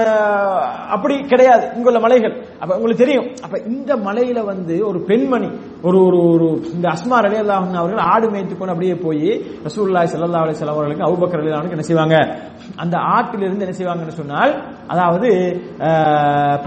அப்படி 0.96 1.16
கிடையாது. 1.34 1.66
இங்குள்ள 1.78 2.02
மலைகள். 2.06 2.36
அப்ப 2.62 2.72
உங்களுக்கு 2.78 3.04
தெரியும். 3.04 3.28
அப்ப 3.46 3.56
இந்த 3.74 3.92
மலையில 4.08 4.40
வந்து 4.52 4.78
ஒரு 4.90 5.02
பெண்மணி 5.10 5.50
ஒரு 5.88 5.98
ஒரு 6.08 6.20
ஒரு 6.34 6.48
இந்த 6.76 6.86
அஸ்மா 6.96 7.18
அலி 7.20 7.42
அவர்கள் 7.80 8.06
ஆடு 8.12 8.28
மேய்த்து 8.34 8.56
கொண்டு 8.60 8.74
அப்படியே 8.76 8.96
போய் 9.06 9.30
ரசூல்லாய் 9.68 10.12
சல்லா 10.14 10.44
அலி 10.46 10.56
சலாம் 10.62 10.78
அவர்களுக்கு 10.78 11.08
அவுபக்கர் 11.10 11.42
அலி 11.42 11.56
அவனுக்கு 11.58 11.78
என்ன 11.78 11.88
செய்வாங்க? 11.90 12.18
அந்த 12.84 12.96
ஆட்டிலிருந்து 13.16 13.66
என்ன 13.66 13.76
செய்வாங்கன்னு 13.80 14.20
சொன்னால் 14.22 14.54
அதாவது 14.94 15.30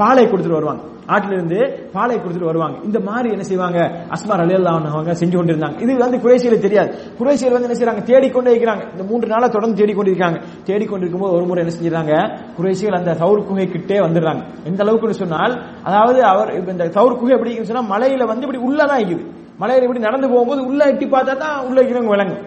பாலை 0.01 0.25
கொடுத்துட்டு 0.25 0.61
வருவாங்க. 0.61 0.83
ஆட்டிலிருந்து 1.15 1.59
பாலை 1.95 2.17
கொடுத்துட்டு 2.17 2.51
வருவாங்க. 2.51 2.77
இந்த 2.89 2.99
மாதிரி 3.09 3.29
என்ன 3.35 3.45
செய்வாங்க? 3.51 3.79
அஸ்மார் 4.15 4.43
அலி 4.45 4.55
அவங்க 4.73 5.15
செஞ்சு 5.23 5.37
கொண்டிருந்தாங்க. 5.39 5.77
இது 5.85 5.99
வந்து 6.05 6.21
குரேசியில 6.25 6.59
தெரியாது. 6.67 6.91
குரேசியில் 7.21 7.55
வந்து 7.57 7.69
என்ன 7.69 7.79
செய்யறாங்க 7.79 8.05
தேடிக்கொண்டே 8.11 8.53
இருக்கிறாங்க. 8.55 8.85
இந்த 8.95 9.05
மூன்று 9.11 9.33
நாளா 9.33 9.49
தொடர்ந்து 9.57 9.79
தேடிக்கொண்டிருக்காங்க. 9.81 10.39
தேடிக்கொண்டிருக்கும் 10.69 11.25
போது 11.25 11.37
ஒரு 11.39 11.47
முறை 11.51 11.63
என்ன 11.65 11.75
செஞ்சாங்க 11.79 12.15
குரேசியில் 12.59 12.99
அந்த 13.01 13.15
சவுர் 13.23 13.47
குகை 13.49 13.67
கிட்டே 13.75 13.99
வந்துடுறாங்க. 14.07 14.43
எந்த 14.71 14.83
அளவுக்கு 14.85 15.21
சொன்னால் 15.23 15.55
அதாவது 15.89 16.21
அவர் 16.33 16.51
இந்த 16.75 16.87
சவுர் 16.99 17.19
குகை 17.23 17.35
எப்படி 17.39 17.53
சொன்னா 17.73 17.85
மலையில 17.95 18.27
வந்து 18.33 18.47
இப்படி 18.47 18.63
உள்ளதான் 18.69 19.01
இருக்குது. 19.03 19.27
மலையில 19.63 19.87
இப்படி 19.87 20.03
நடந்து 20.09 20.29
போகும்போது 20.33 20.61
உள்ள 20.71 20.83
எட்டி 20.93 21.07
பார்த்தா 21.15 21.37
தான் 21.45 21.57
உள்ள 21.69 21.79
இருக்கிறவங்க 21.81 22.15
விளங்கும். 22.17 22.45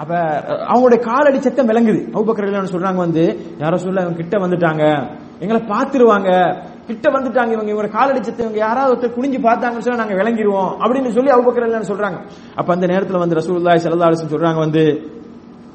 அப்ப 0.00 0.12
அவங்களுடைய 0.70 1.00
காலடி 1.08 1.38
சத்தம் 1.46 1.68
விளங்குது. 1.70 2.00
அவுபக்கர் 2.16 2.74
சொல்றாங்க 2.74 3.00
வந்து 3.06 3.24
யாரோ 3.62 3.76
சொல்ல 3.76 4.04
அவங்க 4.04 4.20
கிட்ட 4.20 4.36
வந்துட்டாங்க. 4.44 4.84
எங்களை 5.42 5.60
பார்த்துருவாங்க. 5.72 6.30
கிட்ட 6.86 7.08
வந்துட்டாங்க 7.10 7.52
இவங்க 7.56 7.70
இவங்க 7.72 7.90
காலடி 7.98 8.20
இவங்க 8.38 8.58
யாராவது 8.58 8.92
ஒருத்தர் 8.92 9.16
குனிஞ்சு 9.16 9.38
பார்த்தாங்கன்னு 9.48 9.84
சொன்னா 9.86 10.02
நாங்க 10.02 10.16
விளங்கிடுவோம் 10.22 10.72
அப்படின்னு 10.82 11.10
சொல்லி 11.16 11.30
அவுபக்கர் 11.36 11.90
சொல்றாங்க. 11.90 12.18
அப்ப 12.54 12.68
அந்த 12.74 12.86
நேரத்துல 12.86 13.20
வந்து 13.22 13.38
ரசூல்லாய் 13.40 13.82
ஸல்லல்லாஹு 13.84 14.10
அலைஹி 14.10 14.32
சொல்றாங்க 14.34 14.60
வந்து 14.66 14.82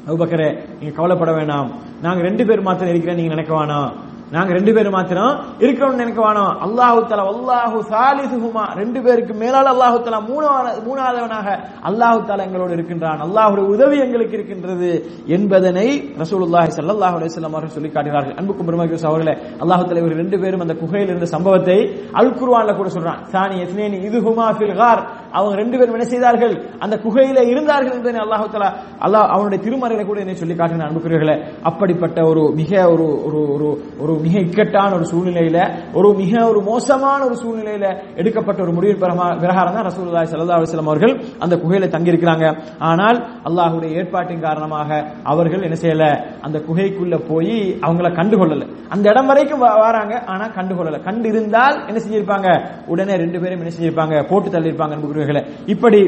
அவுபக்கரே 0.09 0.49
நீங்க 0.79 0.93
கவலைப்பட 0.95 1.31
வேணாம். 1.31 1.69
நாங்க 2.01 2.21
ரெண்டு 2.21 2.45
பேர் 2.45 2.67
மாத்திரம் 2.67 2.91
இருக்கிறேன் 2.93 3.17
நீங்க 3.19 3.33
நினைக்க 3.35 3.53
வேணாம். 3.59 3.89
நாங்க 4.35 4.51
ரெண்டு 4.57 4.71
பேரும் 4.75 4.95
மாத்திரம் 4.97 5.33
இருக்கணும்னு 5.65 6.01
நினைக்க 6.03 6.19
வேணும். 6.25 6.53
அல்லாஹு 6.65 6.99
தலா 7.11 7.25
அல்லாஹு 7.33 7.77
சாலிசுகுமா 7.91 8.63
ரெண்டு 8.79 8.99
பேருக்கு 9.05 9.33
மேலால் 9.43 9.69
அல்லாஹு 9.73 9.97
தலா 10.05 10.19
மூணாவது 10.31 10.79
மூணாவதவனாக 10.87 11.47
அல்லாஹு 11.89 12.19
தலா 12.29 12.45
எங்களோடு 12.47 12.75
இருக்கின்றான். 12.77 13.19
அல்லாஹுடைய 13.25 13.65
உதவி 13.75 13.97
எங்களுக்கு 14.05 14.35
இருக்கின்றது 14.37 14.89
என்பதனை 15.35 15.87
ரசூலுல்லாஹி 16.23 16.69
ஸல்லல்லாஹு 16.77 17.15
அலைஹி 17.17 17.31
வஸல்லம் 17.31 17.55
அவர்கள் 17.55 17.75
சொல்லி 17.77 17.91
காட்டுகிறார்கள் 17.95 18.37
அன்புக்கும் 18.41 18.69
பெருமக்கள் 18.69 19.09
அவர்களே 19.11 19.35
அல்லாஹு 19.63 19.85
தலா 19.87 20.03
இவர் 20.03 20.21
ரெண்டு 20.23 20.39
பேரும் 20.43 20.63
அந்த 20.65 20.75
குகையில் 20.81 21.11
இருந்த 21.13 21.29
சம்பவத்தை 21.35 21.77
அல் 22.21 22.33
குர்வான்ல 22.39 22.75
கூட 22.79 22.89
சொல்றான். 22.97 23.21
சானி 23.33 23.55
எஸ்னேனி 23.65 23.97
இதுஹுமா 24.09 24.47
ஃபில் 24.57 24.77
கார். 24.81 25.01
அவங்க 25.37 25.55
ரெண்டு 25.55 25.77
பேரும் 25.77 25.93
என்ன 25.93 26.05
செய்தார்கள்? 26.05 26.53
அந்த 26.79 26.95
குகையில 26.95 27.47
இருந்தார்கள் 27.47 27.91
என்பதை 27.91 28.21
அல்லாஹு 28.21 28.51
தலா 28.51 28.69
அல்லாஹ் 28.99 29.27
அவனுடைய 29.27 29.63
திருமறையில 29.63 30.05
கூட 30.05 30.19
என்னை 30.19 30.35
சொல்லி 30.35 30.53
காட்டின 30.53 30.85
அன்புக்குரியவர்களே. 30.87 31.35
அப்படிப்பட்ட 31.63 32.21
ஒரு 32.25 32.51
மிக 32.55 32.89
ஒரு 32.89 33.25
ஒரு 33.25 33.53
ஒரு 33.53 33.67
ஒரு 33.99 34.13
மிக 34.13 34.39
இக்கட்டான 34.39 34.93
ஒரு 34.95 35.05
சூழ்நிலையில 35.05 35.59
ஒரு 35.93 36.13
மிக 36.13 36.49
ஒரு 36.49 36.61
மோசமான 36.61 37.25
ஒரு 37.25 37.35
சூழ்நிலையில 37.35 37.85
எடுக்கப்பட்ட 38.15 38.61
ஒரு 38.61 38.71
முடிவு 38.71 39.07
பிரமா- 39.07 39.39
பிரகாரம் 39.39 39.73
தான் 39.73 39.85
ரசூலுல்லாஹி 39.85 40.25
சல்லா 40.31 40.55
அலுவலம் 40.57 40.85
அவர்கள் 40.85 41.21
அந்த 41.39 41.55
குகையில 41.55 41.87
தங்கியிருக்கிறாங்க. 41.87 42.45
ஆனால் 42.79 43.17
அல்லாஹுடைய 43.43 43.95
ஏற்பாட்டின் 43.97 44.41
காரணமாக 44.41 44.89
அவர்கள் 45.23 45.61
என்ன 45.61 45.75
செய்யல? 45.81 46.03
அந்த 46.41 46.59
குகைக்குள்ள 46.59 47.19
போய் 47.27 47.79
அவங்கள 47.81 48.07
கண்டுகொள்ளல. 48.13 48.67
அந்த 48.89 49.09
இடம் 49.09 49.25
வரைக்கும் 49.25 49.59
வராங்க 49.59 50.23
ஆனா 50.25 50.45
கண்டுகொள்ளல. 50.47 51.03
கண்டு 51.03 51.27
இருந்தால் 51.27 51.85
என்ன 51.87 51.99
செஞ்சிருப்பாங்க? 51.99 52.47
உடனே 52.87 53.15
ரெண்டு 53.15 53.39
பேரும் 53.39 53.59
என்ன 53.59 53.71
செஞ்சிருப்பாங்க? 53.79 54.27
போட்டு 54.29 54.49
தள்ளியிருப்பாங்க 54.49 54.95
அன்புக்குரியவர்களே 55.27 55.41
இப்படி 55.73 55.99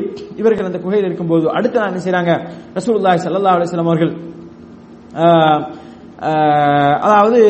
இவர்கள் 0.41 0.69
அந்த 0.69 0.79
குகையில் 0.86 1.08
இருக்கும்போது 1.10 1.45
அடுத்த 1.58 1.79
நாள் 1.79 1.91
என்ன 1.91 2.01
செய்யறாங்க 2.05 2.34
ரசூலுல்லாஹி 2.77 3.19
சல்லா 3.25 3.53
அலிஸ்லாம் 3.58 3.91
அவர்கள் 3.91 4.13
அதாவது 7.08 7.41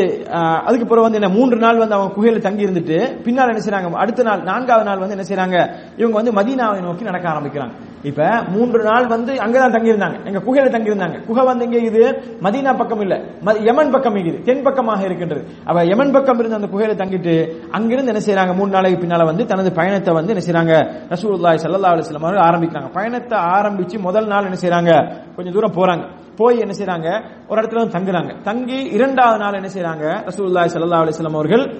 அதுக்கு 0.67 0.85
பிறகு 0.87 1.05
வந்து 1.05 1.19
என்ன 1.19 1.29
மூன்று 1.37 1.57
நாள் 1.63 1.81
வந்து 1.83 1.95
அவங்க 1.97 2.13
குகையில 2.15 2.41
தங்கி 2.47 2.65
இருந்துட்டு 2.67 2.97
பின்னால் 3.25 3.51
என்ன 3.53 3.61
செய்யறாங்க 3.65 4.01
அடுத்த 4.03 4.25
நாள் 4.27 4.43
நான்காவது 4.49 4.87
நாள் 4.89 5.01
வந்து 5.03 5.15
என்ன 5.17 5.25
செய்யறாங்க 5.29 5.57
இவங்க 6.01 6.15
வந்து 6.19 6.33
மதீனாவை 6.39 6.81
நோக்கி 6.87 7.09
நடக்க 7.09 7.27
ஆரம்பிக்கிறாங்க. 7.33 7.73
இப்ப 8.03 8.43
மூன்று 8.49 8.83
நாள் 8.83 9.07
வந்து 9.07 9.33
அங்கதான் 9.33 9.71
தங்கியிருந்தாங்க. 9.71 10.25
எங்க 10.25 10.39
குகையில 10.39 10.65
தங்கியிருந்தாங்க. 10.65 11.25
குகை 11.25 11.45
வந்து 11.45 11.65
எங்க 11.65 11.77
இது 11.77 12.23
மதீனா 12.43 12.77
பக்கம் 12.77 13.01
இல்ல. 13.01 13.21
ம- 13.45 13.63
யமன் 13.63 13.91
பக்கம் 13.91 14.15
இருக்குது. 14.15 14.41
தென் 14.41 14.63
பக்கமாக 14.63 15.05
இருக்கின்றது. 15.05 15.47
அவ 15.65 15.83
யமன் 15.83 16.11
பக்கம் 16.11 16.39
இருந்து 16.39 16.55
அந்த 16.55 16.67
குகையில 16.67 17.07
தங்கிட்டு 17.07 17.49
அங்கிருந்து 17.69 18.13
என்ன 18.13 18.19
செய்யறாங்க 18.25 18.55
மூணு 18.55 18.71
நாளைக்கு 18.71 19.05
பின்னால 19.05 19.25
வந்து 19.25 19.45
தனது 19.45 19.71
பயணத்தை 19.71 20.13
வந்து 20.13 20.35
என்ன 20.35 20.45
செய்யறாங்க 20.45 20.75
ரசூல்லாய் 21.09 21.55
சல்லா 21.55 21.93
அலைஹி 21.93 21.99
வஸல்லம் 21.99 22.21
அவர்கள் 22.21 22.43
ஆரம்பிக்கிறாங்க. 22.43 22.91
பயணத்தை 22.93 23.39
ஆரம்பிச்சு 23.39 23.99
முதல் 23.99 24.27
நாள் 24.27 24.45
என்ன 24.45 24.57
செய்யறாங்க 24.61 25.13
கொஞ்சம் 25.35 25.53
தூரம் 25.53 25.73
போறாங்க. 25.73 26.09
போய் 26.35 26.59
என்ன 26.59 26.73
செய்யறாங்க 26.77 27.21
ஒரு 27.47 27.61
இடத்துல 27.61 27.89
வந்து 27.89 27.99
தங்குறாங்க. 27.99 28.41
தங்கி 28.43 28.83
இரண்டாவது 28.83 29.37
நாள் 29.37 29.53
என்ன 29.53 29.67
செய்யறாங்க 29.67 30.29
ரசூல்லாய் 30.29 30.77
சல்லா 30.77 31.03
அலைஹி 31.03 31.11
வஸல்லம் 31.11 31.33
அவர்கள் 31.33 31.79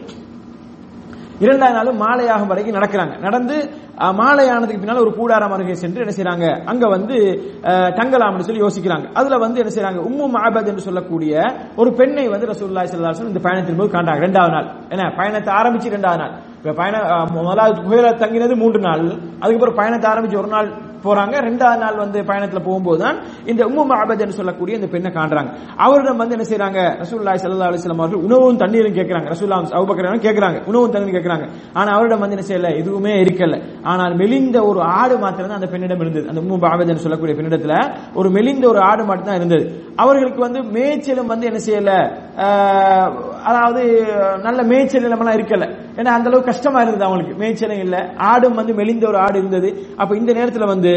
இரண்டாவது 1.43 1.75
நாள் 1.77 1.99
மாலையாகும் 2.03 2.51
வரைக்கும் 2.51 2.77
நடக்கிறாங்க. 2.79 3.13
நடந்து 3.25 3.55
மாலையானதுக்கு 4.19 4.81
பின்னால் 4.81 5.03
ஒரு 5.03 5.11
கூடாரம் 5.19 5.53
அருகே 5.55 5.75
சென்று 5.83 6.03
என்ன 6.03 6.13
செய்யறாங்க 6.17 6.45
அங்க 6.71 6.85
வந்து 6.95 7.15
தங்கலாம்னு 7.99 8.47
சொல்லி 8.47 8.63
யோசிக்கிறாங்க. 8.65 9.07
அதுல 9.19 9.39
வந்து 9.45 9.61
என்ன 9.63 9.71
செய்யறாங்க 9.75 10.01
உம்மு 10.09 10.27
மாபத் 10.35 10.69
என்று 10.71 10.85
சொல்லக்கூடிய 10.87 11.33
ஒரு 11.81 11.89
பெண்ணை 11.99 12.25
வந்து 12.33 12.49
ரசூலுல்லாஹி 12.51 12.91
சல்லாசன் 12.91 13.31
இந்த 13.31 13.41
பயணத்தின் 13.47 13.79
போது 13.81 13.93
காண்டாங்க 13.95 14.25
ரெண்டாவது 14.27 14.53
நாள். 14.57 14.67
என்ன 14.93 15.09
பயணத்தை 15.19 15.53
ஆரம்பிச்சு 15.59 15.95
ரெண்டாவது 15.97 16.21
நாள். 16.23 16.35
இப்ப 16.59 16.75
பயணம் 16.81 17.33
முதலாவது 17.37 17.81
குகையில 17.83 18.07
தங்கினது 18.21 18.55
மூன்று 18.61 18.79
நாள். 18.87 19.03
அதுக்கப்புறம் 19.41 19.79
பயணத்தை 19.81 20.07
ஆரம்பிச்சு 20.13 20.41
ஒரு 20.43 20.51
நாள் 20.55 20.69
போறாங்க. 21.03 21.35
ரெண்டாவது 21.47 21.77
நாள் 21.77 21.97
வந்து 21.97 22.21
பயணத்துல 22.21 22.59
போகும்போது 22.59 22.99
தான் 23.03 23.17
இந்த 23.45 23.65
உம்மு 23.65 23.83
மஹபத் 23.91 24.27
சொல்லக்கூடிய 24.29 24.77
இந்த 24.77 24.87
பெண்ணை 24.87 25.11
காண்றாங்க. 25.11 25.51
அவரிடம் 25.77 26.17
வந்து 26.17 26.35
என்ன 26.37 26.47
செய்யறாங்க 26.49 26.79
ரசூலுல்லாஹி 27.03 27.39
சல்லா 27.45 27.69
அலிஸ்லாம் 27.69 28.01
அவர்கள் 28.03 28.23
உணவும் 28.23 28.57
தண்ணீரும் 28.57 28.93
கேட்கறாங்க. 28.93 29.27
ரசூல்லா 29.35 29.57
அபூபக்கர் 29.79 30.27
கேட்கறாங்க. 30.27 30.65
உணவும் 30.65 30.91
தண்ணீரும் 30.91 31.17
கேட்கறாங்க. 31.17 31.47
ஆனா 31.73 31.93
அவரிடம் 31.95 32.19
வந்து 32.19 32.37
என்ன 32.37 32.47
செய்யல? 32.49 32.75
எதுவுமே 32.75 33.13
இருக்கல. 33.23 33.61
ஆனால் 33.83 34.15
மெலிந்த 34.15 34.63
ஒரு 34.63 34.81
ஆடு 34.81 35.17
மாத்திரம் 35.17 35.47
தான் 35.47 35.59
அந்த 35.59 35.71
பெண்ணிடம் 35.71 35.99
இருந்தது. 35.99 36.29
அந்த 36.29 36.41
உம்மு 36.41 36.59
மஹபத் 36.59 36.95
சொல்லக்கூடிய 36.95 37.41
பெண்ணிடத்துல 37.41 37.75
ஒரு 38.13 38.29
மெலிந்த 38.29 38.67
ஒரு 38.67 38.79
ஆடு 38.79 39.05
மட்டும் 39.05 39.25
தான் 39.25 39.35
இருந்தது. 39.35 39.65
அவர்களுக்கு 39.95 40.41
வந்து 40.41 40.59
மேய்ச்சலும் 40.63 41.25
வந்து 41.25 41.45
என்ன 41.45 41.59
செய்யல? 41.67 41.93
அதாவது 43.43 43.81
நல்ல 44.41 44.63
மேய்ச்சல் 44.63 45.01
நிலமெல்லாம் 45.01 45.37
இருக்கல. 45.37 45.65
ஏன்னா 45.95 46.11
அந்த 46.17 46.27
அளவுக்கு 46.29 46.51
கஷ்டமா 46.51 46.81
இருந்தது 46.81 47.05
அவங்களுக்கு. 47.05 47.45
மேய்ச்சலும் 47.45 47.79
இல்ல. 47.79 48.13
ஆடும் 48.17 48.55
வந்து 48.55 48.73
மெலிந்த 48.73 49.07
ஒரு 49.07 49.17
ஆடு 49.17 49.37
இருந்தது. 49.37 49.69
அப்ப 49.97 50.17
இந்த 50.17 50.33
நேரத்துல 50.33 50.65
வந்து 50.65 50.88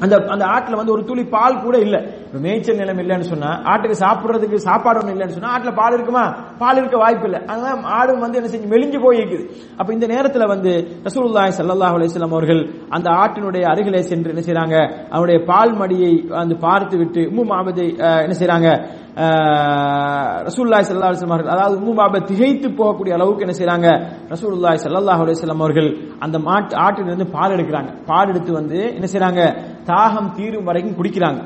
அந்த 0.00 0.26
அந்த 0.28 0.44
ஆட்டில் 0.44 0.76
வந்து 0.76 0.92
ஒரு 0.92 1.04
துளி 1.04 1.24
பால் 1.24 1.60
கூட 1.60 1.78
இல்ல. 1.78 1.96
இப்ப 2.32 2.40
மேய்ச்சல் 2.44 2.78
நிலம் 2.80 3.00
இல்லைன்னு 3.02 3.26
சொன்னா 3.30 3.48
ஆட்டுக்கு 3.70 3.96
சாப்பிடுறதுக்கு 4.02 4.58
சாப்பாடு 4.66 5.00
ஒண்ணு 5.00 5.14
இல்லைன்னு 5.14 5.34
சொன்னா 5.34 5.50
ஆட்டுல 5.54 5.72
பால் 5.80 5.94
இருக்குமா? 5.96 6.22
பால் 6.60 6.78
இருக்க 6.80 6.96
வாய்ப்பு 7.02 7.26
இல்லை. 7.28 7.40
அதனால 7.50 7.72
ஆடும் 7.96 8.22
வந்து 8.24 8.38
என்ன 8.40 8.50
செஞ்சு 8.52 8.68
மெலிஞ்சு 8.74 8.98
போயிருக்குது. 9.02 9.44
அப்ப 9.80 9.88
இந்த 9.96 10.06
நேரத்துல 10.14 10.46
வந்து 10.52 10.72
ரசூலுல்லாஹி 11.08 11.52
சல்லாஹ் 11.58 11.96
அலிஸ்லாம் 11.98 12.34
அவர்கள் 12.36 12.62
அந்த 12.96 13.08
ஆட்டினுடைய 13.22 13.64
அருகிலே 13.72 14.00
சென்று 14.10 14.32
என்ன 14.34 14.44
செய்யறாங்க 14.46 14.76
அவனுடைய 15.14 15.38
பால் 15.50 15.74
மடியை 15.80 16.12
வந்து 16.40 16.56
பார்த்து 16.66 16.94
விட்டு 17.02 17.22
உம்மு 17.32 17.44
மாபதை 17.52 17.86
என்ன 18.24 18.36
செய்யறாங்க 18.40 18.70
ரசூல்லாய் 20.48 20.86
சல்லா 20.88 21.08
அலிஸ்லாம் 21.10 21.36
அவர்கள் 21.36 21.54
அதாவது 21.56 21.76
உம்மு 21.80 21.94
மாபத் 21.98 22.28
திகைத்து 22.30 22.68
போகக்கூடிய 22.78 23.12
அளவுக்கு 23.18 23.44
என்ன 23.46 23.56
செய்யறாங்க 23.58 23.88
ரசூல்லாய் 24.34 24.80
சல்லாஹ் 24.84 25.24
அலிஸ்லாம் 25.24 25.64
அவர்கள் 25.64 25.90
அந்த 26.26 26.36
மாட்டு 26.48 26.74
ஆட்டிலிருந்து 26.84 27.28
பால் 27.36 27.54
எடுக்கிறாங்க. 27.56 27.92
பால் 28.10 28.32
எடுத்து 28.32 28.52
வந்து 28.60 28.78
என்ன 28.96 29.08
செய்யறாங்க 29.12 29.42
தாகம் 29.90 30.32
தீரும் 30.38 30.68
வரைக்கும் 30.70 30.96
குடிக்கிறாங்க. 31.00 31.42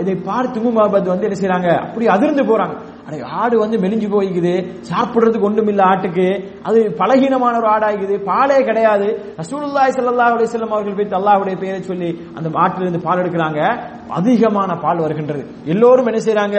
இதை 0.00 0.14
பார்த்து 0.14 0.60
உம்முமாபத் 0.60 1.12
வந்து 1.12 1.28
என்ன 1.28 1.38
செய்யறாங்க 1.40 1.68
அப்படி 1.86 2.06
அதிர்ந்து 2.06 2.42
போறாங்க. 2.42 2.74
அடே 3.06 3.20
ஆடு 3.20 3.58
வந்து 3.58 3.76
மெலிஞ்சு 3.78 4.08
போய்க்குது. 4.12 4.80
சாப்பிடுறதுக்கு 4.90 5.40
ஒன்றும் 5.40 5.66
இல்லை 5.66 5.84
ஆட்டுக்கு. 5.84 6.50
அது 6.62 6.94
பலகீனமான 6.98 7.56
ஒரு 7.56 7.68
ஆடாகுது. 7.68 8.14
பாலே 8.28 8.64
கிடையாது. 8.64 9.34
ரசூலுல்லாய் 9.36 9.94
ஸல்லல்லாஹு 9.96 10.34
அலிஸ்லாம் 10.36 10.74
அவர்கள் 10.76 10.94
போய் 10.94 11.20
அல்லாஹுடைய 11.20 11.58
பெயரை 11.58 11.82
சொல்லி 11.82 12.28
அந்த 12.34 12.48
மாட்டிலிருந்து 12.48 13.02
பால் 13.02 13.18
எடுக்கிறாங்க. 13.18 13.60
அதிகமான 14.08 14.76
பால் 14.76 14.98
வருகின்றது. 14.98 15.46
எல்லோரும் 15.64 16.06
என்ன 16.06 16.20
செய்யறாங்க 16.26 16.58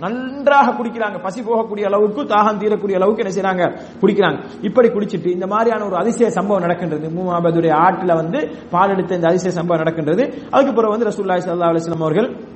நன்றாக 0.00 0.70
குடிக்கிறாங்க. 0.70 1.20
பசி 1.22 1.42
போகக்கூடிய 1.42 1.84
அளவுக்கு 1.84 2.22
தாகம் 2.22 2.58
தீரக்கூடிய 2.58 2.96
அளவுக்கு 2.96 3.24
என்ன 3.24 3.34
செய்யறாங்க 3.36 3.64
குடிக்கிறாங்க. 4.00 4.38
இப்படி 4.62 4.88
குடிச்சிட்டு 4.88 5.26
இந்த 5.26 5.46
மாதிரியான 5.46 5.84
ஒரு 5.84 5.96
அதிசய 5.96 6.30
சம்பவம் 6.30 6.62
நடக்கின்றது. 6.62 7.08
மூமாபதுடைய 7.08 7.72
ஆட்டில் 7.72 8.14
வந்து 8.14 8.58
பால் 8.70 8.90
எடுத்த 8.90 9.14
இந்த 9.14 9.28
அதிசய 9.28 9.50
சம்பவம் 9.50 9.82
நடக்கின்றது. 9.82 10.22
அதுக்கு 10.50 10.72
பிறகு 10.72 10.94
வந்து 10.96 11.10
ரசூல்லாய் 11.10 11.44
ஸல்லல்லாஹு 11.46 11.74
அலிஸ்லாம் 11.74 12.06
அவர்கள் 12.08 12.52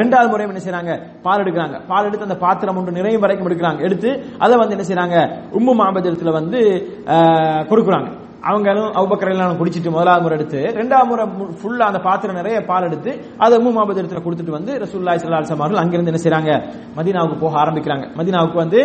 ரெண்டாவது 0.00 0.28
முறையும் 0.32 0.52
என்ன 0.52 0.62
செய்யறாங்க 0.64 0.92
பால் 1.24 1.42
எடுக்கிறாங்க. 1.44 1.76
பால் 1.90 2.06
எடுத்து 2.08 2.28
அந்த 2.28 2.38
பாத்திரம் 2.44 2.78
ஒன்று 2.80 2.98
நிறையும் 2.98 3.24
வரைக்கும் 3.24 3.48
எடுக்கிறாங்க. 3.50 3.80
எடுத்து 3.88 4.10
அதை 4.44 4.54
வந்து 4.62 4.76
என்ன 4.76 4.86
செய்யறாங்க 4.88 5.18
உம்மு 5.58 5.74
மாபதத்துல 5.80 6.32
வந்து 6.38 6.60
கொடுக்குறாங்க. 7.72 8.08
அவங்களும் 8.50 8.90
அவுபக்கர் 9.00 9.32
குடிச்சிட்டு 9.60 9.90
முதலாவது 9.96 10.24
முறை 10.24 10.34
எடுத்து 10.38 10.60
ரெண்டாவது 10.80 11.08
முறை 11.10 11.24
ஃபுல்லா 11.60 11.84
அந்த 11.90 12.00
பாத்திரம் 12.06 12.38
நிறைய 12.40 12.56
பால் 12.70 12.86
எடுத்து 12.88 13.10
அதை 13.44 13.54
உம்மு 13.60 13.72
மாபத் 13.76 14.00
இடத்துல 14.02 14.22
கொடுத்துட்டு 14.26 14.56
வந்து 14.58 14.72
ரசூல்லாய் 14.84 15.20
சல்லா 15.22 15.40
அலிசம் 15.40 15.62
அவர்கள் 15.62 15.82
அங்கிருந்து 15.82 16.12
என்ன 16.12 16.20
செய்யறாங்க 16.24 16.50
மதீனாவுக்கு 16.98 17.38
போக 17.44 17.54
ஆரம்பிக்கிறாங்க. 17.64 18.04
மதீனாவுக்கு 18.18 18.58
வந்து 18.64 18.80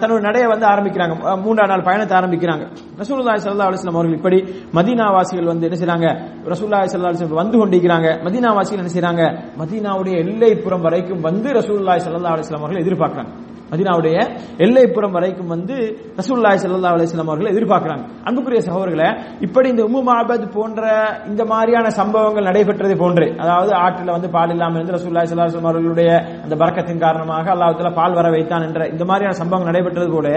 தன்னுடைய 0.00 0.08
தன்னோட 0.10 0.26
நடைய 0.28 0.44
வந்து 0.52 0.66
ஆரம்பிக்கிறாங்க. 0.72 1.14
மூன்றாம் 1.44 1.70
நாள் 1.72 1.84
பயணத்தை 1.88 2.14
ஆரம்பிக்கிறாங்க. 2.20 2.64
ரசூல்லாய் 3.02 3.42
சல்லா 3.44 3.68
அலிஸ்லாம் 3.70 3.98
அவர்கள் 3.98 4.16
இப்படி 4.18 4.38
மதீனா 4.78 5.06
வாசிகள் 5.16 5.50
வந்து 5.52 5.66
என்ன 5.68 5.78
செய்யறாங்க 5.82 6.08
ரசூல்லாய் 6.52 6.90
சல்லா 6.94 7.10
அலிஸ்லாம் 7.10 7.40
வந்து 7.42 7.58
கொண்டிருக்கிறாங்க. 7.60 8.08
மதினாவாசிகள் 8.26 8.82
என்ன 8.82 8.92
செய்யறாங்க 8.96 9.22
மதீனாவுடைய 9.60 10.16
எல்லைப்புறம் 10.24 10.84
வரைக்கும் 10.88 11.24
வந்து 11.28 11.48
ரசூல்லாய் 11.60 12.04
சல்லா 12.06 12.34
அலிஸ்லாம் 12.34 12.64
அவர்கள் 12.64 12.84
எதிர்பார்க்கிறாங்க. 12.84 13.32
மதினாவுடைய 13.72 14.16
எல்லைப்புறம் 14.64 15.14
வரைக்கும் 15.16 15.52
வந்து 15.54 15.76
ரசூல்லாய் 16.20 16.60
சல்லா 16.62 16.92
அலிஸ்லாம் 16.94 17.30
அவர்களை 17.32 17.50
எதிர்பார்க்கிறாங்க. 17.54 18.04
அன்புக்குரிய 18.28 18.60
சகோதரர்களை 18.68 19.08
இப்படி 19.46 19.66
இந்த 19.72 19.82
உம்மு 19.88 20.00
மாபத் 20.08 20.46
போன்ற 20.56 20.82
இந்த 21.30 21.42
மாதிரியான 21.52 21.90
சம்பவங்கள் 22.00 22.48
நடைபெற்றது 22.50 22.96
போன்று 23.02 23.26
அதாவது 23.42 23.72
ஆற்றில் 23.84 24.14
வந்து 24.16 24.30
பால் 24.36 24.54
இல்லாமல் 24.56 24.78
இருந்து 24.78 24.96
ரசூல்லாய் 24.98 25.28
ஸல்லல்லாஹு 25.30 25.52
அலைஹி 25.52 25.68
அவர்களுடைய 25.70 26.10
அந்த 26.44 26.54
பறக்கத்தின் 26.62 27.04
காரணமாக 27.06 27.46
அல்லாஹ் 27.54 27.98
பால் 28.00 28.18
வர 28.20 28.28
வைத்தான் 28.36 28.66
என்ற 28.68 28.88
இந்த 28.94 29.06
மாதிரியான 29.10 29.38
சம்பவங்கள் 29.42 29.72
நடைபெற்றது 29.72 30.08
கூட 30.18 30.28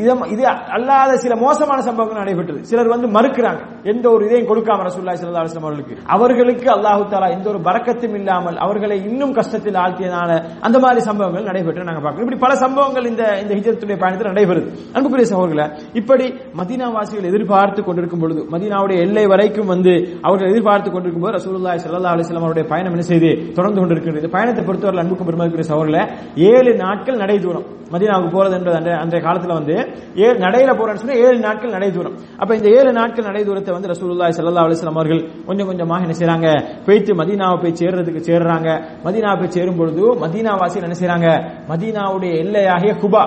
இது 0.00 0.12
இது 0.34 0.44
அல்லாத 0.76 1.16
சில 1.24 1.34
மோசமான 1.44 1.78
சம்பவங்கள் 1.88 2.22
நடைபெற்றது. 2.22 2.60
சிலர் 2.70 2.92
வந்து 2.94 3.08
மறுக்கிறாங்க. 3.16 3.60
எந்த 3.92 4.06
ஒரு 4.14 4.22
இதையும் 4.28 4.48
கொடுக்காம 4.50 4.84
ரசூல்லா 4.88 5.14
ஸல்லல்லாஹு 5.20 5.44
அலைஹி 5.44 5.62
அவர்களுக்கு. 5.64 5.94
அவர்களுக்கு 6.14 6.66
அல்லாஹு 6.76 7.02
தாலா 7.12 7.28
எந்த 7.36 7.46
ஒரு 7.52 7.60
பறக்கத்தும் 7.68 8.16
இல்லாமல் 8.20 8.56
அவர்களை 8.66 8.96
இன்னும் 9.10 9.34
கஷ்டத்தில் 9.38 9.78
ஆழ்த்தியதான 9.84 10.30
அந்த 10.66 10.76
மாதிரி 10.84 11.00
சம்பவங்கள் 11.08 11.48
நடைபெற்று 11.50 11.88
நாங்கள் 11.88 12.04
பார்க்கிறோம். 12.04 12.26
இப்படி 12.26 12.40
பல 12.46 12.52
சம்பவங்கள் 12.64 13.08
இந்த 13.12 13.22
இந்த 13.42 13.52
ஹிஜத்துடைய 13.58 13.98
பயணத்தில் 14.02 14.32
நடைபெறுது. 14.32 14.68
அன்புக்குரிய 14.96 15.28
சகோதரர்களே 15.32 15.66
இப்படி 16.00 16.26
மதீனா 16.60 16.88
வாசிகள் 16.96 17.30
எதிர்பார்த்து 17.32 17.80
கொண்டிருக்கும் 17.88 18.22
பொழுது 18.24 18.40
மதீனாவுடைய 18.54 18.98
எல்லை 19.06 19.24
வரைக்கும் 19.34 19.70
வந்து 19.74 19.94
அவர்கள் 20.26 20.50
எதிர்பார்த்து 20.52 20.88
கொண்டிருக்கும் 20.94 21.26
போது 21.26 21.36
ரசூல்லா 21.38 21.76
சல்லா 21.86 22.14
அலைஹி 22.14 22.38
அவருடைய 22.42 22.66
பயணம் 22.72 22.94
என்ன 22.96 23.06
செய்து 23.12 23.30
தொடர்ந்து 23.58 23.80
கொண்டிருக்கிறது. 23.82 24.22
இந்த 24.22 24.32
பயணத்தை 24.36 24.64
பொறுத்தவரை 24.68 25.02
அன்புக்கும் 25.04 25.28
பெருமதிக்குரிய 25.30 25.68
சகோதரர்களே 25.72 26.04
ஏழு 26.52 26.72
நாட்கள் 26.84 27.20
நடை 27.24 27.38
தூரம் 27.46 27.66
மதீனாவுக்கு 27.94 28.30
போறது 28.34 28.54
என்பது 28.58 28.90
அன்றைய 29.02 29.20
காலத்தில் 29.26 29.56
வந்து 29.58 29.76
ஏழு 30.14 30.38
நடையில 30.38 30.70
போறேன்னு 30.78 30.94
சொன்னா 30.94 31.14
ஏழு 31.14 31.38
நாட்கள் 31.38 31.70
நடை 31.70 31.90
தூரம் 31.90 32.16
அப்ப 32.38 32.56
இந்த 32.56 32.68
ஏழு 32.68 32.92
நாட்கள் 32.92 33.24
நடை 33.24 33.44
தூரத்தை 33.44 33.74
வந்து 33.74 33.88
ரசூலுல்லாய் 33.88 34.36
சல்லா 34.38 34.64
அலிஸ்லாம் 34.66 34.98
அவர்கள் 35.00 35.22
கொஞ்சம் 35.46 35.66
கொஞ்சமாக 35.66 36.00
என்ன 36.00 36.12
செய்றாங்க? 36.12 36.48
போயிட்டு 36.86 37.14
மதீனாவை 37.14 37.56
போய் 37.62 37.78
சேர்றதுக்கு 37.80 38.22
சேர்றாங்க. 38.30 38.68
மதீனா 39.04 39.38
போய் 39.38 39.50
சேரும் 39.50 39.76
பொழுது 39.76 40.02
மதீனா 40.24 40.58
வாசிகள் 40.58 40.88
என்ன 40.88 40.98
செய்றாங்க? 41.00 41.28
மதீனாவுடைய 41.68 42.32
எல்லையாகிய 42.44 42.94
குபா 42.94 43.22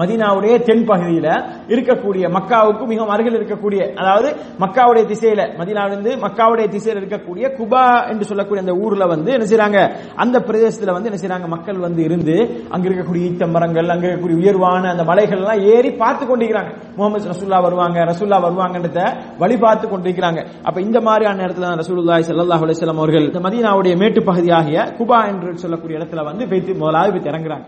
மதினாவுடைய 0.00 0.54
தென் 0.68 0.84
பகுதியில 0.90 1.28
இருக்கக்கூடிய 1.72 2.24
மக்காவுக்கு 2.36 2.84
மிகவும் 2.92 3.12
அருகில் 3.14 3.38
இருக்கக்கூடிய 3.38 3.80
அதாவது 4.00 4.28
மக்காவுடைய 4.64 5.04
திசையில 5.10 5.42
மதினாவிலிருந்து 5.60 6.12
மக்காவுடைய 6.24 6.66
திசையில 6.74 7.00
இருக்கக்கூடிய 7.02 7.44
குபா 7.58 7.84
என்று 8.12 8.28
சொல்லக்கூடிய 8.30 8.64
அந்த 8.64 8.74
ஊர்ல 8.84 9.06
வந்து 9.14 9.30
என்ன 9.36 9.46
செய்யறாங்க 9.50 9.80
அந்த 10.24 10.36
பிரதேசத்துல 10.48 10.94
வந்து 10.96 11.10
என்ன 11.10 11.20
செய்யறாங்க 11.22 11.48
மக்கள் 11.54 11.84
வந்து 11.86 12.00
இருந்து 12.08 12.36
அங்க 12.74 12.84
இருக்கக்கூடிய 12.88 13.28
ஈத்த 13.30 13.50
மரங்கள் 13.56 13.92
அங்க 13.94 14.06
இருக்கக்கூடிய 14.06 14.38
உயர்வான 14.42 14.90
அந்த 14.94 15.04
மலைகள் 15.10 15.42
எல்லாம் 15.42 15.64
ஏறி 15.74 15.90
பார்த்து 16.02 16.24
கொண்டிருக்கிறாங்க. 16.30 16.72
முகமது 16.96 17.30
ரசூல்லா 17.34 17.60
வருவாங்க 17.66 17.98
ரசூல்லா 18.12 18.38
வருவாங்கன்றத 18.46 19.02
வழி 19.42 19.58
பார்த்து 19.66 19.86
கொண்டிருக்கிறாங்க. 19.92 20.40
அப்ப 20.68 20.80
இந்த 20.86 20.98
மாதிரியான 21.08 21.44
இடத்துல 21.46 21.68
தான் 21.68 21.82
ரசூலுல்லாஹி 21.82 22.24
ஸல்லல்லாஹு 22.30 22.64
அவர்கள் 22.96 23.28
இந்த 23.30 23.42
மதீனாவுடைய 23.48 23.94
மேட்டு 24.02 24.22
பகுதியாகிய 24.30 24.88
குபா 24.98 25.20
என்று 25.32 25.60
சொல்லக்கூடிய 25.66 26.00
இடத்துல 26.00 26.26
வந்து 26.30 26.50
போய்த்து 26.50 26.80
முதலாவது 26.82 27.12
போய் 27.14 27.32
இறங்குறாங்க. 27.34 27.66